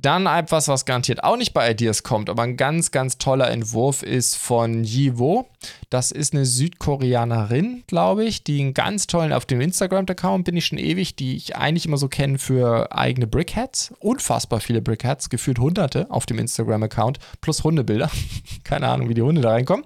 Dann 0.03 0.25
etwas, 0.25 0.67
was 0.67 0.83
garantiert 0.83 1.23
auch 1.23 1.37
nicht 1.37 1.53
bei 1.53 1.71
Ideas 1.71 2.03
kommt, 2.03 2.29
aber 2.29 2.43
ein 2.43 2.57
ganz, 2.57 2.91
ganz 2.91 3.17
toller 3.19 3.49
Entwurf 3.49 4.03
ist 4.03 4.35
von 4.35 4.83
Yivo. 4.83 5.47
Das 5.89 6.11
ist 6.11 6.33
eine 6.33 6.45
Südkoreanerin, 6.45 7.85
glaube 7.87 8.25
ich, 8.25 8.43
die 8.43 8.59
einen 8.59 8.73
ganz 8.73 9.07
tollen, 9.07 9.31
auf 9.31 9.45
dem 9.45 9.61
Instagram-Account 9.61 10.43
bin 10.43 10.57
ich 10.57 10.65
schon 10.65 10.77
ewig, 10.77 11.15
die 11.15 11.37
ich 11.37 11.55
eigentlich 11.55 11.85
immer 11.85 11.95
so 11.95 12.09
kenne 12.09 12.37
für 12.37 12.91
eigene 12.91 13.27
Brickheads. 13.27 13.93
Unfassbar 13.99 14.59
viele 14.59 14.81
Brickheads, 14.81 15.29
gefühlt 15.29 15.57
hunderte 15.57 16.11
auf 16.11 16.25
dem 16.25 16.37
Instagram-Account, 16.37 17.19
plus 17.39 17.63
Hundebilder. 17.63 18.11
Keine 18.65 18.89
Ahnung, 18.89 19.07
wie 19.07 19.13
die 19.13 19.21
Hunde 19.21 19.39
da 19.39 19.51
reinkommen. 19.51 19.85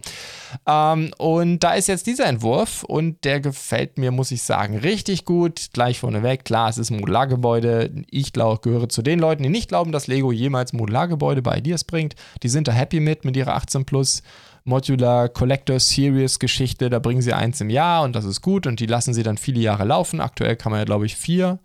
Ähm, 0.66 1.12
und 1.18 1.60
da 1.60 1.74
ist 1.74 1.88
jetzt 1.88 2.08
dieser 2.08 2.26
Entwurf 2.26 2.84
und 2.84 3.24
der 3.24 3.40
gefällt 3.40 3.98
mir, 3.98 4.12
muss 4.12 4.32
ich 4.32 4.44
sagen, 4.44 4.78
richtig 4.78 5.26
gut. 5.26 5.68
Gleich 5.74 6.00
vorneweg, 6.00 6.46
klar, 6.46 6.70
es 6.70 6.78
ist 6.78 6.90
ein 6.90 7.00
Modulargebäude. 7.00 7.92
Ich 8.10 8.34
glaube, 8.34 8.62
gehöre 8.62 8.90
zu 8.90 9.02
den 9.02 9.20
Leuten, 9.20 9.44
die 9.44 9.50
nicht 9.50 9.70
glauben, 9.70 9.92
dass 9.92 10.08
Lego 10.08 10.32
jemals 10.32 10.74
Modulargebäude 10.74 11.42
bei 11.42 11.58
Ideas 11.58 11.84
bringt. 11.84 12.16
Die 12.44 12.50
sind 12.50 12.68
da 12.68 12.72
happy 12.72 13.00
mit, 13.00 13.26
mit 13.26 13.36
ihrer 13.36 13.56
18 13.56 13.86
Plus 13.86 14.24
Modular 14.64 15.30
Collector 15.30 15.80
Series 15.80 16.40
Geschichte. 16.40 16.90
Da 16.90 17.00
bringen 17.00 17.22
sie 17.22 17.34
eins 17.34 17.62
im 17.62 17.70
Jahr 17.70 18.04
und 18.04 18.16
das 18.16 18.26
ist 18.26 18.42
gut 18.42 18.68
und 18.68 18.80
die 18.80 18.86
lassen 18.86 19.14
sie 19.14 19.24
dann 19.24 19.38
viele 19.38 19.62
Jahre 19.62 19.86
laufen. 19.86 20.20
Aktuell 20.20 20.56
kann 20.56 20.72
man 20.72 20.80
ja, 20.80 20.86
glaube 20.86 21.06
ich, 21.06 21.16
vier 21.16 21.60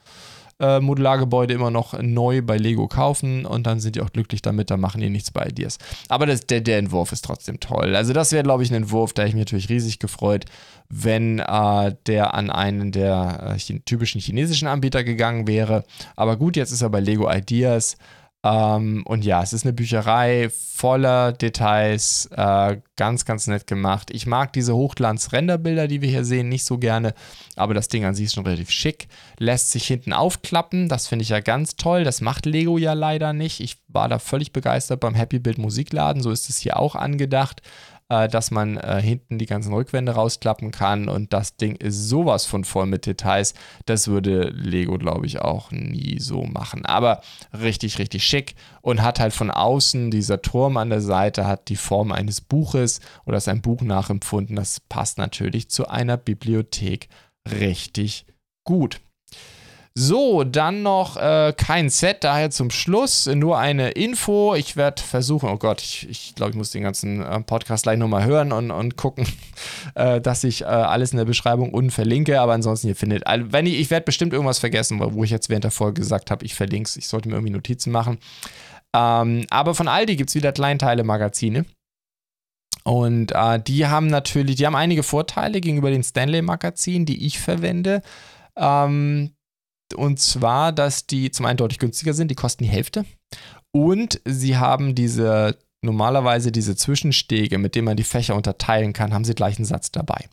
äh, 0.63 0.81
Modulargebäude 0.81 1.53
immer 1.53 1.71
noch 1.71 2.01
neu 2.01 2.41
bei 2.41 2.57
Lego 2.57 2.87
kaufen 2.87 3.45
und 3.45 3.67
dann 3.67 3.81
sind 3.81 3.97
die 3.97 4.01
auch 4.01 4.13
glücklich 4.13 4.41
damit, 4.43 4.71
da 4.71 4.77
machen 4.77 5.01
die 5.01 5.11
nichts 5.11 5.31
bei 5.31 5.47
Ideas. 5.47 5.79
Aber 6.09 6.25
das, 6.25 6.47
der, 6.47 6.61
der 6.61 6.79
Entwurf 6.79 7.13
ist 7.13 7.25
trotzdem 7.25 7.59
toll. 7.61 7.97
Also 7.97 8.13
das 8.13 8.33
wäre, 8.33 8.45
glaube 8.45 8.63
ich, 8.63 8.71
ein 8.71 8.77
Entwurf, 8.77 9.13
da 9.13 9.25
ich 9.25 9.35
mich 9.35 9.41
natürlich 9.41 9.69
riesig 9.69 9.99
gefreut, 9.99 10.45
wenn 10.89 11.41
äh, 11.41 11.95
der 12.07 12.35
an 12.35 12.51
einen 12.51 12.93
der 12.93 13.57
äh, 13.57 13.79
typischen 13.81 14.21
chinesischen 14.21 14.69
Anbieter 14.69 15.03
gegangen 15.03 15.47
wäre. 15.47 15.85
Aber 16.17 16.37
gut, 16.37 16.57
jetzt 16.57 16.71
ist 16.71 16.83
er 16.83 16.91
bei 16.91 17.01
Lego 17.01 17.31
Ideas. 17.31 17.97
Ähm, 18.45 19.05
und 19.07 19.25
ja, 19.25 19.43
es 19.43 19.53
ist 19.53 19.65
eine 19.65 19.73
Bücherei 19.73 20.51
voller 20.51 21.33
Details, 21.33 22.29
äh, 22.33 22.79
ganz, 22.97 23.25
ganz 23.25 23.47
nett 23.47 23.69
gemacht. 23.69 24.11
Ich 24.13 24.27
mag 24.27 24.53
diese 24.53 24.75
Hochglanz-Renderbilder, 24.75 25.87
die 25.87 26.03
wir 26.03 26.09
hier 26.09 26.25
sehen, 26.25 26.49
nicht 26.49 26.65
so 26.65 26.79
gerne, 26.79 27.15
aber 27.55 27.73
das 27.73 27.87
Ding 27.87 28.05
an 28.05 28.17
sich 28.17 28.27
ist 28.27 28.35
schon 28.35 28.47
relativ 28.47 28.71
schick. 28.71 29.07
Lässt 29.39 29.71
sich 29.71 29.87
hinten 29.87 30.13
aufklappen, 30.13 30.89
das 30.89 31.07
finde 31.07 31.23
ich 31.23 31.29
ja 31.29 31.39
ganz 31.39 31.77
toll. 31.77 32.03
Das 32.03 32.21
macht 32.21 32.47
Lego 32.47 32.79
ja 32.79 32.95
leider 32.95 33.33
nicht. 33.33 33.61
Ich 33.61 33.77
war 33.87 34.09
da 34.09 34.19
völlig 34.19 34.53
begeistert 34.53 34.99
beim 34.99 35.15
Happy 35.15 35.39
Build 35.39 35.59
Musikladen, 35.59 36.21
so 36.21 36.33
ist 36.33 36.49
es 36.49 36.59
hier 36.59 36.79
auch 36.79 36.97
angedacht 36.97 37.63
äh, 38.13 38.29
dass 38.29 38.51
man 38.51 38.77
äh, 38.77 39.01
hinten 39.01 39.39
die 39.39 39.47
ganzen 39.47 39.73
Rückwände 39.73 40.13
rausklappen 40.13 40.71
kann 40.71 41.09
und 41.09 41.33
das 41.33 41.57
Ding 41.57 41.77
ist 41.77 42.11
sowas 42.11 42.45
von 42.45 42.65
voll 42.65 42.85
mit 42.85 43.07
Details. 43.07 43.55
Das 43.87 44.09
würde 44.09 44.51
Lego, 44.51 44.99
glaube 44.99 45.25
ich, 45.25 45.41
auch 45.41 45.71
nie 45.71 46.19
so 46.21 46.45
machen. 46.45 46.85
Aber 46.85 47.23
richtig, 47.59 47.99
richtig 47.99 48.25
schick 48.25 48.55
und 48.83 49.01
hat 49.03 49.19
halt 49.19 49.33
von 49.33 49.51
außen, 49.51 50.11
dieser 50.11 50.43
Turm 50.43 50.77
an 50.77 50.91
der 50.91 51.01
Seite 51.01 51.47
hat 51.47 51.71
die 51.71 51.77
Form 51.77 52.13
eines 52.13 52.43
Buches 52.43 53.01
oder 53.25 53.39
ist 53.39 53.49
ein 53.49 53.63
Buch 53.63 53.81
nachempfunden. 53.81 54.57
Das 54.57 54.81
passt 54.81 55.17
natürlich 55.17 55.71
zu 55.71 55.89
einer 55.89 56.19
Bibliothek 56.19 57.09
richtig 57.51 58.27
gut. 58.65 59.01
So, 59.95 60.43
dann 60.43 60.83
noch 60.83 61.19
äh, 61.19 61.53
kein 61.55 61.91
Set, 61.91 62.25
daher 62.25 62.51
zum 62.51 62.71
Schluss 62.71 63.27
nur 63.27 63.59
eine 63.59 63.91
Info. 63.91 64.55
Ich 64.55 64.75
werde 64.75 65.03
versuchen, 65.03 65.51
oh 65.51 65.59
Gott, 65.59 65.83
ich, 65.83 66.09
ich 66.09 66.35
glaube, 66.35 66.53
ich 66.53 66.57
muss 66.57 66.71
den 66.71 66.83
ganzen 66.83 67.21
äh, 67.21 67.41
Podcast 67.41 67.83
gleich 67.83 67.99
nochmal 67.99 68.25
hören 68.25 68.53
und, 68.53 68.71
und 68.71 68.97
gucken, 68.97 69.27
äh, 69.95 70.19
dass 70.23 70.45
ich 70.45 70.63
äh, 70.63 70.65
alles 70.65 71.13
in 71.13 71.19
der 71.19 71.27
Beschreibung 71.27 71.75
unten 71.75 71.91
verlinke. 71.91 72.41
Aber 72.41 72.55
ansonsten, 72.55 72.89
ihr 72.89 72.97
findet, 72.97 73.25
wenn 73.27 73.67
ich, 73.67 73.79
ich 73.79 73.91
werde 73.91 74.05
bestimmt 74.05 74.33
irgendwas 74.33 74.61
vergessen, 74.61 74.99
wo 74.99 75.25
ich 75.25 75.31
jetzt 75.31 75.51
während 75.51 75.65
der 75.65 75.71
Folge 75.71 76.01
gesagt 76.01 76.31
habe, 76.31 76.43
ich 76.45 76.55
verlinke 76.55 76.89
es. 76.89 76.97
Ich 76.97 77.09
sollte 77.09 77.29
mir 77.29 77.35
irgendwie 77.35 77.53
Notizen 77.53 77.93
machen. 77.93 78.19
Ähm, 78.95 79.47
aber 79.51 79.75
von 79.75 79.89
Aldi 79.89 80.17
gibt 80.17 80.31
es 80.31 80.35
wieder 80.35 80.53
Kleinteile-Magazine. 80.53 81.67
Und 82.85 83.33
äh, 83.33 83.61
die 83.61 83.87
haben 83.87 84.07
natürlich, 84.07 84.57
die 84.57 84.67
haben 84.67 84.75
einige 84.75 85.03
Vorteile 85.03 85.61
gegenüber 85.61 85.91
den 85.91 86.03
Stanley-Magazinen, 86.03 87.05
die 87.05 87.27
ich 87.27 87.39
verwende. 87.39 88.01
Ähm, 88.57 89.33
und 89.95 90.21
zwar, 90.21 90.73
dass 90.73 91.07
die 91.07 91.31
zum 91.31 91.47
einen 91.47 91.57
deutlich 91.57 91.79
günstiger 91.79 92.15
sind, 92.15 92.31
die 92.31 92.35
kosten 92.35 92.65
die 92.65 92.71
Hälfte. 92.71 93.05
Und 93.73 94.21
sie 94.25 94.57
haben 94.57 94.95
diese 94.95 95.57
normalerweise 95.83 96.53
diese 96.53 96.77
Zwischenstege, 96.77 97.59
mit 97.59 97.75
denen 97.75 97.87
man 97.87 97.97
die 97.97 98.05
Fächer 98.05 98.37
unterteilen 98.37 98.93
kann, 98.93 99.13
haben 99.13 99.25
sie 99.25 99.35
gleich 99.35 99.57
einen 99.57 99.65
Satz 99.65 99.91
dabei. 99.91 100.29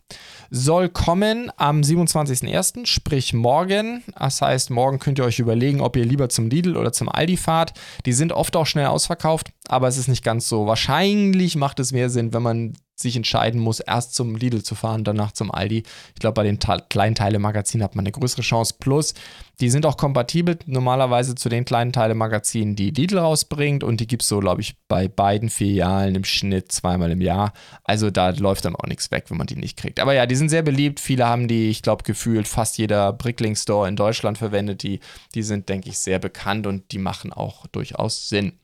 Soll 0.50 0.88
kommen 0.88 1.50
am 1.56 1.80
27.01., 1.80 2.86
sprich 2.86 3.32
morgen. 3.32 4.04
Das 4.16 4.40
heißt, 4.40 4.70
morgen 4.70 5.00
könnt 5.00 5.18
ihr 5.18 5.24
euch 5.24 5.40
überlegen, 5.40 5.80
ob 5.80 5.96
ihr 5.96 6.04
lieber 6.04 6.28
zum 6.28 6.48
Lidl 6.48 6.76
oder 6.76 6.92
zum 6.92 7.08
Aldi 7.08 7.36
fahrt. 7.36 7.74
Die 8.06 8.12
sind 8.12 8.32
oft 8.32 8.54
auch 8.56 8.66
schnell 8.66 8.86
ausverkauft, 8.86 9.50
aber 9.70 9.86
es 9.86 9.96
ist 9.96 10.08
nicht 10.08 10.24
ganz 10.24 10.48
so. 10.48 10.66
Wahrscheinlich 10.66 11.54
macht 11.54 11.78
es 11.78 11.92
mehr 11.92 12.10
Sinn, 12.10 12.32
wenn 12.32 12.42
man 12.42 12.72
sich 12.96 13.14
entscheiden 13.14 13.60
muss, 13.60 13.78
erst 13.78 14.14
zum 14.14 14.34
Lidl 14.34 14.64
zu 14.64 14.74
fahren, 14.74 15.04
danach 15.04 15.30
zum 15.30 15.50
Aldi. 15.54 15.84
Ich 16.12 16.20
glaube, 16.20 16.34
bei 16.34 16.42
den 16.42 16.58
Kleinteile-Magazinen 16.58 17.84
hat 17.84 17.94
man 17.94 18.04
eine 18.04 18.10
größere 18.10 18.42
Chance. 18.42 18.74
Plus, 18.80 19.14
die 19.60 19.70
sind 19.70 19.86
auch 19.86 19.96
kompatibel 19.96 20.58
normalerweise 20.66 21.36
zu 21.36 21.48
den 21.48 21.64
Kleinteile-Magazinen, 21.64 22.74
die 22.74 22.90
Lidl 22.90 23.18
rausbringt. 23.18 23.84
Und 23.84 24.00
die 24.00 24.08
gibt 24.08 24.22
es 24.22 24.28
so, 24.28 24.40
glaube 24.40 24.60
ich, 24.60 24.74
bei 24.88 25.06
beiden 25.06 25.50
Filialen 25.50 26.16
im 26.16 26.24
Schnitt 26.24 26.72
zweimal 26.72 27.12
im 27.12 27.20
Jahr. 27.20 27.52
Also 27.84 28.10
da 28.10 28.30
läuft 28.30 28.64
dann 28.64 28.74
auch 28.74 28.88
nichts 28.88 29.12
weg, 29.12 29.26
wenn 29.28 29.38
man 29.38 29.46
die 29.46 29.56
nicht 29.56 29.78
kriegt. 29.78 30.00
Aber 30.00 30.14
ja, 30.14 30.26
die 30.26 30.36
sind 30.36 30.48
sehr 30.48 30.62
beliebt. 30.62 30.98
Viele 30.98 31.26
haben 31.26 31.46
die, 31.46 31.70
ich 31.70 31.82
glaube, 31.82 32.02
gefühlt 32.02 32.48
fast 32.48 32.76
jeder 32.76 33.12
Brickling-Store 33.12 33.88
in 33.88 33.94
Deutschland 33.94 34.36
verwendet 34.36 34.82
die. 34.82 34.98
Die 35.36 35.44
sind, 35.44 35.68
denke 35.68 35.88
ich, 35.88 35.98
sehr 35.98 36.18
bekannt 36.18 36.66
und 36.66 36.90
die 36.90 36.98
machen 36.98 37.32
auch 37.32 37.68
durchaus 37.68 38.28
Sinn. 38.28 38.58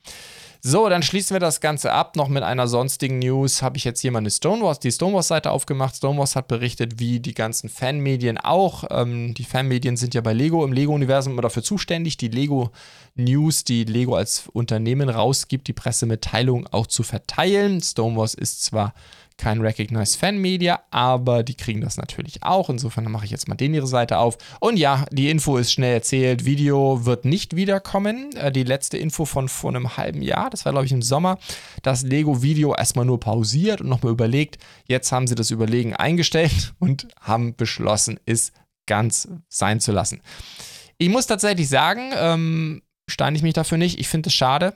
So, 0.61 0.89
dann 0.89 1.03
schließen 1.03 1.35
wir 1.35 1.39
das 1.39 1.61
Ganze 1.61 1.91
ab. 1.91 2.15
Noch 2.15 2.27
mit 2.27 2.43
einer 2.43 2.67
sonstigen 2.67 3.19
News 3.19 3.61
habe 3.61 3.77
ich 3.77 3.83
jetzt 3.83 4.01
hier 4.01 4.11
mal 4.11 4.19
eine 4.19 4.31
Stonewalls, 4.31 4.79
die 4.79 4.91
Stonewalls-Seite 4.91 5.51
aufgemacht. 5.51 5.95
Stonewalls 5.95 6.35
hat 6.35 6.47
berichtet, 6.47 6.99
wie 6.99 7.19
die 7.19 7.33
ganzen 7.33 7.69
Fanmedien 7.69 8.37
auch. 8.37 8.83
Ähm, 8.89 9.33
die 9.33 9.43
Fanmedien 9.43 9.97
sind 9.97 10.13
ja 10.13 10.21
bei 10.21 10.33
Lego 10.33 10.65
im 10.65 10.73
Lego-Universum 10.73 11.33
immer 11.33 11.41
dafür 11.43 11.63
zuständig, 11.63 12.17
die 12.17 12.29
Lego-News, 12.29 13.63
die 13.63 13.83
Lego 13.83 14.15
als 14.15 14.47
Unternehmen 14.51 15.09
rausgibt, 15.09 15.67
die 15.67 15.73
Pressemitteilung 15.73 16.67
auch 16.67 16.87
zu 16.87 17.03
verteilen. 17.03 17.81
Stonewalls 17.81 18.33
ist 18.33 18.63
zwar 18.63 18.93
kein 19.37 19.61
Recognized 19.61 20.19
Fan 20.19 20.37
Media, 20.39 20.81
aber 20.89 21.43
die 21.43 21.55
kriegen 21.55 21.81
das 21.81 21.97
natürlich 21.97 22.43
auch. 22.43 22.69
Insofern 22.69 23.11
mache 23.11 23.25
ich 23.25 23.31
jetzt 23.31 23.47
mal 23.47 23.55
den 23.55 23.73
ihre 23.73 23.87
Seite 23.87 24.17
auf. 24.17 24.37
Und 24.59 24.77
ja, 24.77 25.05
die 25.11 25.29
Info 25.29 25.57
ist 25.57 25.71
schnell 25.71 25.93
erzählt. 25.93 26.45
Video 26.45 27.05
wird 27.05 27.25
nicht 27.25 27.55
wiederkommen. 27.55 28.35
Äh, 28.35 28.51
die 28.51 28.63
letzte 28.63 28.97
Info 28.97 29.25
von 29.25 29.47
vor 29.47 29.69
einem 29.69 29.97
halben 29.97 30.21
Jahr, 30.21 30.49
das 30.49 30.65
war 30.65 30.71
glaube 30.71 30.85
ich 30.85 30.91
im 30.91 31.01
Sommer, 31.01 31.37
das 31.83 32.03
Lego 32.03 32.41
Video 32.41 32.73
erstmal 32.75 33.05
nur 33.05 33.19
pausiert 33.19 33.81
und 33.81 33.89
nochmal 33.89 34.11
überlegt. 34.11 34.57
Jetzt 34.87 35.11
haben 35.11 35.27
sie 35.27 35.35
das 35.35 35.51
Überlegen 35.51 35.95
eingestellt 35.95 36.73
und 36.79 37.07
haben 37.21 37.55
beschlossen, 37.55 38.19
es 38.25 38.51
ganz 38.87 39.27
sein 39.49 39.79
zu 39.79 39.91
lassen. 39.91 40.21
Ich 40.97 41.09
muss 41.09 41.27
tatsächlich 41.27 41.69
sagen, 41.69 42.11
ähm, 42.15 42.81
steine 43.07 43.37
ich 43.37 43.43
mich 43.43 43.53
dafür 43.53 43.77
nicht. 43.77 43.99
Ich 43.99 44.07
finde 44.07 44.29
es 44.29 44.33
schade. 44.33 44.73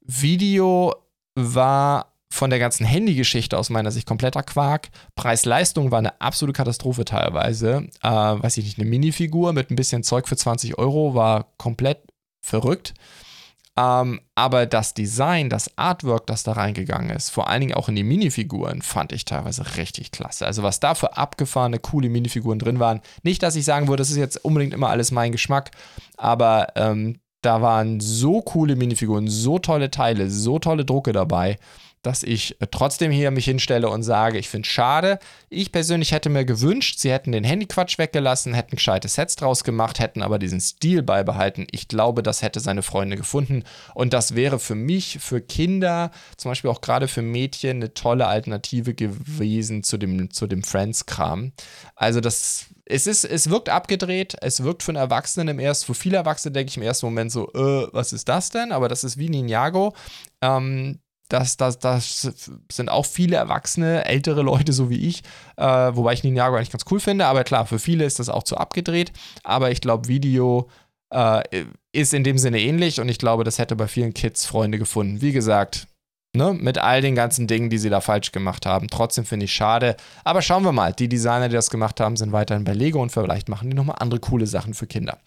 Video 0.00 0.94
war 1.36 2.12
von 2.32 2.50
der 2.50 2.60
ganzen 2.60 2.86
Handy-Geschichte 2.86 3.58
aus 3.58 3.70
meiner 3.70 3.90
Sicht 3.90 4.06
kompletter 4.06 4.42
Quark. 4.42 4.88
Preis-Leistung 5.16 5.90
war 5.90 5.98
eine 5.98 6.20
absolute 6.20 6.56
Katastrophe 6.56 7.04
teilweise. 7.04 7.88
Äh, 8.02 8.08
weiß 8.08 8.56
ich 8.56 8.64
nicht, 8.64 8.78
eine 8.78 8.88
Minifigur 8.88 9.52
mit 9.52 9.70
ein 9.70 9.76
bisschen 9.76 10.04
Zeug 10.04 10.28
für 10.28 10.36
20 10.36 10.78
Euro 10.78 11.14
war 11.14 11.48
komplett 11.58 11.98
verrückt. 12.40 12.94
Ähm, 13.76 14.20
aber 14.34 14.66
das 14.66 14.94
Design, 14.94 15.48
das 15.48 15.76
Artwork, 15.76 16.26
das 16.26 16.42
da 16.42 16.52
reingegangen 16.52 17.10
ist, 17.10 17.30
vor 17.30 17.48
allen 17.48 17.60
Dingen 17.60 17.74
auch 17.74 17.88
in 17.88 17.96
die 17.96 18.02
Minifiguren, 18.04 18.82
fand 18.82 19.12
ich 19.12 19.24
teilweise 19.24 19.76
richtig 19.76 20.12
klasse. 20.12 20.46
Also 20.46 20.62
was 20.62 20.80
da 20.80 20.94
für 20.94 21.16
abgefahrene, 21.16 21.78
coole 21.78 22.08
Minifiguren 22.08 22.58
drin 22.58 22.78
waren. 22.78 23.00
Nicht, 23.22 23.42
dass 23.42 23.56
ich 23.56 23.64
sagen 23.64 23.88
würde, 23.88 24.00
das 24.00 24.10
ist 24.10 24.16
jetzt 24.16 24.44
unbedingt 24.44 24.74
immer 24.74 24.90
alles 24.90 25.10
mein 25.10 25.32
Geschmack, 25.32 25.70
aber 26.16 26.68
ähm, 26.76 27.20
da 27.42 27.62
waren 27.62 28.00
so 28.00 28.42
coole 28.42 28.76
Minifiguren, 28.76 29.28
so 29.28 29.58
tolle 29.58 29.90
Teile, 29.90 30.30
so 30.30 30.58
tolle 30.58 30.84
Drucke 30.84 31.12
dabbai 31.12 31.56
dass 32.02 32.22
ich 32.22 32.60
äh, 32.60 32.66
trotzdem 32.70 33.10
hier 33.10 33.30
mich 33.30 33.44
hinstelle 33.44 33.88
und 33.88 34.02
sage, 34.02 34.38
ich 34.38 34.48
finde 34.48 34.66
es 34.66 34.72
schade. 34.72 35.18
Ich 35.48 35.72
persönlich 35.72 36.12
hätte 36.12 36.30
mir 36.30 36.44
gewünscht, 36.44 36.98
sie 36.98 37.10
hätten 37.10 37.32
den 37.32 37.44
Handyquatsch 37.44 37.98
weggelassen, 37.98 38.54
hätten 38.54 38.76
gescheite 38.76 39.08
Sets 39.08 39.36
draus 39.36 39.64
gemacht, 39.64 39.98
hätten 39.98 40.22
aber 40.22 40.38
diesen 40.38 40.60
Stil 40.60 41.02
beibehalten. 41.02 41.66
Ich 41.70 41.88
glaube, 41.88 42.22
das 42.22 42.42
hätte 42.42 42.60
seine 42.60 42.82
Freunde 42.82 43.16
gefunden. 43.16 43.64
Und 43.94 44.12
das 44.12 44.34
wäre 44.34 44.58
für 44.58 44.74
mich, 44.74 45.18
für 45.20 45.40
Kinder, 45.40 46.10
zum 46.36 46.50
Beispiel 46.50 46.70
auch 46.70 46.80
gerade 46.80 47.08
für 47.08 47.22
Mädchen, 47.22 47.78
eine 47.78 47.94
tolle 47.94 48.26
Alternative 48.26 48.94
gewesen 48.94 49.82
zu 49.82 49.98
dem, 49.98 50.30
zu 50.30 50.46
dem 50.46 50.62
Friends-Kram. 50.62 51.52
Also 51.96 52.20
das 52.20 52.66
es 52.90 53.06
ist, 53.06 53.24
es 53.24 53.48
wirkt 53.50 53.68
abgedreht, 53.68 54.36
es 54.40 54.64
wirkt 54.64 54.82
für 54.82 54.90
einen 54.90 54.96
Erwachsenen 54.96 55.46
im 55.46 55.58
ersten, 55.60 55.86
für 55.86 55.94
viele 55.94 56.16
Erwachsene 56.16 56.52
denke 56.52 56.70
ich 56.70 56.76
im 56.76 56.82
ersten 56.82 57.06
Moment 57.06 57.30
so, 57.30 57.48
äh, 57.52 57.88
was 57.92 58.12
ist 58.12 58.28
das 58.28 58.50
denn? 58.50 58.72
Aber 58.72 58.88
das 58.88 59.04
ist 59.04 59.16
wie 59.16 59.28
Ninjago. 59.28 59.94
Ähm, 60.42 60.98
das, 61.30 61.56
das, 61.56 61.78
das 61.78 62.30
sind 62.70 62.88
auch 62.88 63.06
viele 63.06 63.36
erwachsene, 63.36 64.04
ältere 64.04 64.42
Leute, 64.42 64.72
so 64.72 64.90
wie 64.90 65.08
ich, 65.08 65.22
äh, 65.56 65.64
wobei 65.64 66.12
ich 66.12 66.24
Ninjago 66.24 66.56
eigentlich 66.56 66.70
ganz 66.70 66.84
cool 66.90 67.00
finde, 67.00 67.26
aber 67.26 67.44
klar, 67.44 67.66
für 67.66 67.78
viele 67.78 68.04
ist 68.04 68.18
das 68.18 68.28
auch 68.28 68.42
zu 68.42 68.56
abgedreht, 68.56 69.12
aber 69.42 69.70
ich 69.70 69.80
glaube, 69.80 70.08
Video 70.08 70.68
äh, 71.14 71.42
ist 71.92 72.14
in 72.14 72.24
dem 72.24 72.38
Sinne 72.38 72.60
ähnlich 72.60 73.00
und 73.00 73.08
ich 73.08 73.18
glaube, 73.18 73.44
das 73.44 73.58
hätte 73.58 73.76
bei 73.76 73.88
vielen 73.88 74.14
Kids 74.14 74.44
Freunde 74.44 74.78
gefunden. 74.78 75.22
Wie 75.22 75.32
gesagt, 75.32 75.86
ne, 76.34 76.52
mit 76.52 76.78
all 76.78 77.00
den 77.00 77.14
ganzen 77.14 77.46
Dingen, 77.46 77.70
die 77.70 77.78
sie 77.78 77.90
da 77.90 78.00
falsch 78.00 78.32
gemacht 78.32 78.66
haben. 78.66 78.88
Trotzdem 78.88 79.24
finde 79.24 79.44
ich 79.44 79.52
schade, 79.52 79.96
aber 80.24 80.42
schauen 80.42 80.64
wir 80.64 80.72
mal, 80.72 80.92
die 80.92 81.08
Designer, 81.08 81.48
die 81.48 81.54
das 81.54 81.70
gemacht 81.70 82.00
haben, 82.00 82.16
sind 82.16 82.32
weiterhin 82.32 82.64
bei 82.64 82.74
Lego 82.74 83.00
und 83.00 83.10
vielleicht 83.10 83.48
machen 83.48 83.70
die 83.70 83.76
nochmal 83.76 83.96
andere 83.98 84.20
coole 84.20 84.46
Sachen 84.46 84.74
für 84.74 84.86
Kinder. 84.86 85.18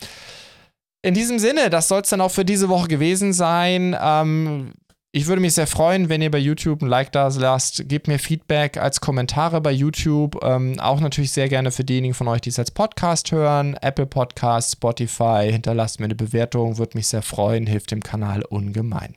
In 1.06 1.14
diesem 1.14 1.38
Sinne, 1.38 1.70
das 1.70 1.90
soll 1.90 2.02
es 2.02 2.10
dann 2.10 2.22
auch 2.22 2.32
für 2.32 2.46
diese 2.46 2.70
Woche 2.70 2.88
gewesen 2.88 3.34
sein. 3.34 3.96
Ähm, 4.02 4.74
Ich 5.16 5.28
würde 5.28 5.44
mich 5.44 5.54
sehr 5.54 5.68
freuen, 5.68 6.10
wenn 6.10 6.24
ihr 6.24 6.32
bei 6.32 6.40
YouTube 6.40 6.82
ein 6.82 6.88
Like 6.88 7.12
da 7.12 7.28
lasst. 7.28 7.88
Gebt 7.88 8.08
mir 8.08 8.18
Feedback 8.18 8.78
als 8.78 9.00
Kommentare 9.00 9.62
bei 9.62 9.72
YouTube. 9.72 10.44
Ähm, 10.44 10.80
auch 10.80 11.00
natürlich 11.00 11.32
sehr 11.32 11.48
gerne 11.50 11.70
für 11.70 11.84
diejenigen 11.84 12.16
von 12.16 12.28
euch, 12.28 12.42
die 12.42 12.50
es 12.50 12.58
als 12.58 12.72
Podcast 12.72 13.32
hören. 13.32 13.76
Apple 13.80 14.08
Podcast, 14.08 14.72
Spotify. 14.72 15.50
Hinterlasst 15.52 16.00
mir 16.00 16.06
eine 16.06 16.16
Bewertung. 16.16 16.80
Würde 16.80 16.98
mich 16.98 17.10
sehr 17.10 17.22
freuen. 17.22 17.68
Hilft 17.68 17.92
dem 17.92 18.02
Kanal 18.02 18.42
ungemein. 18.42 19.16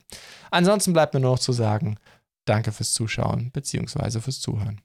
Ansonsten 0.51 0.93
bleibt 0.93 1.15
mir 1.15 1.21
nur 1.21 1.31
noch 1.31 1.39
zu 1.39 1.53
sagen, 1.53 1.97
danke 2.45 2.73
fürs 2.73 2.93
Zuschauen 2.93 3.51
bzw. 3.53 4.21
fürs 4.21 4.41
Zuhören. 4.41 4.83